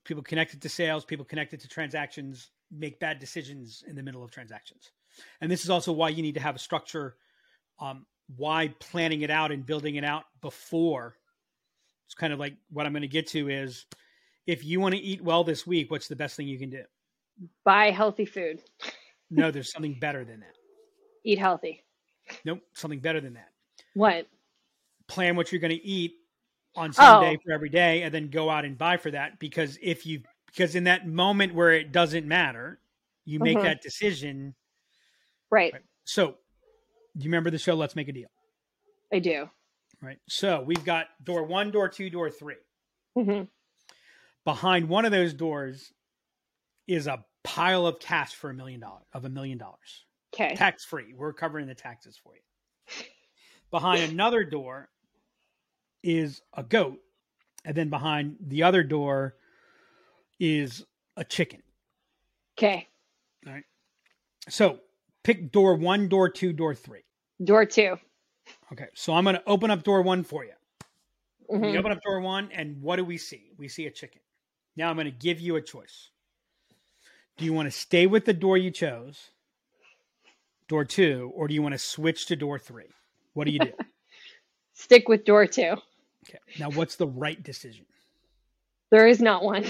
people 0.04 0.22
connected 0.22 0.62
to 0.62 0.68
sales, 0.68 1.04
people 1.04 1.24
connected 1.24 1.60
to 1.60 1.68
transactions, 1.68 2.50
make 2.70 2.98
bad 2.98 3.18
decisions 3.18 3.84
in 3.86 3.96
the 3.96 4.02
middle 4.02 4.24
of 4.24 4.30
transactions. 4.30 4.90
And 5.40 5.50
this 5.50 5.64
is 5.64 5.70
also 5.70 5.92
why 5.92 6.08
you 6.08 6.22
need 6.22 6.34
to 6.34 6.40
have 6.40 6.56
a 6.56 6.58
structure. 6.58 7.16
Um, 7.78 8.06
why 8.36 8.74
planning 8.78 9.22
it 9.22 9.30
out 9.30 9.52
and 9.52 9.64
building 9.64 9.96
it 9.96 10.04
out 10.04 10.24
before. 10.40 11.16
It's 12.06 12.14
kind 12.14 12.32
of 12.32 12.38
like 12.38 12.54
what 12.70 12.86
I'm 12.86 12.92
going 12.92 13.02
to 13.02 13.08
get 13.08 13.28
to 13.28 13.48
is 13.48 13.86
if 14.46 14.64
you 14.64 14.80
want 14.80 14.94
to 14.94 15.00
eat 15.00 15.22
well 15.22 15.44
this 15.44 15.66
week, 15.66 15.90
what's 15.90 16.08
the 16.08 16.16
best 16.16 16.36
thing 16.36 16.46
you 16.46 16.58
can 16.58 16.70
do? 16.70 16.82
Buy 17.64 17.90
healthy 17.90 18.24
food. 18.24 18.62
No, 19.30 19.50
there's 19.50 19.72
something 19.72 19.98
better 19.98 20.24
than 20.24 20.40
that. 20.40 20.56
Eat 21.24 21.38
healthy. 21.38 21.84
Nope, 22.44 22.60
something 22.74 23.00
better 23.00 23.20
than 23.20 23.34
that. 23.34 23.48
What? 23.94 24.26
Plan 25.12 25.36
what 25.36 25.52
you're 25.52 25.60
going 25.60 25.76
to 25.76 25.84
eat 25.86 26.14
on 26.76 26.92
Sunday 26.92 27.36
Oh. 27.36 27.42
for 27.44 27.52
every 27.52 27.68
day 27.68 28.02
and 28.02 28.14
then 28.14 28.30
go 28.30 28.48
out 28.50 28.64
and 28.64 28.78
buy 28.78 28.96
for 28.96 29.10
that 29.10 29.38
because 29.38 29.78
if 29.82 30.06
you 30.06 30.22
because 30.46 30.74
in 30.74 30.84
that 30.84 31.06
moment 31.06 31.54
where 31.54 31.72
it 31.72 31.92
doesn't 31.92 32.26
matter 32.26 32.80
you 33.26 33.38
make 33.40 33.58
Mhm. 33.58 33.62
that 33.62 33.82
decision 33.82 34.54
Right. 35.50 35.72
Right. 35.74 35.82
so 36.04 36.28
do 37.16 37.24
you 37.24 37.30
remember 37.30 37.50
the 37.50 37.58
show 37.58 37.74
let's 37.74 37.96
make 37.96 38.08
a 38.08 38.12
deal 38.12 38.28
I 39.12 39.18
do. 39.20 39.50
right 40.00 40.18
so 40.28 40.62
we've 40.62 40.84
got 40.84 41.06
door 41.22 41.44
1 41.44 41.70
door 41.70 41.88
2 41.88 42.10
door 42.10 42.30
3 42.30 42.56
hmm 43.14 43.42
behind 44.44 44.88
one 44.88 45.04
of 45.04 45.12
those 45.12 45.34
doors 45.34 45.92
is 46.88 47.06
a 47.06 47.24
pile 47.44 47.86
of 47.86 47.98
cash 48.00 48.34
for 48.34 48.50
a 48.50 48.54
million 48.54 48.80
dollars 48.80 49.04
of 49.12 49.24
a 49.24 49.28
million 49.28 49.58
dollars 49.58 50.06
Okay. 50.34 50.54
tax 50.56 50.84
free 50.84 51.12
we're 51.14 51.32
covering 51.32 51.66
the 51.66 51.74
taxes 51.74 52.16
for 52.16 52.34
you 52.36 52.42
behind 53.70 54.02
another 54.10 54.44
door 54.44 54.90
is 56.02 56.42
a 56.54 56.62
goat 56.62 56.98
and 57.64 57.76
then 57.76 57.88
behind 57.88 58.36
the 58.40 58.62
other 58.62 58.82
door 58.82 59.36
is 60.40 60.84
a 61.16 61.24
chicken. 61.24 61.62
Okay. 62.58 62.88
All 63.46 63.52
right. 63.52 63.64
So 64.48 64.80
pick 65.22 65.52
door 65.52 65.74
one 65.74 66.08
door 66.08 66.28
two 66.28 66.52
door 66.52 66.74
three. 66.74 67.04
Door 67.42 67.66
two. 67.66 67.96
okay 68.72 68.86
so 68.94 69.12
i'm 69.14 69.24
going 69.24 69.36
to 69.36 69.42
open 69.46 69.70
up 69.70 69.82
door 69.84 70.02
one 70.02 70.22
for 70.24 70.44
you. 70.44 70.52
We 71.58 71.58
hmm 71.58 71.76
open 71.76 71.92
up 71.92 72.00
door 72.02 72.20
one 72.20 72.50
and 72.52 72.80
what 72.82 72.96
do 72.96 73.04
we 73.04 73.18
see? 73.18 73.52
We 73.56 73.68
see 73.68 73.86
a 73.86 73.90
chicken. 73.90 74.20
Now 74.76 74.90
i'm 74.90 74.96
going 74.96 75.06
to 75.06 75.10
give 75.10 75.40
you 75.40 75.56
a 75.56 75.62
choice. 75.62 76.10
Do 77.36 77.44
you 77.44 77.52
want 77.52 77.66
to 77.66 77.70
stay 77.70 78.06
with 78.06 78.24
the 78.24 78.32
door 78.32 78.58
you 78.58 78.70
chose 78.70 79.30
door 80.68 80.84
two 80.84 81.30
or 81.34 81.48
do 81.48 81.54
you 81.54 81.62
want 81.62 81.74
to 81.74 81.78
switch 81.78 82.26
to 82.26 82.36
door 82.36 82.58
three? 82.58 82.94
What 83.34 83.44
do 83.44 83.52
you 83.52 83.60
do? 83.60 83.72
Stick 84.74 85.08
with 85.08 85.24
door 85.24 85.46
two. 85.46 85.76
Okay. 86.28 86.38
Now, 86.58 86.70
what's 86.70 86.96
the 86.96 87.06
right 87.06 87.42
decision? 87.42 87.86
There 88.90 89.06
is 89.06 89.20
not 89.20 89.42
one. 89.42 89.64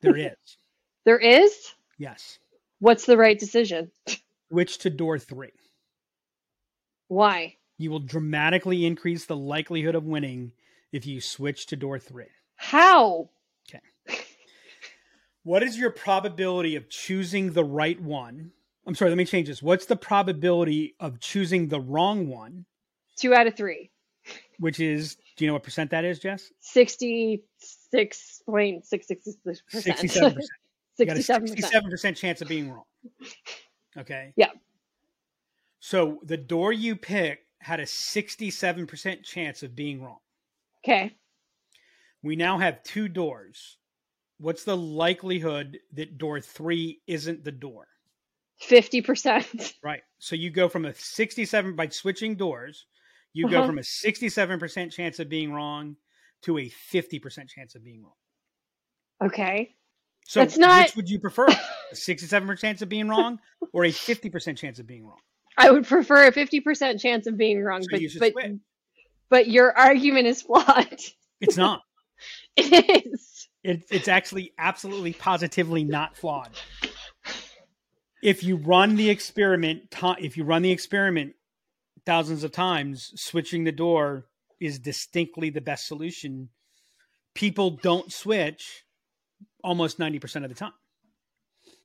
There 0.00 0.16
is. 0.16 0.36
There 1.04 1.18
is? 1.20 1.72
Yes. 1.98 2.40
What's 2.80 3.06
the 3.06 3.16
right 3.16 3.38
decision? 3.38 3.92
Switch 4.50 4.78
to 4.78 4.90
door 4.90 5.20
three. 5.20 5.52
Why? 7.06 7.54
You 7.78 7.92
will 7.92 8.00
dramatically 8.00 8.84
increase 8.84 9.24
the 9.24 9.36
likelihood 9.36 9.94
of 9.94 10.02
winning 10.02 10.50
if 10.92 11.06
you 11.06 11.20
switch 11.20 11.66
to 11.66 11.76
door 11.76 12.00
three. 12.00 12.26
How? 12.56 13.30
Okay. 13.68 14.18
what 15.44 15.62
is 15.62 15.78
your 15.78 15.90
probability 15.90 16.74
of 16.74 16.90
choosing 16.90 17.52
the 17.52 17.64
right 17.64 18.00
one? 18.00 18.50
I'm 18.84 18.96
sorry, 18.96 19.10
let 19.10 19.18
me 19.18 19.24
change 19.24 19.46
this. 19.46 19.62
What's 19.62 19.86
the 19.86 19.94
probability 19.94 20.96
of 20.98 21.20
choosing 21.20 21.68
the 21.68 21.80
wrong 21.80 22.28
one? 22.28 22.66
Two 23.16 23.32
out 23.32 23.46
of 23.46 23.56
three. 23.56 23.90
Which 24.58 24.80
is, 24.80 25.16
do 25.36 25.44
you 25.44 25.48
know 25.48 25.54
what 25.54 25.62
percent 25.62 25.90
that 25.90 26.04
is, 26.04 26.18
Jess? 26.18 26.50
66.66%. 26.62 27.40
67%. 29.72 30.38
Got 30.98 31.16
a 31.16 31.20
67%. 31.20 31.56
67% 31.56 32.16
chance 32.16 32.40
of 32.40 32.48
being 32.48 32.70
wrong. 32.70 32.84
Okay. 33.98 34.32
Yeah. 34.36 34.50
So 35.80 36.18
the 36.24 36.36
door 36.36 36.72
you 36.72 36.96
pick 36.96 37.46
had 37.60 37.80
a 37.80 37.84
67% 37.84 39.22
chance 39.24 39.62
of 39.62 39.76
being 39.76 40.02
wrong. 40.02 40.18
Okay. 40.84 41.14
We 42.22 42.36
now 42.36 42.58
have 42.58 42.82
two 42.82 43.08
doors. 43.08 43.76
What's 44.38 44.64
the 44.64 44.76
likelihood 44.76 45.78
that 45.94 46.18
door 46.18 46.40
three 46.40 47.00
isn't 47.06 47.44
the 47.44 47.52
door? 47.52 47.88
50%. 48.62 49.74
Right. 49.82 50.02
So 50.18 50.34
you 50.34 50.50
go 50.50 50.68
from 50.68 50.86
a 50.86 50.94
67 50.94 51.76
by 51.76 51.88
switching 51.88 52.36
doors, 52.36 52.86
you 53.36 53.48
go 53.50 53.58
Uh-huh. 53.58 53.66
from 53.66 53.78
a 53.78 53.82
67% 53.82 54.90
chance 54.92 55.18
of 55.18 55.28
being 55.28 55.52
wrong 55.52 55.96
to 56.42 56.56
a 56.58 56.70
50% 56.70 57.48
chance 57.48 57.74
of 57.74 57.84
being 57.84 58.02
wrong. 58.02 58.14
Okay. 59.22 59.74
So 60.26 60.40
That's 60.40 60.56
not- 60.56 60.86
which 60.86 60.96
would 60.96 61.10
you 61.10 61.20
prefer? 61.20 61.46
A 61.46 61.94
67% 61.94 62.58
chance 62.58 62.82
of 62.82 62.88
being 62.88 63.08
wrong 63.08 63.38
or 63.72 63.84
a 63.84 63.90
50% 63.92 64.56
chance 64.56 64.78
of 64.78 64.86
being 64.86 65.04
wrong? 65.06 65.20
I 65.58 65.70
would 65.70 65.86
prefer 65.86 66.26
a 66.26 66.32
50% 66.32 67.00
chance 67.00 67.26
of 67.26 67.36
being 67.36 67.62
wrong, 67.62 67.82
So 67.82 67.88
but 67.90 68.00
you 68.00 68.10
but, 68.18 68.32
switch. 68.32 68.52
but 69.30 69.48
your 69.48 69.76
argument 69.76 70.26
is 70.26 70.42
flawed. 70.42 71.00
It's 71.40 71.56
not. 71.56 71.82
It 72.56 73.06
is. 73.06 73.48
It, 73.62 73.84
it's 73.90 74.08
actually 74.08 74.52
absolutely 74.58 75.12
positively 75.12 75.84
not 75.84 76.16
flawed. 76.16 76.50
If 78.22 78.42
you 78.42 78.56
run 78.56 78.96
the 78.96 79.10
experiment, 79.10 79.94
if 80.18 80.36
you 80.38 80.44
run 80.44 80.62
the 80.62 80.70
experiment 80.70 81.34
thousands 82.06 82.44
of 82.44 82.52
times, 82.52 83.12
switching 83.20 83.64
the 83.64 83.72
door 83.72 84.26
is 84.60 84.78
distinctly 84.78 85.50
the 85.50 85.60
best 85.60 85.86
solution. 85.86 86.48
People 87.34 87.70
don't 87.70 88.10
switch 88.12 88.84
almost 89.62 89.98
90% 89.98 90.44
of 90.44 90.48
the 90.48 90.54
time. 90.54 90.72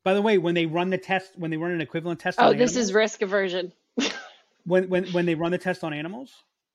By 0.04 0.14
the 0.14 0.22
way, 0.22 0.38
when 0.38 0.56
they 0.56 0.66
run 0.66 0.90
the 0.90 0.98
test, 0.98 1.32
when 1.38 1.52
they 1.52 1.58
run 1.58 1.72
an 1.72 1.82
equivalent 1.82 2.20
test, 2.20 2.40
Oh, 2.40 2.54
this 2.54 2.72
animals, 2.72 2.78
is 2.78 2.94
risk 2.94 3.22
aversion. 3.22 3.74
when, 4.66 4.88
when 4.90 5.06
when 5.08 5.26
they 5.26 5.36
run 5.36 5.52
the 5.52 5.58
test 5.58 5.84
on 5.84 5.94
animals, 5.94 6.32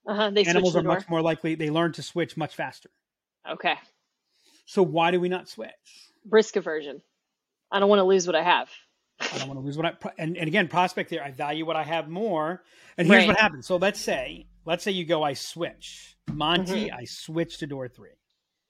Uh-huh. 0.07 0.31
They 0.31 0.45
animals 0.45 0.77
are 0.77 0.83
door. 0.83 0.95
much 0.95 1.09
more 1.09 1.23
likely 1.23 1.55
they 1.55 1.71
learn 1.71 1.93
to 1.95 2.03
switch 2.03 2.37
much 2.37 2.55
faster. 2.55 2.91
Okay. 3.49 3.75
So 4.67 4.83
why 4.83 5.11
do 5.11 5.19
we 5.21 5.29
not 5.29 5.49
switch? 5.49 5.71
Risk 6.29 6.57
aversion. 6.57 7.03
I 7.71 7.81
don't 7.81 7.89
want 7.89 8.01
to 8.01 8.05
lose 8.05 8.27
what 8.27 8.37
I 8.37 8.43
have. 8.43 8.69
I 9.21 9.39
don't 9.39 9.49
want 9.49 9.59
to 9.61 9.65
lose 9.65 9.77
what 9.77 9.87
I 9.87 9.93
and, 10.19 10.37
and 10.37 10.49
again 10.49 10.69
prospect 10.69 11.11
theory. 11.11 11.23
I 11.23 11.31
value 11.31 11.65
what 11.65 11.77
I 11.77 11.83
have 11.83 12.09
more. 12.09 12.63
And 12.99 13.07
here's 13.09 13.21
Right. 13.23 13.29
what 13.29 13.37
happens. 13.39 13.67
So 13.67 13.77
let's 13.77 14.01
say 14.01 14.47
let's 14.65 14.85
say 14.85 14.91
you 14.93 15.05
go. 15.05 15.23
I 15.23 15.33
switch 15.35 16.17
Monty. 16.33 16.87
Mm-hmm. 16.87 16.97
I 16.97 17.05
switch 17.05 17.59
to 17.59 17.67
door 17.67 17.89
three. 17.89 18.11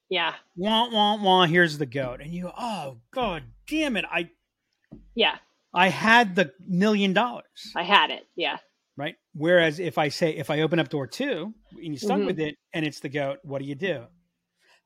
Yeah. 0.09 0.35
Wah 0.57 0.89
wah 0.91 1.17
wah. 1.21 1.47
Here's 1.47 1.79
the 1.79 1.87
goat. 1.87 2.21
And 2.21 2.33
you 2.33 2.45
go. 2.45 2.53
Oh 2.57 2.99
god 3.13 3.43
damn 3.67 3.97
it. 3.97 4.05
I 4.11 4.31
Yeah. 5.15 5.37
I 5.75 5.89
had 5.89 6.37
the 6.37 6.53
million 6.67 7.13
dollars. 7.13 7.73
I 7.75 7.83
had 7.83 8.11
it. 8.11 8.25
Yeah. 8.37 8.59
Right. 8.97 9.17
Whereas 9.35 9.79
if 9.81 9.99
I 9.99 10.09
say 10.09 10.31
if 10.37 10.49
I 10.49 10.61
open 10.61 10.79
up 10.79 10.89
door 10.89 11.07
two 11.07 11.53
and 11.73 11.87
you 11.93 11.99
stuck 11.99 12.19
Mhm. 12.21 12.27
with 12.27 12.39
it 12.41 12.57
and 12.73 12.87
it's 12.87 13.01
the 13.01 13.09
goat, 13.09 13.39
what 13.43 13.61
do 13.61 13.65
you 13.67 13.75
do? 13.75 14.05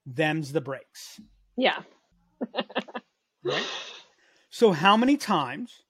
Them's 0.07 0.53
the 0.53 0.61
breaks. 0.63 1.21
Yeah. 1.57 1.83
Right. 3.43 3.65
So, 4.51 4.73
how 4.73 4.97
many 4.97 5.17
times 5.17 5.83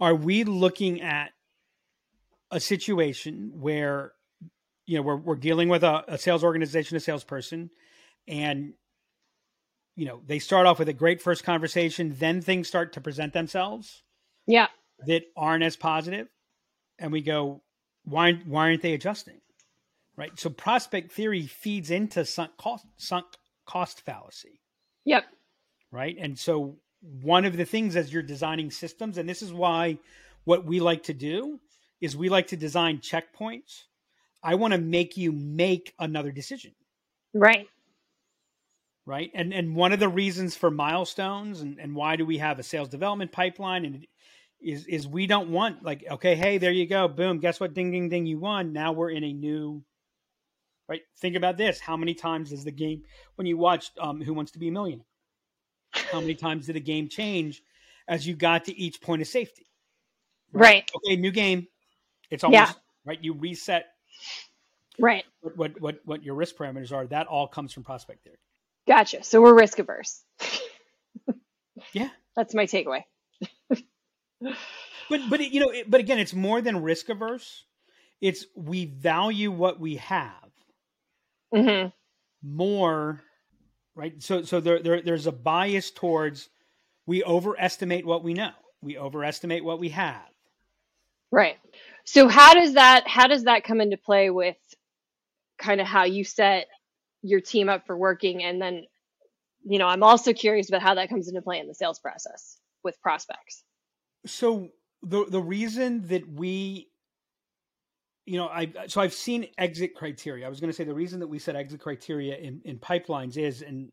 are 0.00 0.14
we 0.14 0.44
looking 0.44 1.00
at 1.00 1.30
a 2.50 2.60
situation 2.60 3.52
where, 3.54 4.12
you 4.86 4.96
know, 4.96 5.02
we're, 5.02 5.16
we're 5.16 5.36
dealing 5.36 5.68
with 5.68 5.84
a, 5.84 6.04
a 6.08 6.18
sales 6.18 6.42
organization, 6.42 6.96
a 6.96 7.00
salesperson, 7.00 7.70
and, 8.26 8.74
you 9.94 10.06
know, 10.06 10.20
they 10.26 10.38
start 10.38 10.66
off 10.66 10.78
with 10.78 10.88
a 10.88 10.92
great 10.92 11.22
first 11.22 11.44
conversation, 11.44 12.14
then 12.18 12.40
things 12.40 12.68
start 12.68 12.92
to 12.94 13.00
present 13.00 13.32
themselves 13.32 14.02
Yeah. 14.46 14.68
that 15.06 15.22
aren't 15.36 15.62
as 15.62 15.76
positive, 15.76 16.28
and 16.98 17.12
we 17.12 17.20
go, 17.20 17.62
why, 18.04 18.32
why 18.46 18.68
aren't 18.68 18.82
they 18.82 18.94
adjusting? 18.94 19.40
Right. 20.16 20.36
So, 20.38 20.50
prospect 20.50 21.12
theory 21.12 21.46
feeds 21.46 21.90
into 21.92 22.24
sunk 22.24 22.56
cost, 22.56 22.86
sunk 22.96 23.26
cost 23.64 24.00
fallacy 24.00 24.60
Yep. 25.04 25.24
right? 25.92 26.16
And 26.18 26.38
so 26.38 26.78
one 27.00 27.44
of 27.44 27.56
the 27.56 27.64
things 27.64 27.96
as 27.96 28.12
you're 28.12 28.22
designing 28.22 28.70
systems, 28.70 29.18
and 29.18 29.28
this 29.28 29.42
is 29.42 29.52
why 29.52 29.98
what 30.44 30.64
we 30.64 30.80
like 30.80 31.04
to 31.04 31.14
do 31.14 31.60
is 32.00 32.16
we 32.16 32.28
like 32.28 32.48
to 32.48 32.56
design 32.56 32.98
checkpoints. 32.98 33.84
I 34.42 34.54
want 34.54 34.72
to 34.72 34.78
make 34.78 35.16
you 35.16 35.32
make 35.32 35.94
another 35.98 36.30
decision, 36.32 36.72
Right. 37.34 37.68
right? 39.06 39.30
And 39.34 39.52
and 39.52 39.74
one 39.74 39.92
of 39.92 39.98
the 40.00 40.08
reasons 40.08 40.54
for 40.56 40.70
milestones 40.70 41.60
and, 41.60 41.78
and 41.80 41.94
why 41.94 42.16
do 42.16 42.24
we 42.24 42.38
have 42.38 42.58
a 42.58 42.62
sales 42.62 42.88
development 42.88 43.32
pipeline 43.32 43.84
and 43.84 44.06
is 44.60 44.86
is 44.86 45.06
we 45.08 45.26
don't 45.26 45.50
want 45.50 45.82
like 45.82 46.04
okay, 46.10 46.34
hey, 46.36 46.58
there 46.58 46.72
you 46.72 46.86
go, 46.86 47.08
boom, 47.08 47.38
guess 47.40 47.60
what, 47.60 47.74
ding 47.74 47.90
ding 47.90 48.08
ding, 48.08 48.26
you 48.26 48.38
won. 48.38 48.72
Now 48.72 48.92
we're 48.92 49.10
in 49.10 49.24
a 49.24 49.32
new 49.32 49.82
right. 50.88 51.02
Think 51.20 51.36
about 51.36 51.56
this: 51.56 51.80
how 51.80 51.96
many 51.96 52.14
times 52.14 52.52
is 52.52 52.64
the 52.64 52.72
game 52.72 53.02
when 53.36 53.46
you 53.46 53.56
watched 53.58 53.92
um, 54.00 54.20
Who 54.20 54.34
Wants 54.34 54.52
to 54.52 54.58
Be 54.60 54.68
a 54.68 54.72
Millionaire? 54.72 55.06
How 55.92 56.20
many 56.20 56.34
times 56.34 56.66
did 56.66 56.76
a 56.76 56.80
game 56.80 57.08
change 57.08 57.62
as 58.06 58.26
you 58.26 58.34
got 58.34 58.64
to 58.66 58.76
each 58.78 59.00
point 59.00 59.22
of 59.22 59.28
safety? 59.28 59.66
Right. 60.52 60.90
Okay, 60.96 61.16
new 61.16 61.30
game. 61.30 61.66
It's 62.30 62.44
almost 62.44 62.58
Yeah. 62.58 62.72
right. 63.04 63.18
You 63.22 63.34
reset 63.34 63.86
Right. 64.98 65.24
what, 65.40 65.56
what 65.56 65.80
what 65.80 66.00
what 66.04 66.22
your 66.24 66.34
risk 66.34 66.56
parameters 66.56 66.92
are. 66.92 67.06
That 67.06 67.26
all 67.26 67.46
comes 67.46 67.72
from 67.72 67.84
prospect 67.84 68.24
theory. 68.24 68.38
Gotcha. 68.86 69.22
So 69.22 69.40
we're 69.40 69.54
risk 69.54 69.78
averse. 69.78 70.24
Yeah, 71.92 72.08
That's 72.36 72.54
my 72.54 72.66
takeaway. 72.66 73.04
but 73.70 75.20
but 75.30 75.40
it, 75.40 75.52
you 75.52 75.60
know, 75.60 75.70
it, 75.70 75.90
but 75.90 76.00
again, 76.00 76.18
it's 76.18 76.34
more 76.34 76.60
than 76.60 76.82
risk 76.82 77.08
averse. 77.08 77.64
It's 78.20 78.46
we 78.56 78.86
value 78.86 79.50
what 79.50 79.78
we 79.78 79.96
have 79.96 80.50
mm-hmm. 81.54 81.88
more, 82.42 83.22
right? 83.98 84.22
So 84.22 84.42
so 84.42 84.60
there, 84.60 84.80
there 84.80 85.02
there's 85.02 85.26
a 85.26 85.32
bias 85.32 85.90
towards 85.90 86.48
we 87.04 87.24
overestimate 87.24 88.06
what 88.06 88.22
we 88.22 88.32
know. 88.32 88.52
We 88.80 88.96
overestimate 88.96 89.64
what 89.64 89.80
we 89.80 89.88
have. 89.88 90.28
Right. 91.32 91.56
So 92.04 92.28
how 92.28 92.54
does 92.54 92.74
that 92.74 93.08
how 93.08 93.26
does 93.26 93.44
that 93.44 93.64
come 93.64 93.80
into 93.80 93.96
play 93.96 94.30
with 94.30 94.56
kind 95.58 95.80
of 95.80 95.86
how 95.86 96.04
you 96.04 96.22
set 96.22 96.68
your 97.22 97.40
team 97.40 97.68
up 97.68 97.86
for 97.86 97.96
working 97.96 98.44
and 98.44 98.62
then 98.62 98.84
you 99.64 99.78
know, 99.78 99.88
I'm 99.88 100.04
also 100.04 100.32
curious 100.32 100.68
about 100.68 100.82
how 100.82 100.94
that 100.94 101.08
comes 101.08 101.28
into 101.28 101.42
play 101.42 101.58
in 101.58 101.66
the 101.66 101.74
sales 101.74 101.98
process 101.98 102.58
with 102.84 103.00
prospects. 103.02 103.64
So 104.24 104.68
the 105.02 105.26
the 105.28 105.42
reason 105.42 106.06
that 106.06 106.26
we 106.28 106.88
you 108.28 108.36
know, 108.36 108.48
I 108.48 108.72
so 108.86 109.00
I've 109.00 109.14
seen 109.14 109.48
exit 109.56 109.94
criteria. 109.94 110.46
I 110.46 110.48
was 110.48 110.60
going 110.60 110.70
to 110.70 110.76
say 110.76 110.84
the 110.84 110.94
reason 110.94 111.20
that 111.20 111.26
we 111.26 111.38
set 111.38 111.56
exit 111.56 111.80
criteria 111.80 112.36
in, 112.36 112.60
in 112.64 112.78
pipelines 112.78 113.36
is, 113.36 113.62
and 113.62 113.90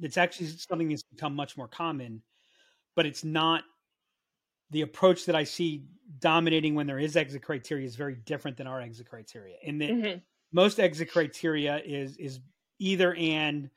it's 0.00 0.16
actually 0.16 0.48
something 0.48 0.88
that's 0.88 1.02
become 1.02 1.34
much 1.34 1.56
more 1.56 1.68
common, 1.68 2.22
but 2.94 3.06
it's 3.06 3.24
not 3.24 3.64
the 4.70 4.82
approach 4.82 5.26
that 5.26 5.34
I 5.34 5.44
see 5.44 5.86
dominating 6.18 6.74
when 6.74 6.86
there 6.86 6.98
is 6.98 7.16
exit 7.16 7.42
criteria 7.42 7.86
is 7.86 7.96
very 7.96 8.14
different 8.14 8.56
than 8.56 8.66
our 8.66 8.80
exit 8.80 9.08
criteria. 9.08 9.56
In 9.62 9.78
that 9.78 9.90
hmm 9.90 10.18
most 10.52 10.78
exit 10.78 11.10
criteria 11.10 11.80
is 11.84 12.16
is 12.18 12.40
either 12.78 13.14
and 13.14 13.70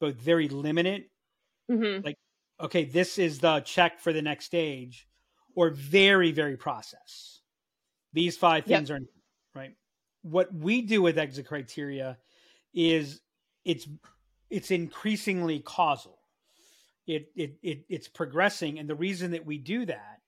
both 0.00 0.16
very 0.16 0.48
limited 0.48 1.04
hmm 1.68 2.00
okay, 2.60 2.84
this 2.84 3.18
is 3.18 3.38
the 3.38 3.60
check 3.60 4.00
for 4.00 4.12
the 4.12 4.22
next 4.22 4.44
stage, 4.44 5.08
or 5.54 5.70
very, 5.70 6.32
very 6.32 6.56
process. 6.56 7.39
These 8.12 8.36
five 8.36 8.64
Yep. 8.66 8.78
things 8.78 8.90
are 8.90 9.00
right. 9.54 9.74
What 10.22 10.52
we 10.54 10.82
do 10.82 11.02
with 11.02 11.18
exit 11.18 11.46
criteria 11.46 12.18
is 12.74 13.20
it's 13.64 13.88
it's 14.50 14.70
increasingly 14.70 15.60
causal. 15.60 16.18
It, 17.06 17.30
it 17.34 17.56
it 17.62 17.84
it's 17.88 18.08
progressing, 18.08 18.78
and 18.78 18.88
the 18.88 18.94
reason 18.94 19.32
that 19.32 19.46
we 19.46 19.58
do 19.58 19.86
that 19.86 20.20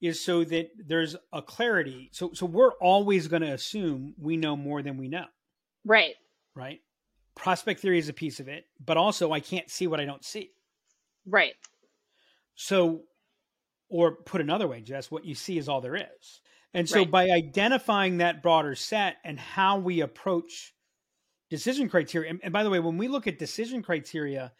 is 0.00 0.24
so 0.24 0.44
that 0.44 0.70
there's 0.86 1.16
a 1.32 1.42
clarity. 1.42 2.10
So 2.12 2.32
so 2.34 2.46
we're 2.46 2.72
always 2.80 3.28
going 3.28 3.42
to 3.42 3.52
assume 3.52 4.14
we 4.18 4.36
know 4.36 4.56
more 4.56 4.82
than 4.82 4.96
we 4.96 5.08
know 5.08 5.26
Right. 5.84 6.14
right? 6.54 6.80
prospect 7.34 7.80
theory 7.80 7.98
is 7.98 8.08
a 8.08 8.12
piece 8.12 8.38
of 8.40 8.48
it, 8.48 8.66
but 8.84 8.96
also 8.98 9.32
I 9.32 9.40
can't 9.40 9.70
see 9.70 9.86
what 9.86 10.00
I 10.00 10.04
don't 10.04 10.24
see. 10.24 10.50
Right. 11.26 11.54
So, 12.54 13.02
or 13.88 14.16
put 14.16 14.40
another 14.42 14.68
way, 14.68 14.82
Jess, 14.82 15.10
what 15.10 15.24
you 15.24 15.34
see 15.34 15.56
is 15.56 15.68
all 15.68 15.80
there 15.80 15.96
is. 15.96 16.40
And 16.72 16.88
so 16.88 17.00
Right. 17.00 17.10
by 17.10 17.30
identifying 17.30 18.18
that 18.18 18.42
broader 18.42 18.74
set 18.74 19.16
and 19.24 19.38
how 19.38 19.78
we 19.78 20.00
approach 20.00 20.74
decision 21.50 21.88
criteria, 21.88 22.30
and, 22.30 22.40
and 22.42 22.52
by 22.52 22.62
the 22.62 22.70
way, 22.70 22.78
when 22.78 22.96
we 22.96 23.08
look 23.08 23.26
at 23.26 23.38
decision 23.38 23.82
criteria, 23.82 24.52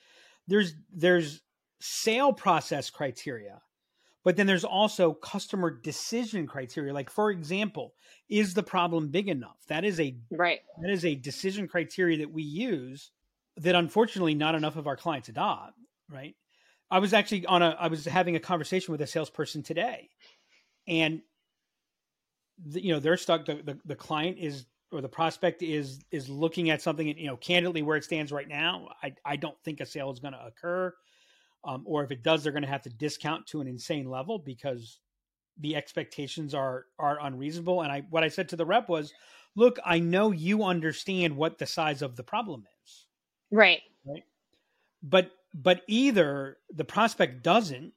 there's 0.49 0.75
there's 0.93 1.43
sale 1.81 2.33
process 2.33 2.91
criteria, 2.91 3.63
but 4.25 4.37
then 4.37 4.47
there's 4.47 4.65
also 4.65 5.15
customer 5.15 5.71
decision 5.71 6.47
criteria. 6.47 6.93
Like 6.93 7.11
for 7.11 7.31
example, 7.31 7.95
is 8.29 8.55
the 8.55 8.63
problem 8.63 9.09
big 9.09 9.29
enough? 9.29 9.59
That 9.69 9.85
is 9.85 10.01
a 10.01 10.17
Right. 10.31 10.61
that 10.83 10.91
is 10.91 11.05
a 11.05 11.15
decision 11.15 11.69
criteria 11.69 12.19
that 12.19 12.33
we 12.33 12.43
use 12.43 13.13
that 13.57 13.75
unfortunately 13.75 14.35
not 14.35 14.55
enough 14.55 14.77
of 14.77 14.87
our 14.87 14.97
clients 14.97 15.29
adopt 15.29 15.75
right 16.09 16.35
i 16.91 16.99
was 16.99 17.13
actually 17.13 17.45
on 17.47 17.63
a 17.63 17.77
i 17.79 17.89
was 17.89 18.05
having 18.05 18.37
a 18.37 18.41
conversation 18.41 18.93
with 18.93 19.01
a 19.01 19.07
salesperson 19.07 19.63
today 19.63 20.09
and 20.89 21.21
the, 22.67 22.85
you 22.85 22.93
know 22.93 23.01
they're 23.01 23.17
stuck 23.17 23.45
the, 23.47 23.57
the, 23.65 23.79
the 23.85 23.97
client 23.97 24.37
is 24.39 24.67
or 24.93 25.01
the 25.01 25.09
prospect 25.09 25.63
is 25.63 26.01
is 26.11 26.29
looking 26.29 26.71
at 26.71 26.83
something 26.83 27.09
and 27.09 27.19
you 27.19 27.27
know 27.27 27.37
candidly 27.37 27.83
where 27.83 27.97
it 27.97 28.05
stands 28.05 28.33
right 28.33 28.49
now 28.49 28.89
i 29.03 29.13
i 29.25 29.37
don't 29.37 29.57
think 29.65 29.81
a 29.81 29.87
sale 29.87 30.11
is 30.11 30.19
going 30.19 30.35
to 30.35 30.45
occur 30.45 30.93
um, 31.65 31.83
or 31.87 32.03
if 32.03 32.11
it 32.11 32.23
does 32.23 32.43
they're 32.43 32.53
going 32.53 32.63
to 32.63 32.69
have 32.69 32.83
to 32.83 32.91
discount 32.91 33.47
to 33.47 33.61
an 33.61 33.67
insane 33.67 34.09
level 34.09 34.39
because 34.39 35.01
the 35.59 35.77
expectations 35.77 36.55
are 36.55 36.87
are 36.99 37.19
unreasonable 37.23 37.83
and 37.83 37.93
i 37.93 38.03
what 38.11 38.25
i 38.25 38.29
said 38.29 38.49
to 38.49 38.57
the 38.57 38.67
rep 38.67 38.89
was 38.89 39.13
look 39.57 39.79
i 39.85 39.99
know 39.99 40.31
you 40.31 40.65
understand 40.65 41.37
what 41.37 41.59
the 41.59 41.67
size 41.67 42.03
of 42.03 42.17
the 42.17 42.23
problem 42.23 42.65
is 42.85 43.07
right? 43.51 43.81
Right. 44.05 44.25
but 45.03 45.31
but 45.55 45.83
either 45.89 46.59
the 46.75 46.85
prospect 46.85 47.43
doesn't 47.43 47.93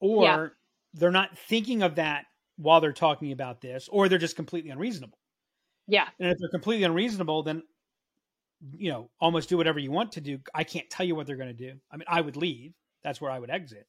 or 0.00 0.22
Yeah. 0.22 0.48
they're 0.94 1.10
not 1.10 1.36
thinking 1.38 1.82
of 1.82 1.96
that 1.96 2.26
while 2.56 2.80
they're 2.80 2.92
talking 2.92 3.32
about 3.32 3.60
this 3.60 3.88
or 3.90 4.08
they're 4.08 4.18
just 4.18 4.36
completely 4.36 4.70
unreasonable. 4.70 5.18
Yeah. 5.86 6.08
and 6.18 6.30
if 6.30 6.38
they're 6.38 6.48
completely 6.50 6.84
unreasonable 6.84 7.42
then 7.42 7.62
you 8.72 8.90
know 8.90 9.10
almost 9.20 9.48
do 9.50 9.56
whatever 9.56 9.78
you 9.78 9.90
want 9.90 10.12
to 10.12 10.20
do. 10.20 10.38
I 10.54 10.64
can't 10.64 10.88
tell 10.88 11.04
you 11.04 11.14
what 11.14 11.26
they're 11.26 11.36
going 11.36 11.54
to 11.54 11.72
do. 11.72 11.78
I 11.90 11.96
mean 11.96 12.06
i 12.08 12.20
would 12.20 12.36
leave. 12.36 12.74
That's 13.02 13.20
where 13.20 13.30
i 13.30 13.38
would 13.38 13.50
exit. 13.50 13.86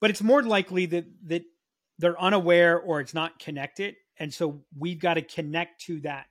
But 0.00 0.10
it's 0.10 0.22
more 0.22 0.42
likely 0.42 0.86
that 0.86 1.06
that 1.26 1.42
they're 1.98 2.20
unaware 2.20 2.78
or 2.78 3.00
it's 3.00 3.14
not 3.14 3.38
connected. 3.38 3.96
And 4.18 4.32
so 4.32 4.62
we've 4.76 5.00
got 5.00 5.14
to 5.14 5.22
connect 5.22 5.82
to 5.86 6.00
that 6.00 6.26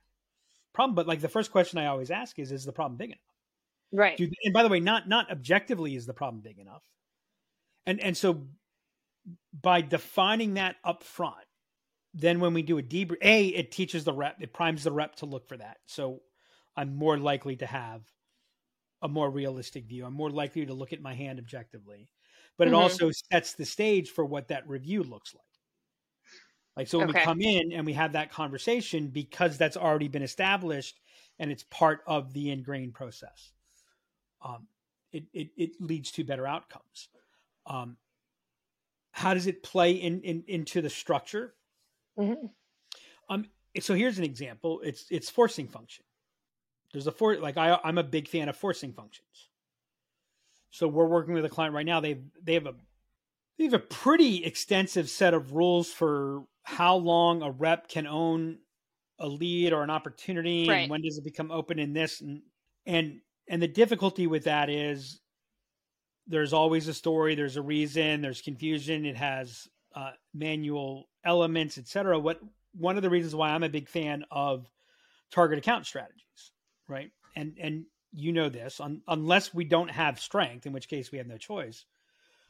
problem. 0.72 0.94
But 0.94 1.06
like 1.06 1.20
the 1.20 1.28
first 1.28 1.50
question 1.52 1.78
i 1.78 1.86
always 1.86 2.10
ask 2.10 2.38
is 2.38 2.52
is 2.52 2.64
the 2.64 2.72
problem 2.72 2.96
big 2.96 3.10
enough? 3.10 3.18
Right. 3.92 4.16
do, 4.16 4.30
and 4.44 4.52
by 4.52 4.62
the 4.62 4.68
way, 4.68 4.80
not 4.80 5.08
not 5.08 5.30
objectively 5.30 5.94
is 5.94 6.06
the 6.06 6.14
problem 6.14 6.42
big 6.42 6.58
enough. 6.58 6.82
And 7.86 8.00
and 8.00 8.16
so 8.16 8.46
by 9.60 9.80
defining 9.80 10.54
that 10.54 10.76
up 10.84 11.02
front, 11.02 11.36
then 12.14 12.40
when 12.40 12.54
we 12.54 12.62
do 12.62 12.78
a 12.78 12.82
debrief, 12.82 13.18
a 13.22 13.48
it 13.48 13.72
teaches 13.72 14.04
the 14.04 14.12
rep, 14.12 14.40
it 14.40 14.52
primes 14.52 14.84
the 14.84 14.92
rep 14.92 15.16
to 15.16 15.26
look 15.26 15.46
for 15.46 15.56
that. 15.56 15.78
So 15.86 16.22
I'm 16.76 16.94
more 16.96 17.18
likely 17.18 17.56
to 17.56 17.66
have 17.66 18.12
a 19.02 19.08
more 19.08 19.30
realistic 19.30 19.86
view. 19.86 20.04
I'm 20.06 20.14
more 20.14 20.30
likely 20.30 20.66
to 20.66 20.74
look 20.74 20.92
at 20.92 21.00
my 21.02 21.14
hand 21.14 21.38
objectively, 21.38 22.10
but 22.58 22.68
it 22.68 22.74
Mhm. 22.74 22.74
also 22.74 23.10
sets 23.32 23.54
the 23.54 23.64
stage 23.66 24.10
for 24.10 24.24
what 24.24 24.48
that 24.48 24.68
review 24.68 25.02
looks 25.04 25.34
like. 25.34 25.44
Like 26.76 26.86
so 26.88 26.98
when 26.98 27.08
we 27.08 27.14
come 27.16 27.40
in 27.40 27.72
and 27.72 27.84
we 27.84 27.94
have 27.94 28.12
that 28.12 28.30
conversation 28.30 29.08
because 29.08 29.58
that's 29.58 29.76
already 29.76 30.08
been 30.08 30.22
established 30.22 31.00
and 31.38 31.50
it's 31.50 31.64
part 31.64 32.02
of 32.06 32.32
the 32.32 32.50
ingrained 32.50 32.94
process 32.94 33.52
um, 34.42 34.68
it, 35.12 35.26
it 35.34 35.50
it 35.56 35.72
leads 35.80 36.12
to 36.12 36.24
better 36.24 36.46
outcomes. 36.46 37.08
Um, 37.66 37.98
how 39.12 39.34
does 39.34 39.46
it 39.46 39.62
play 39.62 39.92
in, 39.92 40.20
in 40.22 40.44
into 40.46 40.80
the 40.80 40.90
structure? 40.90 41.54
Mhm. 42.18 42.50
Um, 43.28 43.46
so 43.80 43.94
here's 43.94 44.18
an 44.18 44.24
example. 44.24 44.80
It's 44.82 45.06
it's 45.10 45.30
forcing 45.30 45.68
function. 45.68 46.04
There's 46.92 47.06
a 47.06 47.12
for 47.12 47.36
like 47.38 47.56
I 47.56 47.78
I'm 47.84 47.98
a 47.98 48.04
big 48.04 48.28
fan 48.28 48.48
of 48.48 48.56
forcing 48.56 48.92
functions. 48.92 49.50
So 50.70 50.86
we're 50.88 51.06
working 51.06 51.34
with 51.34 51.44
a 51.44 51.48
client 51.48 51.74
right 51.74 51.86
now. 51.86 52.00
They 52.00 52.22
they 52.42 52.54
have 52.54 52.66
a 52.66 52.74
they 53.58 53.64
have 53.64 53.74
a 53.74 53.78
pretty 53.78 54.44
extensive 54.44 55.10
set 55.10 55.34
of 55.34 55.52
rules 55.54 55.92
for 55.92 56.46
how 56.64 56.96
long 56.96 57.42
a 57.42 57.50
rep 57.50 57.88
can 57.88 58.06
own 58.06 58.60
a 59.18 59.28
lead 59.28 59.72
or 59.72 59.82
an 59.82 59.90
opportunity 59.90 60.68
Right. 60.68 60.80
and 60.82 60.90
when 60.90 61.02
does 61.02 61.18
it 61.18 61.24
become 61.24 61.50
open 61.50 61.78
in 61.78 61.92
this 61.92 62.20
and 62.20 62.42
and 62.86 63.20
and 63.48 63.62
the 63.62 63.68
difficulty 63.68 64.26
with 64.26 64.44
that 64.44 64.70
is 64.70 65.20
there's 66.26 66.52
always 66.52 66.88
a 66.88 66.94
story 66.94 67.34
there's 67.34 67.56
a 67.56 67.62
reason 67.62 68.20
there's 68.20 68.40
confusion 68.42 69.04
it 69.06 69.16
has 69.16 69.66
uh, 69.94 70.12
manual 70.34 71.07
elements 71.24 71.78
etc 71.78 72.18
what 72.18 72.40
one 72.74 72.96
of 72.96 73.02
the 73.02 73.10
reasons 73.10 73.34
why 73.34 73.50
i'm 73.50 73.62
a 73.62 73.68
big 73.68 73.88
fan 73.88 74.24
of 74.30 74.68
target 75.30 75.58
account 75.58 75.86
strategies 75.86 76.52
right 76.86 77.10
and 77.36 77.56
and 77.60 77.84
you 78.12 78.32
know 78.32 78.48
this 78.48 78.80
un, 78.80 79.02
unless 79.08 79.52
we 79.52 79.64
don't 79.64 79.90
have 79.90 80.20
strength 80.20 80.66
in 80.66 80.72
which 80.72 80.88
case 80.88 81.12
we 81.12 81.18
have 81.18 81.26
no 81.26 81.36
choice 81.36 81.84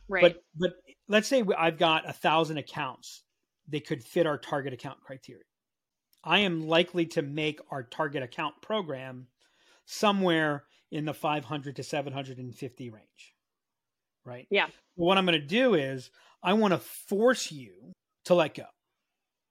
Right. 0.09 0.23
but 0.23 0.43
but 0.57 0.73
let's 1.07 1.29
say 1.29 1.45
I've 1.57 1.79
got 1.79 2.09
a 2.09 2.15
thousand 2.15 2.57
accounts 2.57 3.25
they 3.69 3.81
could 3.81 4.03
fit 4.03 4.27
our 4.27 4.39
target 4.39 4.73
account 4.73 5.01
criteria. 5.01 5.43
I 6.25 6.41
am 6.41 6.67
likely 6.67 7.07
to 7.07 7.23
make 7.23 7.61
our 7.71 7.83
target 7.83 8.23
account 8.23 8.55
program 8.63 9.27
somewhere 9.85 10.65
in 10.91 11.05
the 11.05 11.15
500 11.15 11.77
to 11.77 11.83
750 11.83 12.91
range. 12.91 13.35
Right? 14.25 14.47
Yeah. 14.51 14.67
What 14.95 15.19
I'm 15.19 15.27
going 15.27 15.41
to 15.41 15.47
do 15.47 15.75
is 15.75 16.11
I 16.43 16.55
want 16.55 16.73
to 16.73 16.79
force 16.79 17.53
you 17.53 17.93
to 18.29 18.35
let 18.35 18.55
go. 18.55 18.65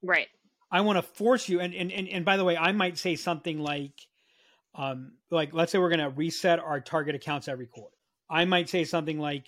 right. 0.02 0.28
I 0.72 0.82
want 0.82 0.98
to 0.98 1.02
force 1.02 1.48
you 1.48 1.60
and 1.60 1.74
and 1.74 1.92
and, 1.92 2.08
and 2.10 2.26
by 2.26 2.38
the 2.38 2.44
way, 2.44 2.58
I 2.58 2.72
might 2.72 2.98
say 2.98 3.16
something 3.16 3.60
like 3.60 3.94
um 4.76 5.14
like 5.32 5.54
let's 5.54 5.72
say 5.72 5.80
we're 5.80 5.90
going 5.90 6.00
to 6.00 6.10
reset 6.10 6.60
our 6.60 6.82
target 6.82 7.16
accounts 7.16 7.48
every 7.48 7.68
quarter. 7.68 7.96
I 8.30 8.46
might 8.46 8.70
say 8.70 8.84
something 8.84 9.20
like 9.20 9.48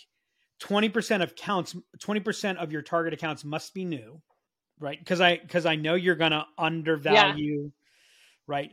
20% 0.61 1.23
of 1.23 1.35
counts 1.35 1.75
20% 1.99 2.57
of 2.57 2.71
your 2.71 2.81
target 2.81 3.13
accounts 3.13 3.43
must 3.43 3.73
be 3.73 3.85
new, 3.85 4.21
right? 4.79 5.03
Cuz 5.05 5.19
I 5.21 5.37
cuz 5.37 5.65
I 5.65 5.75
know 5.75 5.95
you're 5.95 6.15
going 6.15 6.31
to 6.31 6.45
undervalue 6.57 7.71
right? 8.47 8.71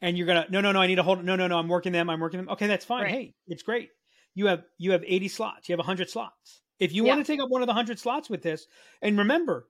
And 0.00 0.16
you're 0.16 0.26
going 0.26 0.44
to 0.44 0.50
no 0.50 0.60
no 0.60 0.72
no 0.72 0.80
I 0.80 0.86
need 0.86 0.96
to 0.96 1.02
hold 1.02 1.24
no 1.24 1.36
no 1.36 1.46
no 1.46 1.58
I'm 1.58 1.68
working 1.68 1.92
them 1.92 2.10
I'm 2.10 2.20
working 2.20 2.38
them. 2.38 2.48
Okay, 2.50 2.66
that's 2.66 2.84
fine. 2.84 3.04
Right. 3.04 3.12
Hey, 3.12 3.34
it's 3.48 3.62
great. 3.62 3.90
You 4.34 4.46
have 4.46 4.64
you 4.78 4.92
have 4.92 5.04
80 5.06 5.28
slots. 5.28 5.68
You 5.68 5.72
have 5.74 5.80
100 5.80 6.10
slots. 6.10 6.62
If 6.78 6.92
you 6.92 7.04
Yeah. 7.04 7.14
want 7.14 7.26
to 7.26 7.32
take 7.32 7.40
up 7.42 7.50
one 7.50 7.62
of 7.62 7.66
the 7.66 7.72
100 7.72 7.98
slots 7.98 8.30
with 8.30 8.42
this 8.42 8.66
and 9.02 9.18
remember 9.18 9.68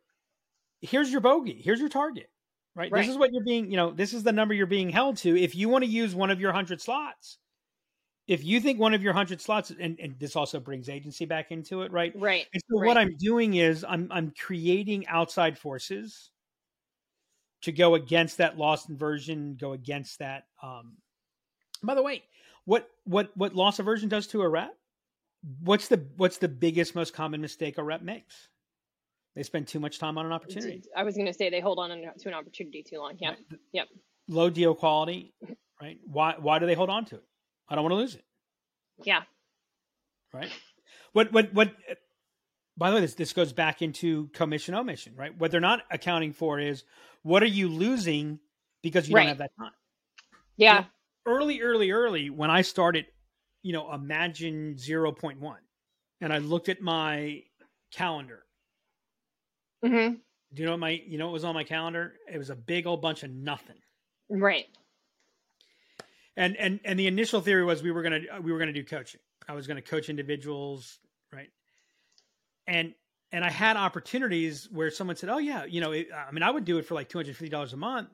here's 0.81 1.11
your 1.11 1.21
bogey, 1.21 1.61
here's 1.62 1.81
your 1.81 1.88
target. 1.88 2.31
Right? 2.75 2.93
Right. 2.93 3.03
This 3.03 3.11
is 3.11 3.19
what 3.19 3.33
you're 3.33 3.45
being, 3.45 3.71
you 3.71 3.77
know, 3.77 3.91
this 3.91 4.12
is 4.14 4.23
the 4.23 4.33
number 4.33 4.55
you're 4.55 4.67
being 4.67 4.91
held 4.91 5.17
to. 5.19 5.37
If 5.37 5.57
you 5.57 5.69
want 5.69 5.85
to 5.85 5.91
use 5.91 6.14
one 6.14 6.31
of 6.31 6.41
your 6.41 6.51
100 6.51 6.81
slots, 6.81 7.38
if 8.29 8.45
you 8.45 8.61
think 8.61 8.79
one 8.79 8.95
of 8.95 9.03
your 9.03 9.12
100 9.12 9.41
slots 9.41 9.71
and, 9.71 9.99
and 9.99 10.14
this 10.21 10.37
also 10.37 10.61
brings 10.61 10.88
agency 10.88 11.25
back 11.25 11.51
into 11.51 11.83
it, 11.83 11.91
right? 11.91 12.12
Right. 12.14 12.47
And 12.53 12.62
so 12.71 12.79
Right. 12.79 12.87
what 12.87 12.99
I'm 12.99 13.17
doing 13.17 13.55
is 13.55 13.85
I'm 13.88 14.09
I'm 14.12 14.33
creating 14.38 15.07
outside 15.09 15.59
forces 15.59 16.31
to 17.62 17.73
go 17.73 17.95
against 17.95 18.38
that 18.38 18.57
loss 18.57 18.88
aversion, 18.88 19.57
go 19.59 19.73
against 19.73 20.21
that. 20.21 20.45
Um, 20.62 20.99
by 21.83 21.95
the 21.95 22.03
way, 22.03 22.23
what 22.64 22.88
what 23.05 23.37
what 23.37 23.55
loss 23.55 23.79
aversion 23.79 24.09
does 24.09 24.27
to 24.29 24.43
a 24.43 24.49
rep? 24.49 24.77
What's 25.62 25.88
the 25.88 26.07
what's 26.17 26.38
the 26.38 26.49
biggest 26.49 26.95
most 26.95 27.14
common 27.14 27.41
mistake 27.41 27.79
a 27.79 27.83
rep 27.83 28.03
makes? 28.03 28.49
They 29.38 29.44
spend 29.44 29.68
too 29.68 29.79
much 29.79 30.01
time 30.01 30.18
on 30.18 30.27
an 30.27 30.33
opportunity. 30.33 30.83
I 30.96 31.05
was 31.05 31.14
going 31.14 31.29
to 31.29 31.33
say 31.33 31.48
they 31.48 31.61
hold 31.61 31.79
on 31.79 31.90
to 31.90 32.28
an 32.28 32.34
opportunity 32.34 32.82
too 32.82 32.99
long. 32.99 33.16
Yeah. 33.20 33.34
Yep. 33.72 33.86
Low 34.26 34.51
deal 34.51 34.74
quality, 34.74 35.32
right? 35.80 35.97
Why 36.05 36.34
why 36.41 36.59
do 36.59 36.66
they 36.66 36.74
hold 36.74 36.91
on 36.91 37.05
to 37.05 37.14
it? 37.14 37.24
I 37.68 37.76
don't 37.76 37.84
want 37.84 37.93
to 37.93 37.97
lose 37.99 38.16
it. 38.16 38.24
Yeah. 39.05 39.22
right? 40.34 40.51
What 41.12 41.32
what 41.32 41.55
what? 41.55 41.72
By 42.76 42.91
the 42.91 42.97
way, 42.97 43.01
this 43.03 43.14
this 43.14 43.32
goes 43.32 43.53
back 43.53 43.80
into 43.80 44.26
commission 44.34 44.74
omission, 44.74 45.14
right? 45.14 45.39
What 45.39 45.53
they're 45.53 45.61
not 45.61 45.82
accounting 45.89 46.32
for 46.32 46.59
is 46.59 46.82
what 47.22 47.45
are 47.45 47.47
you 47.47 47.68
losing 47.68 48.41
because 48.82 49.09
you 49.09 49.14
Right. 49.14 49.22
don't 49.22 49.28
have 49.28 49.39
that 49.39 49.51
time. 49.57 49.72
Yeah. 50.57 50.84
Early, 51.26 51.61
early, 51.62 51.93
early, 51.93 52.28
when 52.28 52.51
I 52.51 52.62
started, 52.62 53.07
you 53.62 53.72
know, 53.72 53.93
imagine 53.95 54.76
zero 54.78 55.12
point 55.12 55.39
one, 55.41 55.61
and 56.20 56.32
I 56.32 56.39
looked 56.39 56.68
at 56.68 56.80
my 56.80 57.45
calendar. 57.93 58.43
Hmm 59.83 59.89
Do 59.91 60.62
you 60.62 60.64
know 60.64 60.72
what 60.72 60.81
my 60.81 60.91
you 60.91 61.18
know 61.18 61.26
what 61.26 61.33
was 61.35 61.45
on 61.45 61.55
my 61.55 61.64
calendar? 61.64 62.14
It 62.33 62.39
was 62.39 62.51
a 62.51 62.57
big 62.57 62.87
old 62.87 63.01
bunch 63.03 63.22
of 63.22 63.31
nothing. 63.31 63.76
Right. 64.31 64.66
and 66.37 66.57
and 66.57 66.81
and 66.85 66.99
the 66.99 67.07
initial 67.07 67.41
theory 67.41 67.64
was 67.64 67.83
we 67.83 67.91
were 67.91 68.03
gonna 68.03 68.20
we 68.43 68.53
were 68.53 68.59
gonna 68.59 68.72
do 68.72 68.85
coaching. 68.85 69.20
I 69.49 69.55
was 69.55 69.66
gonna 69.66 69.83
coach 69.83 70.09
individuals, 70.09 70.99
right? 71.33 71.49
And 72.66 72.95
and 73.33 73.45
I 73.45 73.51
had 73.51 73.76
opportunities 73.76 74.68
where 74.70 74.91
someone 74.91 75.16
said, 75.16 75.29
"Oh 75.31 75.39
yeah, 75.39 75.64
you 75.64 75.81
know, 75.81 75.93
it, 75.93 76.09
I 76.12 76.31
mean, 76.33 76.43
I 76.43 76.51
would 76.51 76.64
do 76.64 76.79
it 76.79 76.87
for 76.87 76.95
like 76.95 77.09
two 77.09 77.18
hundred 77.18 77.37
fifty 77.37 77.49
dollars 77.51 77.72
a 77.72 77.76
month, 77.76 78.09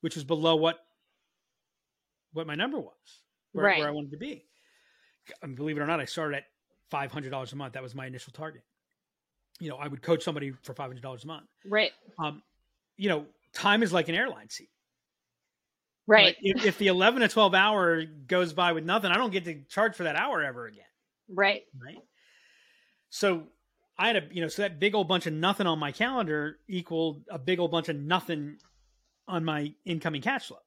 which 0.00 0.14
was 0.14 0.24
below 0.24 0.56
what 0.56 0.78
what 2.32 2.46
my 2.46 2.54
number 2.54 2.78
was." 2.78 2.94
where, 3.52 3.66
Right. 3.66 3.78
where 3.80 3.88
I 3.88 3.90
wanted 3.90 4.12
to 4.12 4.16
be. 4.16 4.46
And 5.42 5.56
believe 5.56 5.76
it 5.76 5.80
or 5.80 5.86
not, 5.86 5.98
I 6.00 6.04
started 6.04 6.36
at 6.38 6.44
five 6.90 7.10
hundred 7.12 7.30
dollars 7.30 7.52
a 7.52 7.56
month. 7.56 7.74
That 7.74 7.82
was 7.82 7.94
my 7.94 8.06
initial 8.06 8.32
target. 8.32 8.62
You 9.60 9.68
know, 9.68 9.76
I 9.76 9.86
would 9.86 10.02
coach 10.02 10.22
somebody 10.24 10.52
for 10.62 10.74
five 10.74 10.88
hundred 10.88 11.02
dollars 11.02 11.24
a 11.24 11.26
month. 11.26 11.46
Right. 11.64 11.92
Um, 12.18 12.42
you 12.96 13.08
know, 13.08 13.26
time 13.52 13.82
is 13.82 13.92
like 13.92 14.08
an 14.08 14.14
airline 14.14 14.48
seat. 14.48 14.70
Right. 16.06 16.34
If, 16.40 16.64
if 16.64 16.78
the 16.78 16.88
eleven 16.88 17.20
to 17.20 17.28
twelve 17.28 17.54
hour 17.54 18.04
goes 18.04 18.52
by 18.52 18.72
with 18.72 18.84
nothing, 18.84 19.10
I 19.10 19.16
don't 19.16 19.30
get 19.30 19.44
to 19.44 19.62
charge 19.68 19.94
for 19.94 20.04
that 20.04 20.16
hour 20.16 20.42
ever 20.42 20.66
again. 20.66 20.82
Right. 21.28 21.62
Right. 21.78 21.98
So 23.10 23.44
I 23.98 24.06
had 24.06 24.16
a 24.16 24.22
you 24.32 24.40
know 24.40 24.48
so 24.48 24.62
that 24.62 24.80
big 24.80 24.94
old 24.94 25.08
bunch 25.08 25.26
of 25.26 25.34
nothing 25.34 25.66
on 25.66 25.78
my 25.78 25.92
calendar 25.92 26.58
equaled 26.66 27.22
a 27.30 27.38
big 27.38 27.60
old 27.60 27.70
bunch 27.70 27.88
of 27.88 27.96
nothing 27.96 28.56
on 29.28 29.44
my 29.44 29.74
incoming 29.84 30.22
cash 30.22 30.46
flow. 30.46 30.58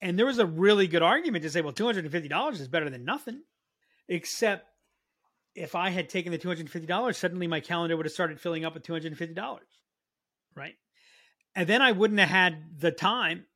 And 0.00 0.18
there 0.18 0.26
was 0.26 0.38
a 0.38 0.46
really 0.46 0.86
good 0.86 1.02
argument 1.02 1.42
to 1.42 1.50
say, 1.50 1.62
well, 1.62 1.72
two 1.72 1.86
hundred 1.86 2.04
and 2.04 2.12
fifty 2.12 2.28
dollars 2.28 2.60
is 2.60 2.68
better 2.68 2.88
than 2.88 3.04
nothing. 3.04 3.42
Except 4.08 4.66
if 5.56 5.74
I 5.74 5.88
had 5.90 6.08
taken 6.08 6.30
the 6.30 6.38
two 6.38 6.48
hundred 6.48 6.60
and 6.60 6.70
fifty 6.70 6.86
dollars, 6.86 7.16
suddenly 7.16 7.46
my 7.46 7.60
calendar 7.60 7.96
would 7.96 8.06
have 8.06 8.12
started 8.12 8.40
filling 8.40 8.64
up 8.64 8.74
with 8.74 8.82
two 8.82 8.92
hundred 8.92 9.08
and 9.08 9.18
fifty 9.18 9.34
dollars, 9.34 9.66
right? 10.54 10.74
And 11.54 11.66
then 11.66 11.80
I 11.80 11.92
wouldn't 11.92 12.20
have 12.20 12.28
had 12.28 12.78
the 12.78 12.92
time 12.92 13.46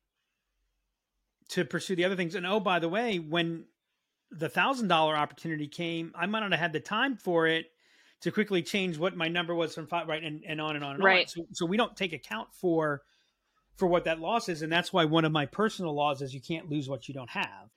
to 1.49 1.63
pursue 1.63 1.95
the 1.95 2.05
other 2.05 2.15
things. 2.15 2.33
And 2.33 2.45
oh, 2.47 2.59
by 2.59 2.79
the 2.79 2.89
way, 2.89 3.19
when 3.19 3.65
the 4.31 4.49
thousand 4.49 4.87
dollar 4.87 5.15
opportunity 5.15 5.67
came, 5.67 6.11
I 6.15 6.25
might 6.25 6.39
not 6.39 6.51
have 6.51 6.59
had 6.59 6.73
the 6.73 6.79
time 6.79 7.17
for 7.17 7.45
it 7.45 7.67
to 8.21 8.31
quickly 8.31 8.63
change 8.63 8.97
what 8.97 9.15
my 9.15 9.27
number 9.27 9.53
was 9.53 9.75
from 9.75 9.87
five, 9.87 10.07
right, 10.07 10.23
and, 10.23 10.43
and 10.47 10.59
on 10.59 10.75
and 10.75 10.83
on 10.83 10.95
and 10.95 11.03
on. 11.03 11.05
Right. 11.05 11.29
So, 11.29 11.45
so 11.51 11.65
we 11.65 11.77
don't 11.77 11.95
take 11.95 12.13
account 12.13 12.49
for 12.53 13.01
for 13.77 13.87
what 13.87 14.05
that 14.05 14.19
loss 14.19 14.49
is, 14.49 14.63
and 14.63 14.71
that's 14.71 14.91
why 14.91 15.05
one 15.05 15.25
of 15.25 15.31
my 15.31 15.45
personal 15.45 15.93
laws 15.93 16.21
is 16.21 16.33
you 16.33 16.41
can't 16.41 16.69
lose 16.69 16.89
what 16.89 17.07
you 17.07 17.13
don't 17.13 17.29
have. 17.29 17.69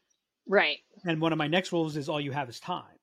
Right. 0.46 0.78
And 1.04 1.20
one 1.20 1.32
of 1.32 1.38
my 1.38 1.46
next 1.46 1.72
rules 1.72 1.96
is 1.96 2.08
all 2.08 2.20
you 2.20 2.32
have 2.32 2.48
is 2.48 2.60
time. 2.60 2.93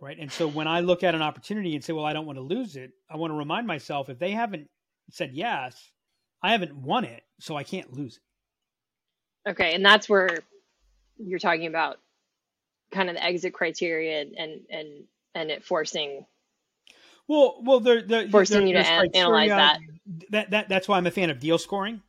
Right. 0.00 0.18
And 0.18 0.30
so 0.30 0.46
when 0.46 0.68
I 0.68 0.80
look 0.80 1.02
at 1.02 1.14
an 1.14 1.22
opportunity 1.22 1.74
and 1.74 1.82
say, 1.82 1.92
well, 1.94 2.04
I 2.04 2.12
don't 2.12 2.26
want 2.26 2.36
to 2.36 2.42
lose 2.42 2.76
it, 2.76 2.92
I 3.10 3.16
want 3.16 3.30
to 3.30 3.34
remind 3.36 3.66
myself 3.66 4.10
if 4.10 4.18
they 4.18 4.32
haven't 4.32 4.68
said 5.10 5.32
yes, 5.32 5.90
I 6.42 6.52
haven't 6.52 6.76
won 6.76 7.04
it, 7.04 7.22
so 7.40 7.56
I 7.56 7.62
can't 7.64 7.92
lose 7.94 8.18
it. 9.46 9.50
Okay. 9.50 9.74
And 9.74 9.84
that's 9.84 10.08
where 10.08 10.40
you're 11.18 11.38
talking 11.38 11.66
about 11.66 11.98
kind 12.92 13.08
of 13.08 13.16
the 13.16 13.24
exit 13.24 13.52
criteria 13.54 14.20
and 14.20 14.60
and 14.70 15.04
and 15.34 15.50
it 15.50 15.64
forcing 15.64 16.26
Well, 17.26 17.60
well, 17.62 17.80
they're, 17.80 18.02
they're 18.02 18.28
Forcing 18.28 18.58
there- 18.58 18.66
you 18.68 18.72
to 18.74 18.78
an- 18.86 19.10
analyze 19.14 19.48
criteria. 19.48 19.78
That, 20.30 20.50
that 20.50 20.68
that's 20.68 20.86
why 20.88 20.98
I'm 20.98 21.06
a 21.06 21.10
fan 21.10 21.30
of 21.30 21.40
deal 21.40 21.58
scoring. 21.58 22.02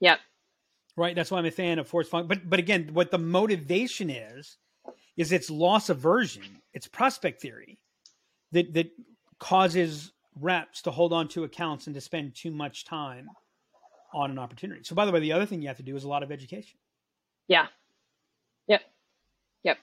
Yep. 0.00 0.20
Right. 0.96 1.14
That's 1.14 1.30
why 1.30 1.38
I'm 1.38 1.44
a 1.46 1.50
fan 1.50 1.78
of 1.78 1.88
force 1.88 2.08
fun 2.08 2.28
But 2.28 2.48
but 2.48 2.58
again, 2.60 2.90
what 2.92 3.10
the 3.10 3.18
motivation 3.18 4.10
is, 4.10 4.56
is 5.16 5.32
it's 5.32 5.50
loss 5.50 5.88
aversion. 5.88 6.44
It's 6.72 6.86
prospect 6.86 7.40
theory 7.40 7.78
that 8.52 8.74
that 8.74 8.90
causes 9.38 10.12
reps 10.40 10.82
to 10.82 10.90
hold 10.90 11.12
on 11.12 11.28
to 11.28 11.44
accounts 11.44 11.86
and 11.86 11.94
to 11.94 12.00
spend 12.00 12.34
too 12.34 12.50
much 12.50 12.84
time 12.84 13.28
on 14.14 14.30
an 14.30 14.38
opportunity. 14.38 14.82
So 14.84 14.94
by 14.94 15.06
the 15.06 15.12
way, 15.12 15.20
the 15.20 15.32
other 15.32 15.46
thing 15.46 15.62
you 15.62 15.68
have 15.68 15.78
to 15.78 15.82
do 15.82 15.96
is 15.96 16.04
a 16.04 16.08
lot 16.08 16.22
of 16.22 16.30
education. 16.30 16.78
Yeah. 17.48 17.66
Yep. 18.68 18.82
Yep. 19.64 19.78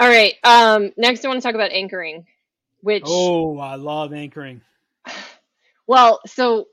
All 0.00 0.08
right. 0.08 0.34
Um 0.44 0.92
next 0.96 1.24
I 1.24 1.28
want 1.28 1.40
to 1.40 1.46
talk 1.46 1.54
about 1.54 1.72
anchoring, 1.72 2.26
which 2.80 3.04
Oh, 3.06 3.58
I 3.58 3.76
love 3.76 4.12
anchoring. 4.12 4.60
well, 5.86 6.20
so 6.26 6.66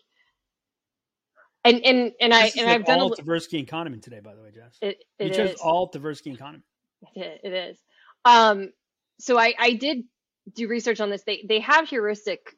and 1.64 1.84
and 1.86 2.12
and 2.20 2.34
I 2.34 2.52
and 2.58 2.70
I've 2.70 2.86
done 2.86 3.00
a 3.00 3.04
all 3.04 3.10
li- 3.10 3.18
Tversky 3.20 3.60
and 3.60 3.68
Kahneman 3.68 4.02
today, 4.02 4.20
by 4.20 4.34
the 4.34 4.42
way, 4.42 4.52
Jess. 4.52 4.78
it, 4.82 5.04
you 5.20 5.30
chose 5.30 5.52
is. 5.52 5.60
all 5.60 5.92
Tversky 5.92 6.28
and 6.28 6.40
Kahneman. 6.40 6.62
It, 7.16 7.42
it 7.44 7.54
is. 7.54 7.78
Um, 8.26 8.72
so 9.20 9.38
I, 9.38 9.54
I 9.58 9.74
did 9.74 10.04
do 10.54 10.68
research 10.68 11.00
on 11.00 11.10
this. 11.10 11.24
They 11.24 11.46
they 11.48 11.60
have 11.60 11.88
heuristic 11.88 12.56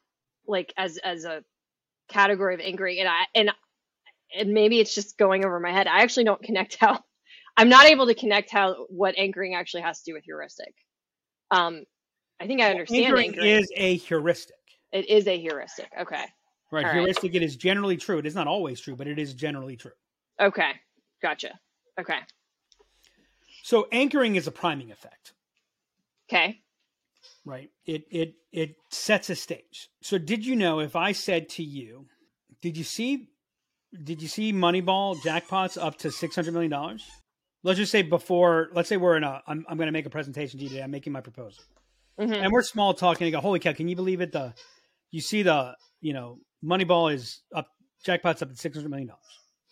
like 0.48 0.74
as 0.78 0.98
as 0.98 1.26
a 1.26 1.44
category 2.10 2.54
of 2.54 2.60
anchoring, 2.60 3.00
and 3.00 3.10
I 3.10 3.24
and 3.36 3.52
and 4.36 4.54
maybe 4.54 4.80
it's 4.80 4.96
just 4.96 5.18
going 5.18 5.46
over 5.46 5.60
my 5.60 5.72
head. 5.72 5.88
I 5.88 6.02
actually 6.02 6.26
don't 6.26 6.42
connect 6.42 6.78
how 6.80 7.04
I'm 7.58 7.70
not 7.70 7.86
able 7.86 8.08
to 8.08 8.16
connect 8.16 8.52
how 8.52 8.86
what 8.90 9.16
anchoring 9.18 9.56
actually 9.56 9.84
has 9.84 10.02
to 10.02 10.12
do 10.12 10.16
with 10.16 10.24
heuristic. 10.24 10.74
Um, 11.52 11.84
I 12.40 12.48
think 12.48 12.62
I 12.62 12.72
understand 12.72 13.06
Anchoring, 13.06 13.30
anchoring. 13.30 13.48
is 13.48 13.72
a 13.76 13.96
heuristic. 13.98 14.56
it 14.92 15.10
is 15.10 15.28
a 15.28 15.38
heuristic. 15.38 15.90
Okay. 16.00 16.26
Right. 16.72 16.86
All 16.86 16.92
right. 16.92 17.02
Heuristic, 17.02 17.36
it 17.36 17.44
is 17.44 17.56
generally 17.56 17.96
true. 17.96 18.18
It 18.18 18.26
is 18.26 18.34
not 18.34 18.48
always 18.48 18.80
true, 18.82 18.96
but 18.96 19.08
it 19.08 19.20
is 19.20 19.36
generally 19.36 19.78
true. 19.78 19.92
Okay. 20.42 20.72
Gotcha. 21.22 21.52
Okay. 22.00 22.18
So 23.64 23.88
anchoring 23.92 24.36
is 24.36 24.46
a 24.46 24.52
priming 24.52 24.92
effect, 24.92 25.34
Okay. 26.30 26.60
right? 27.46 27.70
It 27.86 28.04
it 28.12 28.36
it 28.52 28.76
sets 28.92 29.30
a 29.30 29.36
stage. 29.36 29.90
So 30.02 30.18
did 30.18 30.46
you 30.46 30.56
know 30.56 30.80
if 30.82 30.96
I 30.96 31.14
said 31.14 31.50
to 31.50 31.64
you, 31.64 32.06
did 32.62 32.78
you 32.78 32.84
see 32.84 33.30
did 34.04 34.22
you 34.22 34.28
see 34.28 34.52
Moneyball 34.52 35.16
jackpots 35.18 35.82
up 35.82 35.98
to 36.00 36.12
six 36.12 36.36
hundred 36.36 36.54
million 36.54 36.72
dollars? 36.72 37.06
Let's 37.64 37.80
just 37.80 37.92
say 37.92 38.02
before 38.02 38.70
let's 38.74 38.90
say 38.90 38.98
we're 38.98 39.16
in 39.16 39.24
a 39.24 39.42
I'm 39.48 39.66
I'm 39.70 39.78
gonna 39.78 39.94
make 39.94 40.06
a 40.06 40.10
presentation 40.12 40.60
to 40.60 40.64
you 40.66 40.70
today. 40.70 40.84
I'm 40.84 40.92
making 40.92 41.14
my 41.14 41.22
proposal. 41.22 41.64
hmm 42.20 42.34
And 42.34 42.52
we're 42.52 42.64
small 42.64 42.94
talking. 42.94 43.28
I 43.28 43.30
go, 43.32 43.40
holy 43.40 43.60
cow, 43.60 43.72
can 43.74 43.88
you 43.88 43.96
believe 43.96 44.20
it? 44.22 44.34
The 44.34 44.54
you 45.12 45.22
see 45.22 45.44
the, 45.44 45.76
you 46.02 46.12
know, 46.12 46.40
Moneyball 46.64 47.14
is 47.14 47.42
up 47.56 47.68
jackpots 48.06 48.42
up 48.42 48.50
to 48.50 48.56
six 48.58 48.76
hundred 48.76 48.90
million 48.90 49.08
dollars. 49.08 49.22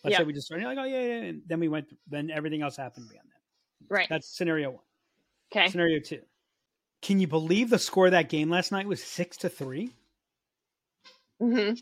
Let's 0.04 0.14
Yeah. 0.14 0.20
say 0.20 0.24
we 0.24 0.34
just 0.34 0.48
started 0.48 0.66
like, 0.66 0.78
oh 0.78 0.86
yeah, 0.86 1.02
yeah. 1.02 1.22
And 1.30 1.42
then 1.46 1.60
we 1.60 1.68
went 1.68 1.88
then 2.08 2.32
everything 2.32 2.62
else 2.62 2.78
happened 2.78 3.10
beyond 3.10 3.28
that. 3.28 3.41
Right. 3.90 4.08
That's 4.10 4.28
scenario 4.28 4.72
one. 4.72 4.84
Okay. 5.56 5.70
Scenario 5.70 6.00
two. 6.00 6.22
Can 7.02 7.20
you 7.20 7.28
believe 7.28 7.70
the 7.70 7.80
score 7.80 8.06
of 8.06 8.12
that 8.12 8.30
game 8.30 8.50
last 8.50 8.72
night 8.72 8.88
was 8.88 9.04
six 9.04 9.38
to 9.38 9.50
three? 9.50 9.96
hmm 11.40 11.74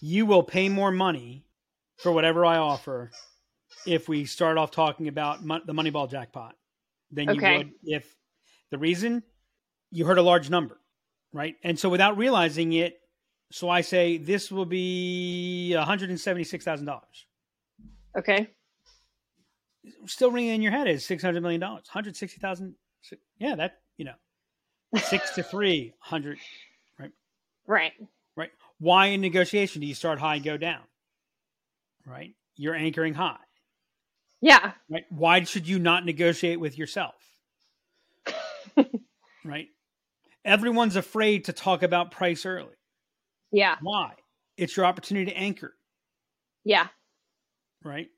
You 0.00 0.26
will 0.26 0.42
pay 0.42 0.68
more 0.68 0.90
money 0.90 1.44
for 1.96 2.12
whatever 2.12 2.44
I 2.44 2.58
offer 2.58 3.10
if 3.86 4.08
we 4.08 4.26
start 4.26 4.58
off 4.58 4.70
talking 4.70 5.08
about 5.08 5.44
mon- 5.44 5.62
the 5.66 5.72
Moneyball 5.72 6.10
jackpot 6.10 6.54
than 7.10 7.28
you 7.34 7.40
would 7.56 7.72
if 7.82 8.14
the 8.70 8.78
reason 8.78 9.22
you 9.90 10.04
heard 10.04 10.18
a 10.18 10.22
large 10.22 10.50
number, 10.50 10.78
right? 11.32 11.54
And 11.62 11.78
so 11.78 11.88
without 11.88 12.16
realizing 12.18 12.72
it, 12.74 13.00
so 13.52 13.68
I 13.68 13.82
say 13.82 14.16
this 14.18 14.50
will 14.50 14.64
be 14.66 15.72
one 15.74 15.86
hundred 15.86 16.10
and 16.10 16.20
seventy 16.20 16.44
six 16.44 16.64
thousand 16.64 16.86
dollars. 16.86 17.26
Okay. 18.18 18.48
Still 20.06 20.30
ringing 20.30 20.54
in 20.54 20.62
your 20.62 20.72
head 20.72 20.88
is 20.88 21.04
six 21.04 21.22
hundred 21.22 21.42
million 21.42 21.60
dollars, 21.60 21.88
hundred 21.88 22.16
sixty 22.16 22.40
thousand. 22.40 22.74
Yeah, 23.38 23.54
that 23.56 23.80
you 23.96 24.04
know, 24.06 24.14
six 24.98 25.30
to 25.34 25.42
three 25.42 25.92
hundred. 25.98 26.38
Right. 26.98 27.10
right? 27.66 27.92
Right. 28.36 28.50
Why 28.78 29.06
in 29.06 29.20
negotiation 29.20 29.80
do 29.80 29.86
you 29.86 29.94
start 29.94 30.18
high 30.18 30.36
and 30.36 30.44
go 30.44 30.56
down? 30.56 30.82
Right? 32.06 32.34
You're 32.56 32.74
anchoring 32.74 33.14
high, 33.14 33.38
Yeah. 34.40 34.72
right? 34.90 35.04
Why 35.10 35.42
should 35.44 35.66
you 35.68 35.78
not 35.78 36.04
negotiate 36.04 36.60
with 36.60 36.76
yourself? 36.78 37.14
right? 39.44 39.68
Everyone's 40.44 40.96
afraid 40.96 41.46
to 41.46 41.52
talk 41.52 41.82
about 41.82 42.10
price 42.10 42.44
early. 42.46 42.74
Yeah. 43.50 43.76
Why? 43.80 44.12
It's 44.56 44.76
your 44.76 44.86
opportunity 44.86 45.30
to 45.32 45.36
anchor, 45.36 45.74
Yeah. 46.64 46.88
right? 47.82 48.08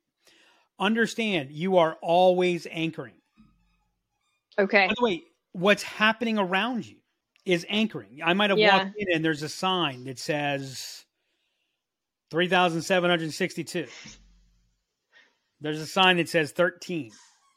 Understand 0.78 1.50
you 1.50 1.78
are 1.78 1.96
always 2.02 2.66
anchoring. 2.70 3.14
Okay. 4.58 4.88
By 4.88 4.94
the 4.96 5.04
way, 5.04 5.22
what's 5.52 5.82
happening 5.82 6.38
around 6.38 6.86
you 6.86 6.96
is 7.44 7.64
anchoring. 7.68 8.20
I 8.22 8.34
might 8.34 8.50
have 8.50 8.58
Yeah. 8.58 8.84
walked 8.84 8.96
in 8.98 9.06
and 9.12 9.24
there's 9.24 9.42
a 9.42 9.48
sign 9.48 10.04
that 10.04 10.18
says 10.18 11.04
3,762. 12.30 13.86
There's 15.60 15.80
a 15.80 15.86
sign 15.86 16.18
that 16.18 16.28
says 16.28 16.52
13. 16.52 17.12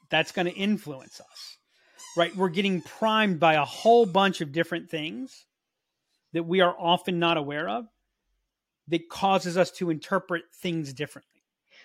That's 0.09 0.32
going 0.32 0.45
to 0.45 0.53
influence 0.53 1.20
us, 1.20 1.57
right? 2.15 2.36
We're 2.36 2.49
getting 2.49 2.82
primed 2.82 3.39
by 3.39 3.55
a 3.55 3.65
whole 3.65 4.05
bunch 4.05 4.41
of 4.41 4.51
different 4.51 4.89
things 4.89 5.45
that 6.34 6.43
we 6.43 6.61
are 6.61 6.76
often 6.80 7.20
not 7.20 7.38
aware 7.38 7.67
of 7.67 7.88
that 8.88 9.09
causes 9.09 9.57
us 9.57 9.72
to 9.72 9.89
interpret 9.89 10.43
things 10.53 10.93
differently. 10.93 11.43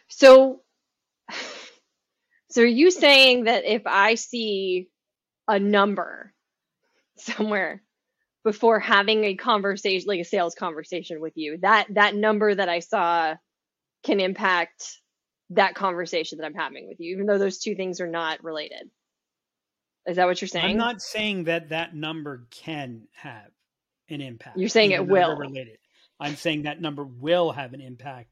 So, 0.09 0.63
so 2.55 2.63
are 2.63 2.67
you 2.67 2.93
saying 2.93 3.45
that 3.45 3.65
if 3.65 3.83
I 3.85 4.15
see 4.15 4.89
a 5.49 5.59
number 5.59 6.33
somewhere 7.19 7.83
before 8.45 8.79
having 8.79 9.25
a 9.25 9.35
conversation, 9.35 10.07
like 10.07 10.21
a 10.21 10.25
sales 10.25 10.55
conversation 10.55 11.21
with 11.21 11.33
you, 11.35 11.59
that 11.63 11.89
that 11.95 12.15
number 12.15 12.55
that 12.55 12.69
I 12.69 12.79
saw 12.79 13.35
can 14.05 14.21
impact 14.21 15.01
that 15.51 15.75
conversation 15.75 16.39
that 16.39 16.45
I'm 16.45 16.55
having 16.55 16.87
with 16.87 17.01
you, 17.01 17.15
even 17.15 17.27
though 17.27 17.39
those 17.39 17.59
two 17.59 17.75
things 17.75 18.01
are 18.01 18.07
not 18.07 18.45
related? 18.45 18.89
Is 20.07 20.15
that 20.15 20.27
what 20.27 20.41
you're 20.41 20.47
saying? 20.47 20.65
I'm 20.65 20.77
not 20.77 21.03
saying 21.03 21.45
that 21.45 21.71
that 21.71 21.97
number 21.97 22.47
can 22.53 23.09
have 23.15 23.51
an 24.09 24.21
impact. 24.21 24.59
You're 24.59 24.69
saying 24.69 24.93
it 24.93 25.05
will. 25.05 25.37
Related. 25.37 25.79
I'm 26.21 26.37
saying 26.37 26.63
that 26.63 26.81
number 26.81 27.05
will 27.05 27.51
have 27.51 27.73
an 27.73 27.81
impact. 27.81 28.29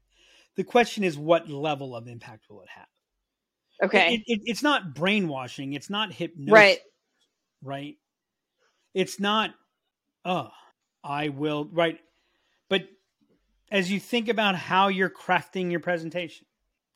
The 0.55 0.63
question 0.63 1.03
is, 1.03 1.17
what 1.17 1.49
level 1.49 1.93
of 1.93 2.07
impact 2.07 2.45
will 2.49 2.61
it 2.61 2.69
have? 2.69 2.87
Okay. 3.81 4.15
It, 4.15 4.21
it, 4.27 4.41
it's 4.45 4.63
not 4.63 4.93
brainwashing. 4.93 5.73
It's 5.73 5.89
not 5.89 6.13
hypnosis. 6.13 6.53
right. 6.53 6.79
Right. 7.61 7.97
It's 8.93 9.19
not. 9.19 9.53
Oh, 10.25 10.49
I 11.03 11.29
will. 11.29 11.65
Right. 11.71 11.99
But 12.69 12.83
as 13.71 13.91
you 13.91 13.99
think 13.99 14.29
about 14.29 14.55
how 14.55 14.89
you're 14.89 15.09
crafting 15.09 15.71
your 15.71 15.79
presentation, 15.79 16.45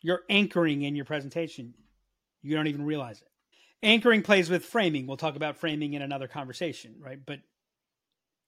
you're 0.01 0.21
anchoring 0.29 0.83
in 0.83 0.95
your 0.95 1.05
presentation. 1.05 1.73
You 2.41 2.55
don't 2.55 2.67
even 2.67 2.85
realize 2.85 3.21
it. 3.21 3.27
Anchoring 3.83 4.21
plays 4.21 4.49
with 4.49 4.65
framing. 4.65 5.07
We'll 5.07 5.17
talk 5.17 5.35
about 5.35 5.57
framing 5.57 5.93
in 5.93 6.01
another 6.01 6.27
conversation, 6.27 6.95
right? 6.99 7.19
But 7.23 7.39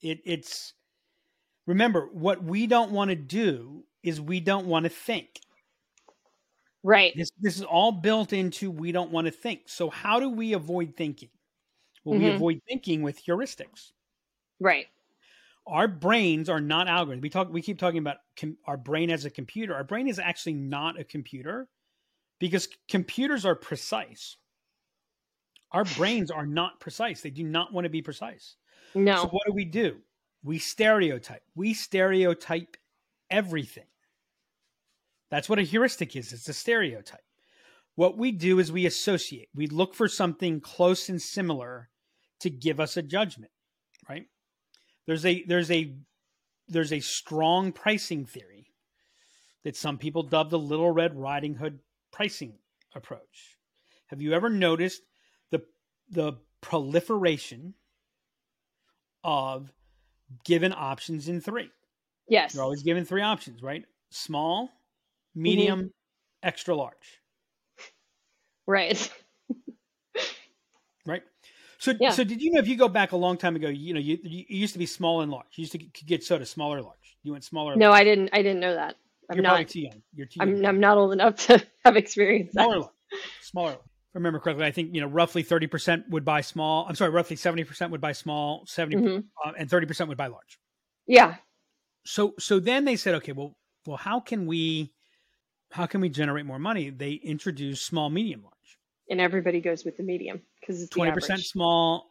it, 0.02 0.22
it's 0.26 0.74
remember 1.68 2.10
what 2.12 2.44
we 2.44 2.68
don't 2.68 2.92
want 2.92 3.10
to 3.10 3.16
do 3.16 3.84
is 4.04 4.20
we 4.22 4.40
don't 4.40 4.68
want 4.68 4.86
to 4.86 4.90
think. 4.90 5.40
Right. 6.84 7.14
This 7.16 7.30
this 7.40 7.58
is 7.58 7.64
all 7.64 7.92
built 7.92 8.32
into 8.34 8.72
we 8.72 8.92
don't 8.92 9.12
want 9.12 9.26
to 9.26 9.32
think. 9.32 9.64
So 9.68 9.90
how 9.90 10.20
do 10.20 10.30
we 10.30 10.54
avoid 10.54 10.96
thinking? 10.96 11.30
Well, 12.06 12.18
we 12.18 12.26
Mhm. 12.26 12.36
avoid 12.36 12.62
thinking 12.68 13.02
with 13.02 13.24
heuristics. 13.24 13.92
Right. 14.60 14.88
Our 15.68 15.88
brains 15.88 16.50
are 16.50 16.62
not 16.62 16.88
algorithms. 16.88 17.22
We 17.22 17.30
talk. 17.30 17.50
We 17.52 17.62
keep 17.62 17.78
talking 17.78 18.00
about 18.00 18.18
com- 18.38 18.58
our 18.66 18.78
brain 18.78 19.12
as 19.12 19.26
a 19.26 19.30
computer. 19.30 19.76
Our 19.76 19.84
brain 19.84 20.08
is 20.08 20.18
actually 20.20 20.54
not 20.54 20.98
a 21.00 21.04
computer 21.04 21.68
because 22.40 22.64
c- 22.66 22.72
computers 22.88 23.46
are 23.46 23.56
precise. 23.56 24.38
Our 25.72 25.84
brains 25.98 26.32
are 26.32 26.46
not 26.48 26.80
precise. 26.80 27.22
They 27.22 27.30
do 27.30 27.44
not 27.44 27.74
want 27.74 27.86
to 27.86 27.90
be 27.90 28.02
precise. 28.02 28.56
No. 28.96 29.24
So 29.24 29.28
what 29.28 29.46
do 29.46 29.54
we 29.54 29.66
do? 29.66 30.02
We 30.44 30.58
stereotype. 30.58 31.44
We 31.54 31.74
stereotype 31.74 32.78
everything. 33.30 33.86
That's 35.32 35.50
what 35.50 35.60
a 35.60 35.64
heuristic 35.64 36.16
is. 36.16 36.34
It's 36.34 36.50
a 36.50 36.54
stereotype. 36.54 37.20
What 37.96 38.18
we 38.18 38.32
do 38.32 38.60
is 38.60 38.72
we 38.72 38.86
associate. 38.86 39.50
We 39.54 39.68
look 39.68 39.94
for 39.94 40.08
something 40.08 40.62
close 40.62 41.10
and 41.10 41.22
similar 41.22 41.90
to 42.40 42.50
give 42.50 42.80
us 42.80 42.98
a 42.98 43.02
judgment, 43.02 43.52
right? 44.08 44.26
There's 45.06 45.26
a 45.26 45.44
there's 45.44 45.70
a 45.70 45.96
there's 46.68 46.94
a 46.94 47.00
strong 47.00 47.72
pricing 47.72 48.26
theory 48.26 48.68
that 49.64 49.76
some 49.76 49.98
people 49.98 50.24
dub 50.24 50.50
the 50.50 50.60
Little 50.60 50.92
Red 50.92 51.16
Riding 51.18 51.56
Hood 51.56 51.80
pricing 52.12 52.54
approach. 52.96 53.58
Have 54.08 54.22
you 54.22 54.34
ever 54.34 54.50
noticed 54.50 55.02
the 55.52 55.62
the 56.10 56.34
proliferation 56.62 57.74
of 59.24 59.74
given 60.46 60.74
options 60.74 61.28
in 61.28 61.42
three? 61.42 61.70
yes. 62.30 62.54
You're 62.54 62.64
always 62.64 62.84
given 62.84 63.04
three 63.04 63.24
options, 63.24 63.62
right? 63.62 63.84
Small, 64.12 64.70
medium, 65.36 65.92
extra 66.44 66.76
large, 66.76 67.22
Right. 68.68 69.12
right? 71.06 71.24
So, 71.80 71.94
Yeah. 72.00 72.12
so 72.12 72.24
did 72.24 72.42
you 72.42 72.52
know 72.52 72.60
if 72.60 72.68
you 72.68 72.76
go 72.76 72.88
back 72.90 73.14
a 73.14 73.18
long 73.18 73.38
time 73.38 73.56
ago, 73.56 73.70
you 73.70 73.94
know, 73.94 74.00
you, 74.00 74.18
you 74.24 74.46
used 74.50 74.74
to 74.74 74.80
be 74.80 74.86
small 74.86 75.22
and 75.22 75.32
large. 75.32 75.48
You 75.56 75.62
used 75.62 75.72
to 75.74 75.78
get- 75.78 75.94
get 76.06 76.24
soda 76.24 76.46
small 76.46 76.74
or 76.74 76.82
large. 76.82 77.18
You 77.24 77.32
went 77.32 77.44
smaller. 77.44 77.76
No, 77.76 77.90
large. 77.90 78.02
I 78.02 78.04
didn't. 78.04 78.30
I 78.34 78.38
didn't 78.42 78.60
know 78.60 78.74
that. 78.76 78.96
I'm 79.30 79.38
You're 79.38 79.44
probably 79.44 79.64
not. 79.64 79.70
too 79.70 79.80
young. 79.82 80.02
You're 80.14 80.26
too 80.28 80.40
young. 80.40 80.56
I'm. 80.60 80.66
I'm 80.66 80.80
not 80.80 80.98
old 80.98 81.14
enough 81.14 81.36
to 81.48 81.64
have 81.86 81.96
experienced 81.98 82.54
smaller, 82.54 82.80
large. 82.80 82.92
smaller. 83.42 83.72
If 83.74 84.16
I 84.16 84.18
remember 84.20 84.40
correctly, 84.40 84.66
I 84.66 84.72
think 84.72 84.94
you 84.96 85.02
know 85.02 85.08
roughly 85.08 85.44
thirty 85.44 85.68
percent 85.68 86.06
would 86.10 86.26
buy 86.26 86.42
small. 86.42 86.86
I'm 86.88 86.96
sorry, 86.96 87.12
roughly 87.12 87.36
seventy 87.36 87.64
percent 87.64 87.92
would 87.92 88.02
buy 88.02 88.12
small, 88.14 88.66
70 88.66 88.96
Mhm. 88.98 89.24
uh, 89.46 89.52
and 89.58 89.70
thirty 89.70 89.86
percent 89.86 90.08
would 90.10 90.18
buy 90.18 90.28
large. 90.28 90.60
Yeah. 91.08 91.36
so 92.06 92.34
so 92.40 92.60
then 92.60 92.86
they 92.86 92.96
said 92.96 93.16
okay 93.16 93.32
well 93.34 93.58
well 93.86 93.98
how 93.98 94.20
can 94.20 94.46
we 94.48 94.94
how 95.72 95.86
can 95.86 96.02
we 96.02 96.10
generate 96.10 96.46
more 96.46 96.60
money? 96.60 96.90
They 96.90 97.14
introduced 97.14 97.86
small 97.86 98.10
medium 98.10 98.44
large. 98.44 98.54
And 99.10 99.20
everybody 99.20 99.62
goes 99.62 99.86
with 99.86 99.98
the 99.98 100.04
medium 100.04 100.42
because 100.60 100.82
it's 100.82 100.96
20% 100.96 101.08
average. 101.08 101.48
small 101.48 102.10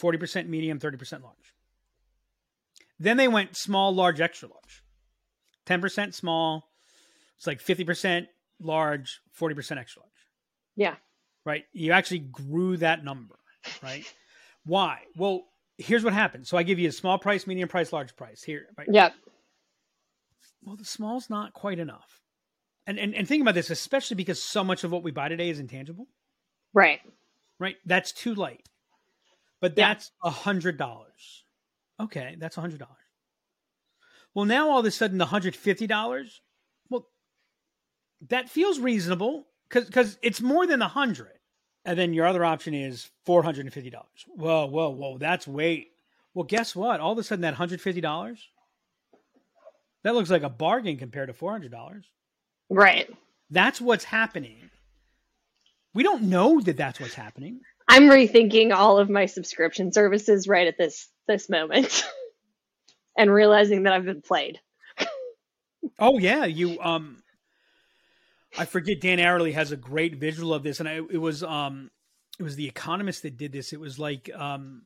40% 0.00 0.48
medium 0.48 0.78
30% 0.78 1.22
large. 1.22 1.54
Then 2.98 3.16
they 3.16 3.28
went 3.28 3.56
small 3.56 3.94
large 3.94 4.20
extra 4.20 4.48
large. 4.48 4.82
10% 5.66 6.14
small 6.14 6.68
it's 7.36 7.46
like 7.46 7.62
50% 7.62 8.26
large 8.60 9.20
40% 9.38 9.78
extra 9.78 10.02
large. 10.02 10.10
Yeah. 10.76 10.96
right? 11.44 11.64
You 11.72 11.92
actually 11.92 12.20
grew 12.20 12.76
that 12.78 13.04
number 13.04 13.36
right? 13.82 14.04
Why? 14.64 15.00
Well 15.16 15.44
here's 15.76 16.04
what 16.04 16.12
happened. 16.12 16.46
So 16.46 16.56
i 16.56 16.62
give 16.62 16.78
you 16.78 16.88
a 16.88 16.92
small 16.92 17.18
price 17.18 17.46
medium 17.46 17.68
price 17.68 17.92
large 17.92 18.16
price. 18.16 18.42
Here 18.42 18.66
right? 18.76 18.88
Yep. 18.90 19.14
well, 20.64 20.76
the 20.76 20.84
small's 20.84 21.30
not 21.30 21.52
quite 21.52 21.78
enough. 21.78 22.20
And, 22.88 22.98
and 22.98 23.14
and 23.14 23.28
think 23.28 23.42
about 23.42 23.54
this, 23.54 23.68
especially 23.68 24.14
because 24.16 24.42
so 24.42 24.64
much 24.64 24.82
of 24.82 24.90
what 24.90 25.02
we 25.02 25.10
buy 25.10 25.28
today 25.28 25.50
is 25.50 25.60
intangible, 25.60 26.06
Right. 26.72 27.00
right? 27.60 27.76
That's 27.84 28.12
too 28.12 28.34
light. 28.34 28.66
But 29.60 29.76
that's 29.76 30.10
a 30.24 30.30
hundred 30.30 30.78
dollars. 30.78 31.44
Okay, 32.00 32.36
that's 32.38 32.56
a 32.56 32.62
hundred 32.62 32.78
dollars. 32.78 32.94
Well, 34.34 34.46
now 34.46 34.70
all 34.70 34.80
of 34.80 34.86
a 34.86 34.90
sudden, 34.90 35.18
the 35.18 35.26
hundred 35.26 35.54
fifty 35.54 35.86
dollars. 35.86 36.40
Well, 36.88 37.06
that 38.30 38.48
feels 38.48 38.80
reasonable 38.80 39.46
because 39.68 39.84
because 39.84 40.18
it's 40.22 40.40
more 40.40 40.66
than 40.66 40.80
a 40.80 40.88
hundred. 40.88 41.32
And 41.84 41.98
then 41.98 42.14
your 42.14 42.26
other 42.26 42.44
option 42.44 42.72
is 42.72 43.10
four 43.26 43.42
hundred 43.42 43.66
and 43.66 43.74
fifty 43.74 43.90
dollars. 43.90 44.24
Whoa, 44.28 44.64
whoa, 44.64 44.88
whoa! 44.88 45.18
That's 45.18 45.46
way. 45.46 45.88
Well, 46.32 46.44
guess 46.44 46.74
what? 46.74 47.00
All 47.00 47.12
of 47.12 47.18
a 47.18 47.22
sudden, 47.22 47.42
that 47.42 47.52
hundred 47.54 47.82
fifty 47.82 48.00
dollars. 48.00 48.48
That 50.04 50.14
looks 50.14 50.30
like 50.30 50.42
a 50.42 50.48
bargain 50.48 50.96
compared 50.96 51.28
to 51.28 51.34
four 51.34 51.52
hundred 51.52 51.70
dollars. 51.72 52.06
Right. 52.70 53.08
That's 53.50 53.80
what's 53.80 54.04
happening. 54.04 54.70
We 55.94 56.02
don't 56.02 56.24
know 56.24 56.60
that 56.60 56.76
that's 56.76 57.00
what's 57.00 57.14
happening. 57.14 57.60
I'm 57.88 58.04
rethinking 58.04 58.74
all 58.74 58.98
of 58.98 59.08
my 59.08 59.26
subscription 59.26 59.92
services 59.92 60.46
right 60.46 60.66
at 60.66 60.76
this 60.76 61.08
this 61.26 61.48
moment, 61.48 62.04
and 63.18 63.32
realizing 63.32 63.84
that 63.84 63.92
I've 63.92 64.04
been 64.04 64.22
played. 64.22 64.60
Oh 66.00 66.18
yeah, 66.18 66.44
you 66.44 66.78
um 66.80 67.24
I 68.56 68.66
forget 68.66 69.00
Dan 69.00 69.18
Ariely 69.18 69.52
has 69.54 69.72
a 69.72 69.76
great 69.76 70.14
visual 70.16 70.54
of 70.54 70.62
this 70.62 70.78
and 70.78 70.88
I, 70.88 71.00
it 71.10 71.20
was 71.20 71.42
um 71.42 71.90
it 72.38 72.44
was 72.44 72.54
the 72.54 72.68
economist 72.68 73.22
that 73.22 73.36
did 73.36 73.50
this. 73.50 73.72
It 73.72 73.80
was 73.80 73.98
like 73.98 74.30
um 74.32 74.82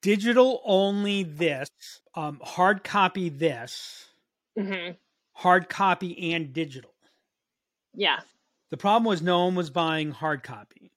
digital 0.00 0.62
only 0.64 1.24
this, 1.24 1.68
um 2.14 2.40
hard 2.42 2.84
copy 2.84 3.28
this, 3.28 4.06
hmm 4.58 4.92
hard 5.34 5.68
copy 5.68 6.32
and 6.32 6.54
digital. 6.54 6.95
Yeah. 7.96 8.20
The 8.70 8.76
problem 8.76 9.04
was 9.04 9.22
no 9.22 9.44
one 9.44 9.54
was 9.54 9.70
buying 9.70 10.10
hard 10.10 10.42
copy. 10.42 10.92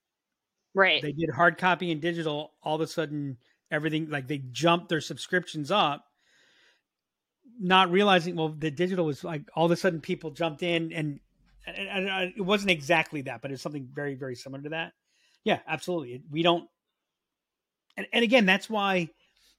Right. 0.74 1.02
They 1.02 1.12
did 1.12 1.30
hard 1.34 1.58
copy 1.58 1.90
and 1.90 2.00
digital 2.00 2.52
all 2.62 2.76
of 2.76 2.80
a 2.80 2.86
sudden 2.86 3.38
everything 3.70 4.10
like 4.10 4.28
they 4.28 4.38
jumped 4.38 4.88
their 4.88 5.00
subscriptions 5.00 5.70
up 5.70 6.04
not 7.60 7.90
realizing 7.90 8.36
well 8.36 8.48
the 8.48 8.70
digital 8.70 9.04
was 9.04 9.22
like 9.22 9.42
all 9.54 9.66
of 9.66 9.70
a 9.70 9.76
sudden 9.76 10.00
people 10.00 10.30
jumped 10.30 10.62
in 10.62 10.92
and, 10.92 11.20
and, 11.66 12.08
and- 12.08 12.32
it 12.36 12.40
wasn't 12.40 12.70
exactly 12.70 13.22
that 13.22 13.42
but 13.42 13.50
it's 13.50 13.62
something 13.62 13.88
very 13.92 14.14
very 14.14 14.34
similar 14.34 14.62
to 14.62 14.70
that 14.70 14.92
yeah 15.44 15.58
absolutely 15.68 16.22
we 16.30 16.42
don't 16.42 16.68
and, 17.96 18.06
and 18.12 18.24
again 18.24 18.46
that's 18.46 18.68
why 18.70 19.08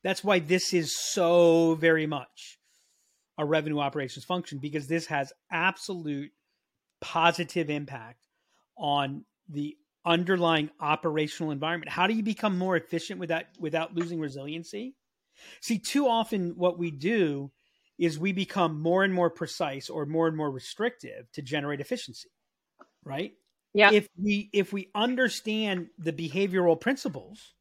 that's 0.03 0.23
why 0.23 0.39
this 0.39 0.73
is 0.73 0.97
so 0.97 1.75
very 1.75 2.07
much 2.07 2.57
a 3.37 3.45
revenue 3.45 3.79
operations 3.79 4.25
function 4.25 4.57
because 4.57 4.87
this 4.87 5.05
has 5.05 5.31
absolute 5.51 6.31
positive 7.01 7.69
impact 7.69 8.27
on 8.77 9.25
the 9.49 9.75
underlying 10.05 10.69
operational 10.79 11.51
environment. 11.51 11.91
How 11.91 12.07
do 12.07 12.13
you 12.13 12.23
become 12.23 12.57
more 12.57 12.75
efficient 12.75 13.19
without 13.19 13.45
without 13.59 13.95
losing 13.95 14.19
resiliency? 14.19 14.95
See 15.59 15.79
too 15.79 16.07
often 16.07 16.53
what 16.55 16.77
we 16.77 16.91
do 16.91 17.51
is 17.97 18.17
we 18.17 18.31
become 18.31 18.81
more 18.81 19.03
and 19.03 19.13
more 19.13 19.29
precise 19.29 19.89
or 19.89 20.05
more 20.05 20.27
and 20.27 20.35
more 20.35 20.49
restrictive 20.49 21.31
to 21.33 21.41
generate 21.41 21.79
efficiency 21.79 22.29
right? 23.03 23.33
Yeah. 23.73 23.91
if 23.91 24.07
we 24.21 24.49
if 24.51 24.73
we 24.73 24.89
understand 24.93 25.87
the 25.97 26.11
behavioral 26.11 26.79
principles 26.79 27.53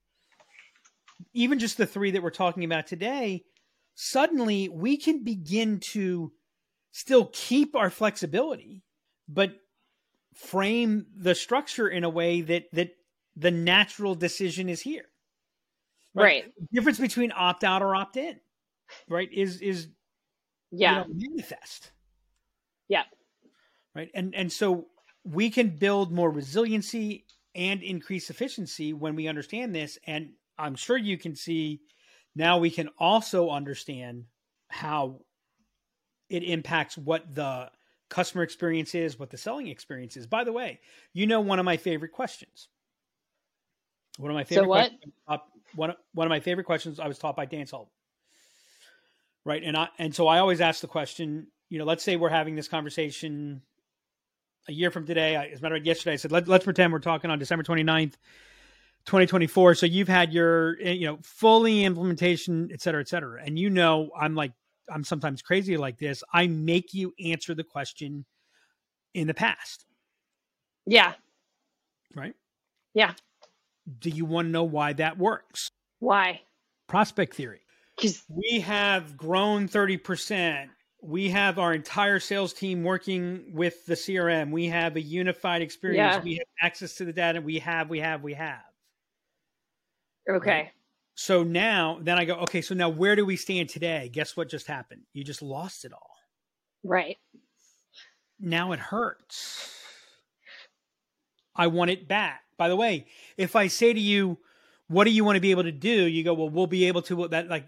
even 1.35 1.61
just 1.61 1.77
the 1.77 1.87
three 1.87 2.11
that 2.13 2.23
we're 2.23 2.31
talking 2.31 2.65
about 2.65 2.89
today 2.89 3.45
suddenly 3.95 4.69
we 4.69 4.97
can 4.97 5.23
begin 5.23 5.79
to 5.79 6.33
still 6.91 7.31
keep 7.33 7.77
our 7.77 7.91
flexibility 7.91 8.83
but 9.33 9.55
frame 10.35 11.07
the 11.17 11.35
structure 11.35 11.89
in 11.89 12.05
a 12.05 12.11
way 12.11 12.41
that 12.41 12.65
that 12.73 12.91
the 13.37 13.51
natural 13.51 14.15
decision 14.15 14.69
is 14.69 14.81
here 14.81 15.07
Right. 16.15 16.53
difference 16.73 16.99
between 16.99 17.33
opt 17.33 17.63
out 17.63 17.83
or 17.83 17.95
opt 17.95 18.17
in 18.17 18.41
right 19.09 19.33
is 19.33 19.61
is 19.61 19.89
Yeah. 20.73 21.05
you 21.05 21.15
know, 21.15 21.15
manifest. 21.31 21.93
Yeah. 22.89 23.05
Right. 23.95 24.11
And 24.15 24.35
and 24.35 24.53
so 24.53 24.89
we 25.25 25.51
can 25.51 25.79
build 25.79 26.13
more 26.13 26.31
resiliency 26.31 27.27
and 27.55 27.83
increase 27.83 28.31
efficiency 28.31 28.93
when 28.93 29.17
we 29.17 29.29
understand 29.29 29.75
this. 29.75 29.99
And 30.07 30.33
I'm 30.59 30.75
sure 30.75 30.97
you 30.97 31.19
can 31.19 31.35
see 31.37 31.81
now 32.35 32.59
we 32.59 32.71
can 32.71 32.89
also 32.99 33.51
understand 33.51 34.25
how 34.69 35.21
it 36.29 36.45
impacts 36.45 36.97
what 36.97 37.35
the 37.35 37.71
customer 38.11 38.43
experience 38.43 38.95
is, 38.95 39.19
what 39.19 39.31
the 39.31 39.39
selling 39.39 39.69
experience 39.69 40.17
is. 40.17 40.27
By 40.27 40.45
the 40.45 40.53
way, 40.53 40.81
you 41.15 41.27
know 41.27 41.41
one 41.41 41.59
of 41.59 41.65
my 41.65 41.79
favorite 41.79 42.13
questions. 42.13 42.69
One 44.19 44.31
of 44.31 44.35
my 44.35 44.45
favorite 44.45 44.65
So 44.65 44.69
what? 44.69 44.91
questions, 44.91 45.15
uh, 45.27 45.39
one 45.75 45.95
one 46.13 46.27
of 46.27 46.31
my 46.31 46.41
favorite 46.41 46.65
questions 46.65 47.01
I 47.01 47.09
was 47.09 47.19
taught 47.19 47.37
by 47.37 47.47
Dan 47.47 47.67
Sullivan. 47.67 47.93
Right. 49.45 49.63
And 49.65 49.77
I 49.77 49.89
and 49.99 50.15
so 50.15 50.29
I 50.29 50.41
always 50.41 50.61
ask 50.61 50.83
the 50.83 50.89
question, 50.89 51.47
you 51.71 51.79
know, 51.79 51.87
let's 51.87 52.05
say 52.05 52.17
we're 52.17 52.29
having 52.29 52.57
this 52.57 52.69
conversation 52.69 53.63
a 54.69 54.73
year 54.73 54.91
from 54.91 55.07
today. 55.07 55.37
I, 55.37 55.47
as 55.47 55.61
a 55.61 55.63
matter 55.63 55.77
of 55.77 55.81
fact, 55.81 55.87
yesterday 55.87 56.13
I 56.15 56.17
said, 56.17 56.33
Let, 56.33 56.49
let's 56.49 56.65
pretend 56.65 56.93
we're 56.93 56.99
talking 56.99 57.31
on 57.31 57.39
December 57.39 57.63
29th, 57.63 58.15
2024. 59.07 59.77
So 59.77 59.87
you've 59.87 60.09
had 60.09 60.33
your, 60.33 60.77
eh, 60.83 60.93
you 60.93 61.07
know, 61.07 61.19
fully 61.23 61.85
implementation, 61.85 62.69
et 62.73 62.83
cetera, 62.83 63.01
et 63.01 63.09
cetera. 63.09 63.43
And 63.43 63.59
you 63.59 63.71
know, 63.71 64.11
I'm 64.19 64.35
like, 64.35 64.53
I'm 64.89 65.05
sometimes 65.05 65.43
crazy 65.43 65.77
like 65.77 65.99
this. 65.99 66.23
I 66.33 66.47
make 66.47 66.95
you 66.95 67.15
answer 67.25 67.55
the 67.55 67.65
question 67.65 68.25
in 69.15 69.27
the 69.27 69.35
past, 69.35 69.87
Yeah. 70.87 71.15
right? 72.15 72.35
Yeah. 72.95 73.15
Do 73.99 74.11
you 74.11 74.25
want 74.25 74.47
to 74.47 74.51
know 74.53 74.65
why 74.65 74.93
that 74.95 75.19
works? 75.19 75.71
Why? 75.99 76.43
Prospect 76.87 77.35
theory. 77.35 77.61
Because 77.97 78.23
We 78.29 78.61
have 78.61 79.17
grown 79.17 79.69
30%. 79.69 80.69
We 81.03 81.31
have 81.31 81.59
our 81.59 81.73
entire 81.73 82.21
sales 82.21 82.53
team 82.53 82.83
working 82.85 83.53
with 83.55 83.85
the 83.87 83.95
CRM. 83.95 84.51
We 84.51 84.67
have 84.67 84.97
a 84.97 85.01
unified 85.01 85.63
experience. 85.63 86.17
Yeah. 86.17 86.23
We 86.23 86.35
have 86.35 86.47
access 86.61 86.95
to 86.97 87.05
the 87.05 87.13
data. 87.13 87.41
We 87.41 87.59
have, 87.61 87.89
we 87.91 88.01
have, 88.01 88.23
we 88.23 88.35
have. 88.35 88.61
okay. 90.29 90.73
So 91.21 91.43
now, 91.43 91.99
then 92.01 92.19
I 92.19 92.25
go, 92.25 92.37
okay, 92.37 92.63
so 92.63 92.75
now 92.75 92.89
where 92.89 93.15
do 93.15 93.27
we 93.27 93.37
stand 93.37 93.69
today? 93.69 94.09
Guess 94.11 94.39
what 94.39 94.49
just 94.49 94.67
happened? 94.67 95.03
You 95.13 95.23
just 95.23 95.43
lost 95.43 95.85
it 95.85 95.93
all. 95.93 96.17
Right. 96.83 97.19
Now 98.39 98.73
it 98.73 98.79
hurts. 98.79 99.71
I 101.55 101.67
want 101.67 101.91
it 101.91 102.09
back. 102.09 102.41
By 102.57 102.71
the 102.71 102.75
way, 102.77 103.07
if 103.37 103.55
I 103.55 103.67
say 103.67 103.93
to 103.93 104.01
you, 104.01 104.39
what 104.89 105.05
do 105.05 105.11
you 105.11 105.23
want 105.23 105.37
to 105.37 105.43
be 105.43 105.51
able 105.51 105.65
to 105.65 105.73
do? 105.73 105.91
You 106.07 106.25
go, 106.25 106.33
well, 106.33 106.49
we'll 106.49 106.67
be 106.67 106.87
able 106.87 107.03
to, 107.03 107.29
that 107.29 107.49
like, 107.49 107.67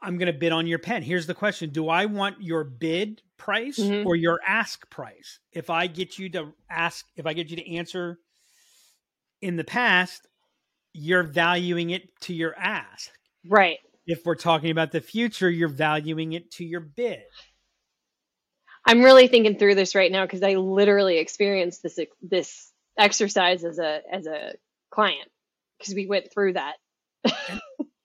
I'm 0.00 0.16
going 0.16 0.32
to 0.32 0.38
bid 0.38 0.52
on 0.52 0.66
your 0.66 0.78
pen. 0.78 1.02
Here's 1.02 1.26
the 1.26 1.34
question 1.34 1.68
Do 1.68 1.90
I 1.90 2.06
want 2.06 2.40
your 2.40 2.64
bid 2.64 3.20
price 3.36 3.78
Mhm. 3.78 4.06
or 4.06 4.16
your 4.16 4.40
ask 4.46 4.88
price? 4.88 5.40
If 5.52 5.68
I 5.68 5.88
get 5.88 6.18
you 6.18 6.30
to 6.30 6.54
ask, 6.70 7.04
if 7.16 7.26
I 7.26 7.34
get 7.34 7.50
you 7.50 7.56
to 7.56 7.70
answer 7.70 8.18
in 9.42 9.56
the 9.56 9.64
past, 9.64 10.26
you're 10.92 11.22
valuing 11.22 11.90
it 11.90 12.08
to 12.22 12.34
your 12.34 12.54
ask. 12.56 13.10
Right. 13.46 13.78
If 14.06 14.24
we're 14.24 14.34
talking 14.36 14.70
about 14.70 14.90
the 14.92 15.00
future, 15.00 15.50
you're 15.50 15.68
valuing 15.68 16.32
it 16.32 16.50
to 16.52 16.64
your 16.64 16.80
bid. 16.80 17.20
I'm 18.86 19.02
really 19.02 19.28
thinking 19.28 19.58
through 19.58 19.74
this 19.74 19.94
right 19.94 20.10
now 20.10 20.24
because 20.24 20.42
I 20.42 20.54
literally 20.54 21.18
experienced 21.18 21.82
this 21.82 21.98
this 22.22 22.72
exercise 22.98 23.64
as 23.64 23.78
a 23.78 24.00
as 24.10 24.26
a 24.26 24.54
client 24.90 25.28
because 25.78 25.94
we 25.94 26.06
went 26.06 26.32
through 26.32 26.54
that 26.54 26.74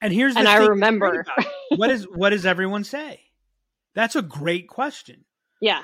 And 0.02 0.12
here's 0.14 0.34
the 0.34 0.40
and 0.40 0.48
I 0.48 0.58
remember. 0.66 1.26
what 1.70 1.90
is 1.90 2.04
what 2.04 2.32
does 2.32 2.46
everyone 2.46 2.84
say? 2.84 3.22
That's 3.96 4.16
a 4.16 4.22
great 4.22 4.68
question. 4.68 5.24
yeah. 5.62 5.84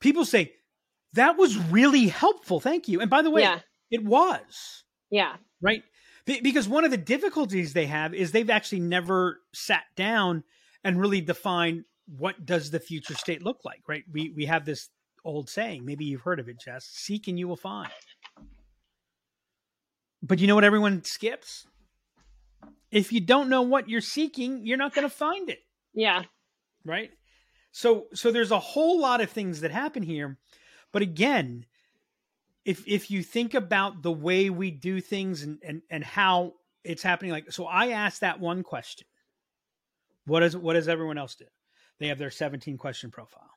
People 0.00 0.24
say 0.24 0.52
that 1.14 1.38
was 1.38 1.56
really 1.56 2.08
helpful. 2.08 2.58
Thank 2.60 2.88
you. 2.88 3.00
And 3.00 3.08
by 3.08 3.22
the 3.22 3.30
way, 3.30 3.42
Yeah. 3.42 3.60
it 3.90 4.04
was 4.04 4.82
Yeah. 5.10 5.36
right 5.62 5.82
because 6.26 6.68
one 6.68 6.84
of 6.84 6.90
the 6.90 6.96
difficulties 6.96 7.72
they 7.72 7.86
have 7.86 8.14
is 8.14 8.32
they've 8.32 8.50
actually 8.50 8.80
never 8.80 9.40
sat 9.52 9.84
down 9.96 10.44
and 10.82 11.00
really 11.00 11.20
defined 11.20 11.84
what 12.06 12.44
does 12.46 12.70
the 12.70 12.80
future 12.80 13.14
state 13.14 13.42
look 13.42 13.60
like. 13.64 13.82
Right? 13.88 14.04
We 14.10 14.32
we 14.36 14.46
have 14.46 14.64
this 14.64 14.88
old 15.24 15.48
saying. 15.48 15.84
Maybe 15.84 16.04
you've 16.04 16.22
heard 16.22 16.40
of 16.40 16.48
it, 16.48 16.58
Jess. 16.60 16.84
Seek 16.86 17.28
and 17.28 17.38
you 17.38 17.48
will 17.48 17.56
find. 17.56 17.90
But 20.22 20.38
you 20.38 20.46
know 20.46 20.54
what 20.54 20.64
everyone 20.64 21.04
skips? 21.04 21.66
If 22.90 23.12
you 23.12 23.20
don't 23.20 23.48
know 23.48 23.62
what 23.62 23.88
you're 23.88 24.00
seeking, 24.00 24.64
you're 24.64 24.78
not 24.78 24.94
going 24.94 25.08
to 25.08 25.14
find 25.14 25.50
it 25.50 25.58
Yeah. 25.94 26.22
right 26.84 27.10
so 27.72 28.06
so 28.14 28.30
there's 28.30 28.52
a 28.52 28.58
whole 28.58 29.00
lot 29.00 29.20
of 29.20 29.28
things 29.30 29.60
that 29.62 29.72
happen 29.72 30.02
here 30.04 30.38
but 30.92 31.02
again 31.02 31.66
if 32.64 32.86
if 32.86 33.10
you 33.10 33.22
think 33.22 33.54
about 33.54 34.02
the 34.02 34.12
way 34.12 34.50
we 34.50 34.70
do 34.70 35.00
things 35.00 35.42
and 35.42 35.58
and, 35.64 35.82
and 35.90 36.04
how 36.04 36.54
it's 36.82 37.02
happening 37.02 37.32
like 37.32 37.50
so 37.52 37.66
i 37.66 37.88
asked 37.88 38.20
that 38.20 38.40
one 38.40 38.62
question 38.62 39.06
what 40.26 40.40
does 40.40 40.56
what 40.56 40.74
does 40.74 40.88
everyone 40.88 41.18
else 41.18 41.34
do 41.34 41.44
they 42.00 42.08
have 42.08 42.18
their 42.18 42.30
17 42.30 42.76
question 42.78 43.10
profile 43.10 43.50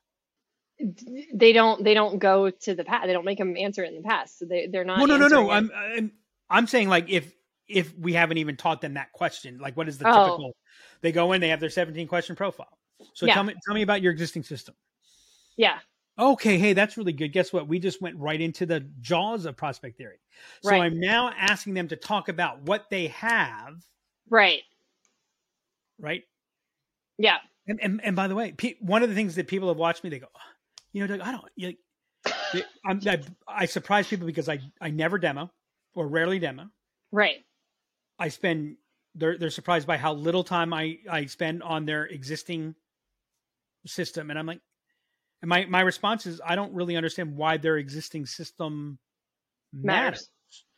They 1.34 1.52
don't 1.52 1.82
they 1.82 1.94
don't 1.94 2.18
go 2.18 2.50
to 2.50 2.74
the 2.74 2.84
past. 2.84 3.06
They 3.06 3.12
don't 3.12 3.24
make 3.24 3.38
them 3.38 3.56
answer 3.56 3.82
it 3.82 3.88
in 3.92 3.96
the 4.00 4.08
past. 4.08 4.38
So 4.38 4.44
they 4.44 4.68
they're 4.68 4.84
not. 4.84 5.00
no 5.00 5.06
no 5.06 5.16
no 5.16 5.26
no 5.28 5.50
it. 5.50 5.54
i'm 5.54 5.70
i'm 5.74 6.12
i'm 6.50 6.66
saying 6.66 6.88
like 6.88 7.10
if 7.10 7.32
if 7.66 7.94
we 7.98 8.12
haven't 8.14 8.38
even 8.38 8.56
taught 8.56 8.80
them 8.80 8.94
that 8.94 9.12
question 9.12 9.58
like 9.58 9.76
what 9.76 9.88
is 9.88 9.98
the 9.98 10.06
Oh. 10.06 10.24
typical 10.24 10.52
they 11.00 11.12
go 11.12 11.32
in 11.32 11.40
they 11.40 11.48
have 11.48 11.60
their 11.60 11.68
17 11.70 12.06
question 12.06 12.36
profile 12.36 12.78
so 13.12 13.26
Yeah. 13.26 13.34
tell 13.34 13.44
me 13.44 13.54
tell 13.66 13.74
me 13.74 13.82
about 13.82 14.00
your 14.02 14.12
existing 14.12 14.42
system 14.44 14.74
Yeah. 15.56 15.78
Okay, 16.18 16.58
hey, 16.58 16.72
that's 16.72 16.96
really 16.96 17.12
good. 17.12 17.32
Guess 17.32 17.52
what? 17.52 17.68
We 17.68 17.78
just 17.78 18.02
went 18.02 18.16
right 18.16 18.40
into 18.40 18.66
the 18.66 18.80
jaws 19.00 19.44
of 19.44 19.56
prospect 19.56 19.98
theory. 19.98 20.18
So 20.62 20.70
Right. 20.70 20.82
I'm 20.82 20.98
now 20.98 21.30
asking 21.36 21.74
them 21.74 21.88
to 21.88 21.96
talk 21.96 22.28
about 22.28 22.62
what 22.62 22.90
they 22.90 23.08
have, 23.08 23.84
Right. 24.28 24.62
right? 25.98 26.24
Yeah. 27.18 27.38
And 27.68 27.78
and, 27.82 28.00
and 28.04 28.16
by 28.16 28.28
the 28.28 28.34
way, 28.34 28.52
pe- 28.52 28.76
one 28.80 29.02
of 29.02 29.08
the 29.08 29.14
things 29.14 29.36
that 29.36 29.46
people 29.46 29.68
have 29.68 29.76
watched 29.76 30.02
me, 30.02 30.10
they 30.10 30.18
go, 30.18 30.26
"Oh, 30.34 30.40
you 30.92 31.06
know, 31.06 31.06
Doug, 31.06 31.20
I 31.20 31.32
don't. 31.32 31.44
You, 31.56 31.74
I'm, 32.84 33.00
I, 33.06 33.20
I 33.46 33.66
surprise 33.66 34.08
people 34.08 34.26
because 34.26 34.48
I 34.48 34.58
I 34.80 34.90
never 34.90 35.18
demo 35.18 35.50
or 35.94 36.08
rarely 36.08 36.38
demo. 36.38 36.70
Right. 37.12 37.44
I 38.18 38.28
spend 38.28 38.76
they're 39.14 39.36
they're 39.38 39.50
surprised 39.50 39.86
by 39.86 39.98
how 39.98 40.14
little 40.14 40.44
time 40.44 40.72
I 40.72 40.98
I 41.10 41.26
spend 41.26 41.62
on 41.62 41.84
their 41.84 42.06
existing 42.06 42.74
system, 43.86 44.30
and 44.30 44.38
I'm 44.38 44.46
like, 44.46 44.60
and 45.42 45.48
my 45.48 45.64
my 45.66 45.80
response 45.80 46.26
is 46.26 46.40
I 46.44 46.56
don't 46.56 46.74
really 46.74 46.96
understand 46.96 47.36
why 47.36 47.56
their 47.56 47.76
existing 47.76 48.26
system 48.26 48.98
matters. 49.72 49.94
Matters. 49.94 50.30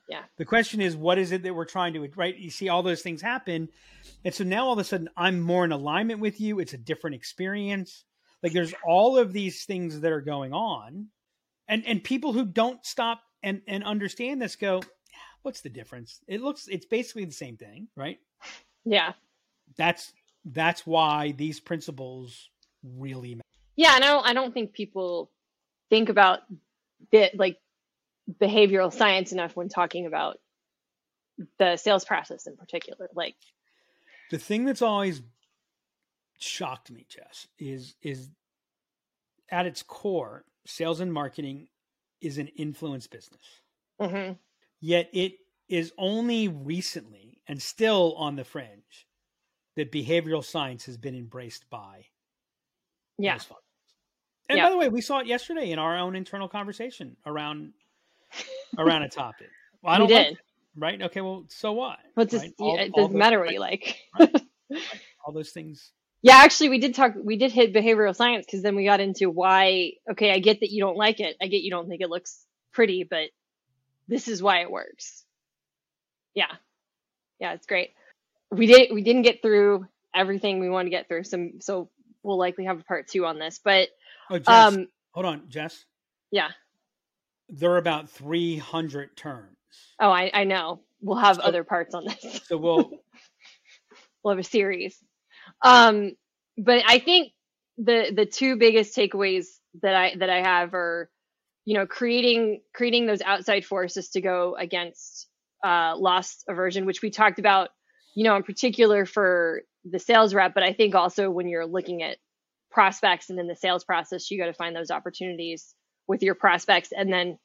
Yeah. 0.09 0.23
The 0.39 0.45
question 0.45 0.81
is, 0.81 0.97
what 0.97 1.19
is 1.19 1.31
it 1.31 1.45
that 1.45 1.55
we're 1.55 1.65
trying 1.65 1.93
to 1.95 2.09
right? 2.17 2.37
You 2.37 2.51
see 2.51 2.69
all 2.69 2.83
those 2.83 3.03
things 3.03 3.23
happen, 3.23 3.69
and 4.25 4.35
so 4.35 4.45
now 4.45 4.67
all 4.67 4.73
of 4.73 4.79
a 4.79 4.85
sudden 4.85 5.09
I'm 5.17 5.41
more 5.41 5.65
in 5.65 5.73
alignment 5.73 6.21
with 6.21 6.41
you. 6.41 6.59
It's 6.59 6.75
a 6.75 6.79
different 6.79 7.17
experience. 7.17 8.05
Like 8.43 8.53
there's 8.53 8.75
all 8.85 9.19
of 9.19 9.33
these 9.33 9.65
things 9.65 10.01
that 10.01 10.13
are 10.13 10.21
going 10.21 10.53
on, 10.53 11.09
and 11.69 11.85
and 11.87 12.03
people 12.03 12.33
who 12.33 12.45
don't 12.45 12.85
stop 12.85 13.23
and 13.43 13.63
and 13.69 13.85
understand 13.85 14.43
this 14.43 14.57
go, 14.57 14.83
what's 15.43 15.61
the 15.61 15.71
difference? 15.71 16.21
It 16.27 16.41
looks 16.41 16.69
it's 16.69 16.87
basically 16.87 17.25
the 17.25 17.33
same 17.33 17.57
thing, 17.57 17.89
right? 17.97 18.19
Yeah. 18.85 19.13
That's 19.77 20.13
that's 20.45 20.87
why 20.87 21.33
these 21.33 21.61
principles 21.61 22.49
really 22.83 23.35
matter. 23.37 23.45
Yeah. 23.77 23.95
And 23.97 24.05
I 24.05 24.09
don't 24.09 24.27
I 24.27 24.33
don't 24.35 24.53
think 24.55 24.73
people 24.73 25.31
think 25.89 26.09
about 26.09 26.41
the 27.13 27.31
like 27.35 27.59
behavioral 28.41 28.93
science 28.93 29.33
enough 29.33 29.57
when 29.57 29.69
talking 29.69 30.07
about 30.07 30.39
the 31.59 31.77
sales 31.77 32.05
process 32.05 32.47
in 32.47 32.57
particular. 32.57 33.09
Like 33.15 33.37
The 34.31 34.39
thing 34.39 34.65
that's 34.65 34.83
always 34.83 35.23
shocked 36.39 36.91
me, 36.91 37.07
Jess, 37.09 37.49
is 37.59 37.95
is 38.03 38.29
at 39.51 39.67
its 39.67 39.83
core, 39.83 40.45
sales 40.67 41.01
and 41.01 41.13
marketing 41.13 41.69
is 42.21 42.39
an 42.39 42.49
influence 42.49 43.07
business. 43.07 43.63
mhm. 44.01 44.39
Yet 44.81 45.09
it 45.13 45.35
is 45.69 45.93
only 45.99 46.49
recently 46.49 47.41
and 47.47 47.61
still 47.61 48.15
on 48.17 48.37
the 48.37 48.45
fringe 48.45 49.07
that 49.77 49.93
behavioral 49.93 50.45
science 50.45 50.87
has 50.87 50.97
been 50.97 51.15
embraced 51.15 51.69
by 51.71 52.07
yeah. 53.23 53.33
functions. 53.35 53.57
And 54.49 54.57
Yeah. 54.59 54.67
by 54.67 54.71
the 54.71 54.77
way, 54.79 54.89
we 54.89 55.01
saw 55.01 55.19
it 55.19 55.27
yesterday 55.27 55.71
in 55.71 55.79
our 55.79 55.97
own 55.99 56.17
internal 56.17 56.49
conversation 56.49 57.17
around 57.25 57.73
around 58.79 59.03
a 59.03 59.09
topic. 59.09 59.49
Well, 59.83 59.95
I 59.95 59.99
don't 59.99 60.11
like 60.11 60.27
it, 60.33 60.39
right? 60.77 61.01
Okay, 61.01 61.23
well, 61.23 61.47
so 61.49 61.73
what? 61.73 61.97
What's 62.13 62.33
this? 62.33 62.43
right? 62.43 62.53
All- 62.59 62.79
it 62.79 62.93
doesn't 62.93 63.17
matter 63.17 63.41
what 63.41 63.51
you 63.51 63.61
like. 63.61 63.97
All 65.25 65.33
those 65.33 65.53
things. 65.53 65.93
Yeah, 66.21 66.35
actually, 66.37 66.69
we 66.69 66.79
did 66.81 66.95
talk. 66.95 67.15
We 67.17 67.39
did 67.39 67.51
hit 67.51 67.73
behavioral 67.73 68.15
science 68.15 68.45
because 68.45 68.63
then 68.63 68.77
we 68.77 68.85
got 68.85 69.01
into 69.01 69.31
why. 69.31 69.93
Okay, 70.11 70.33
I 70.33 70.39
get 70.39 70.61
that 70.61 70.71
you 70.71 70.83
don't 70.83 70.99
like 70.99 71.19
it. 71.21 71.35
I 71.41 71.47
get 71.47 71.63
you 71.63 71.71
don't 71.71 71.89
think 71.89 72.03
it 72.03 72.11
looks 72.11 72.45
pretty, 72.73 73.05
but 73.09 73.31
this 74.07 74.29
is 74.29 74.43
why 74.43 74.61
it 74.61 74.71
works. 74.71 75.25
Yeah, 76.35 76.53
yeah, 77.39 77.55
it's 77.55 77.67
great. 77.67 77.95
We 78.51 78.67
did. 78.67 78.93
We 78.93 79.03
didn't 79.03 79.23
get 79.23 79.41
through 79.41 79.87
everything 80.15 80.61
we 80.61 80.69
wanted 80.69 80.91
to 80.91 80.97
get 80.97 81.09
through. 81.09 81.25
Some, 81.25 81.61
so 81.61 81.89
we'll 82.23 82.39
likely 82.39 82.65
have 82.65 82.81
a 82.81 82.85
part 82.85 83.09
two 83.09 83.27
on 83.27 83.39
this. 83.39 83.61
But 83.63 83.89
Oh, 84.31 84.39
Jess, 84.39 84.49
um, 84.49 84.87
hold 85.13 85.27
on, 85.27 85.49
Jess. 85.49 85.85
yeah. 86.31 86.51
There 87.49 87.73
are 87.73 87.79
about 87.79 88.09
300 88.11 89.17
terms. 89.17 89.57
Oh, 89.99 90.11
I 90.11 90.31
I 90.33 90.45
know. 90.45 90.81
We'll 91.01 91.19
have 91.19 91.37
So- 91.37 91.43
other 91.43 91.65
parts 91.65 91.95
on 91.95 92.05
this. 92.05 92.43
So 92.47 92.57
we'll 92.57 92.91
we'll 94.23 94.35
have 94.35 94.39
a 94.39 94.45
series. 94.49 94.97
Um, 95.65 96.13
but 96.57 96.83
I 96.87 96.99
think 96.99 97.33
the 97.79 98.13
the 98.15 98.27
two 98.27 98.57
biggest 98.57 98.97
takeaways 98.97 99.47
that 99.83 99.95
I 99.95 100.15
that 100.19 100.31
I 100.31 100.43
have 100.43 100.75
are, 100.75 101.11
you 101.65 101.75
know, 101.77 101.87
creating 101.87 102.61
creating 102.75 103.07
those 103.07 103.23
outside 103.23 103.65
forces 103.65 104.11
to 104.11 104.21
go 104.21 104.55
against 104.57 105.27
uh, 105.65 105.95
loss 105.97 106.45
aversion, 106.49 106.87
which 106.87 107.03
we 107.03 107.11
talked 107.11 107.39
about, 107.39 107.71
you 108.15 108.25
know, 108.25 108.37
in 108.37 108.43
particular 108.43 109.07
for 109.07 109.63
the 109.85 109.99
sales 109.99 110.35
rep, 110.35 110.55
but 110.55 110.63
I 110.63 110.73
think 110.73 110.95
also 110.95 111.31
when 111.31 111.49
you're 111.49 111.67
looking 111.67 112.03
at 112.03 112.19
prospects 112.71 113.31
and 113.31 113.39
in 113.39 113.47
the 113.47 113.57
sales 113.57 113.85
process, 113.85 114.31
you 114.31 114.39
got 114.39 114.47
to 114.47 114.55
find 114.55 114.75
those 114.75 114.91
opportunities 114.91 115.75
with 116.07 116.23
your 116.23 116.35
prospects, 116.35 116.93
and 116.97 117.13
then 117.13 117.39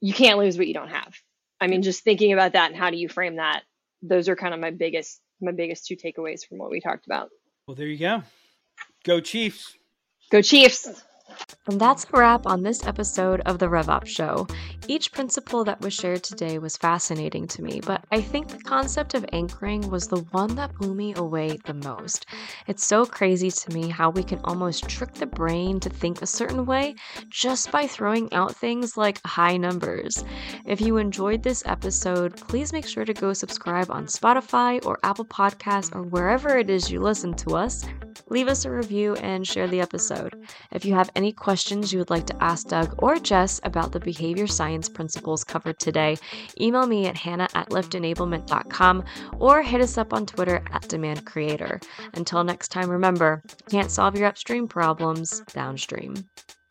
you 0.00 0.12
can't 0.12 0.38
lose 0.38 0.56
what 0.58 0.66
you 0.66 0.74
don't 0.74 0.90
have. 0.90 1.14
I 1.60 1.66
mean, 1.66 1.82
just 1.82 2.04
thinking 2.04 2.32
about 2.32 2.52
that 2.52 2.70
and 2.70 2.78
how 2.78 2.90
do 2.90 2.96
you 2.96 3.08
frame 3.08 3.36
that? 3.36 3.62
Those 4.02 4.28
are 4.28 4.36
kind 4.36 4.54
of 4.54 4.60
my 4.60 4.70
biggest 4.70 5.20
my 5.40 5.52
biggest 5.52 5.86
two 5.86 5.96
takeaways 5.96 6.46
from 6.46 6.58
what 6.58 6.70
we 6.70 6.80
talked 6.80 7.06
about. 7.06 7.30
Well, 7.66 7.74
there 7.74 7.86
you 7.86 7.98
go. 7.98 8.22
Go 9.04 9.20
Chiefs. 9.20 9.74
Go 10.30 10.42
Chiefs. 10.42 11.02
And 11.68 11.80
that's 11.80 12.04
a 12.04 12.18
wrap 12.18 12.46
on 12.46 12.62
this 12.62 12.86
episode 12.86 13.40
of 13.40 13.58
the 13.58 13.66
RevOps 13.66 14.06
Show. 14.06 14.46
Each 14.86 15.10
principle 15.10 15.64
that 15.64 15.80
was 15.80 15.92
shared 15.92 16.22
today 16.22 16.58
was 16.58 16.76
fascinating 16.76 17.48
to 17.48 17.62
me, 17.62 17.80
but 17.84 18.04
I 18.12 18.20
think 18.20 18.48
the 18.48 18.62
concept 18.62 19.14
of 19.14 19.26
anchoring 19.32 19.90
was 19.90 20.06
the 20.06 20.20
one 20.30 20.54
that 20.54 20.74
blew 20.76 20.94
me 20.94 21.14
away 21.14 21.58
the 21.64 21.74
most. 21.74 22.26
It's 22.68 22.84
so 22.84 23.04
crazy 23.04 23.50
to 23.50 23.72
me 23.72 23.88
how 23.88 24.10
we 24.10 24.22
can 24.22 24.40
almost 24.44 24.88
trick 24.88 25.14
the 25.14 25.26
brain 25.26 25.80
to 25.80 25.90
think 25.90 26.22
a 26.22 26.26
certain 26.26 26.66
way 26.66 26.94
just 27.28 27.72
by 27.72 27.88
throwing 27.88 28.32
out 28.32 28.54
things 28.54 28.96
like 28.96 29.20
high 29.26 29.56
numbers. 29.56 30.24
If 30.66 30.80
you 30.80 30.98
enjoyed 30.98 31.42
this 31.42 31.64
episode, 31.66 32.36
please 32.36 32.72
make 32.72 32.86
sure 32.86 33.04
to 33.04 33.12
go 33.12 33.32
subscribe 33.32 33.90
on 33.90 34.06
Spotify 34.06 34.84
or 34.86 35.00
Apple 35.02 35.24
Podcasts 35.24 35.94
or 35.94 36.02
wherever 36.02 36.56
it 36.56 36.70
is 36.70 36.92
you 36.92 37.00
listen 37.00 37.34
to 37.34 37.56
us. 37.56 37.84
Leave 38.28 38.48
us 38.48 38.64
a 38.64 38.70
review 38.70 39.14
and 39.16 39.46
share 39.46 39.68
the 39.68 39.80
episode. 39.80 40.34
If 40.72 40.84
you 40.84 40.94
have 40.94 41.10
any 41.16 41.32
questions 41.32 41.92
you 41.92 41.98
would 41.98 42.10
like 42.10 42.26
to 42.26 42.42
ask 42.42 42.68
Doug 42.68 42.94
or 42.98 43.18
Jess 43.18 43.60
about 43.64 43.90
the 43.90 43.98
behavior 43.98 44.46
science 44.46 44.88
principles 44.88 45.42
covered 45.42 45.78
today, 45.78 46.18
email 46.60 46.86
me 46.86 47.06
at 47.06 47.16
hannah 47.16 47.48
at 47.54 47.70
liftenablement.com 47.70 49.04
or 49.38 49.62
hit 49.62 49.80
us 49.80 49.98
up 49.98 50.12
on 50.12 50.26
Twitter 50.26 50.62
at 50.70 50.86
Demand 50.88 51.24
Creator. 51.24 51.80
Until 52.14 52.44
next 52.44 52.68
time, 52.68 52.90
remember, 52.90 53.42
can't 53.70 53.90
solve 53.90 54.16
your 54.16 54.28
upstream 54.28 54.68
problems 54.68 55.40
downstream. 55.52 56.14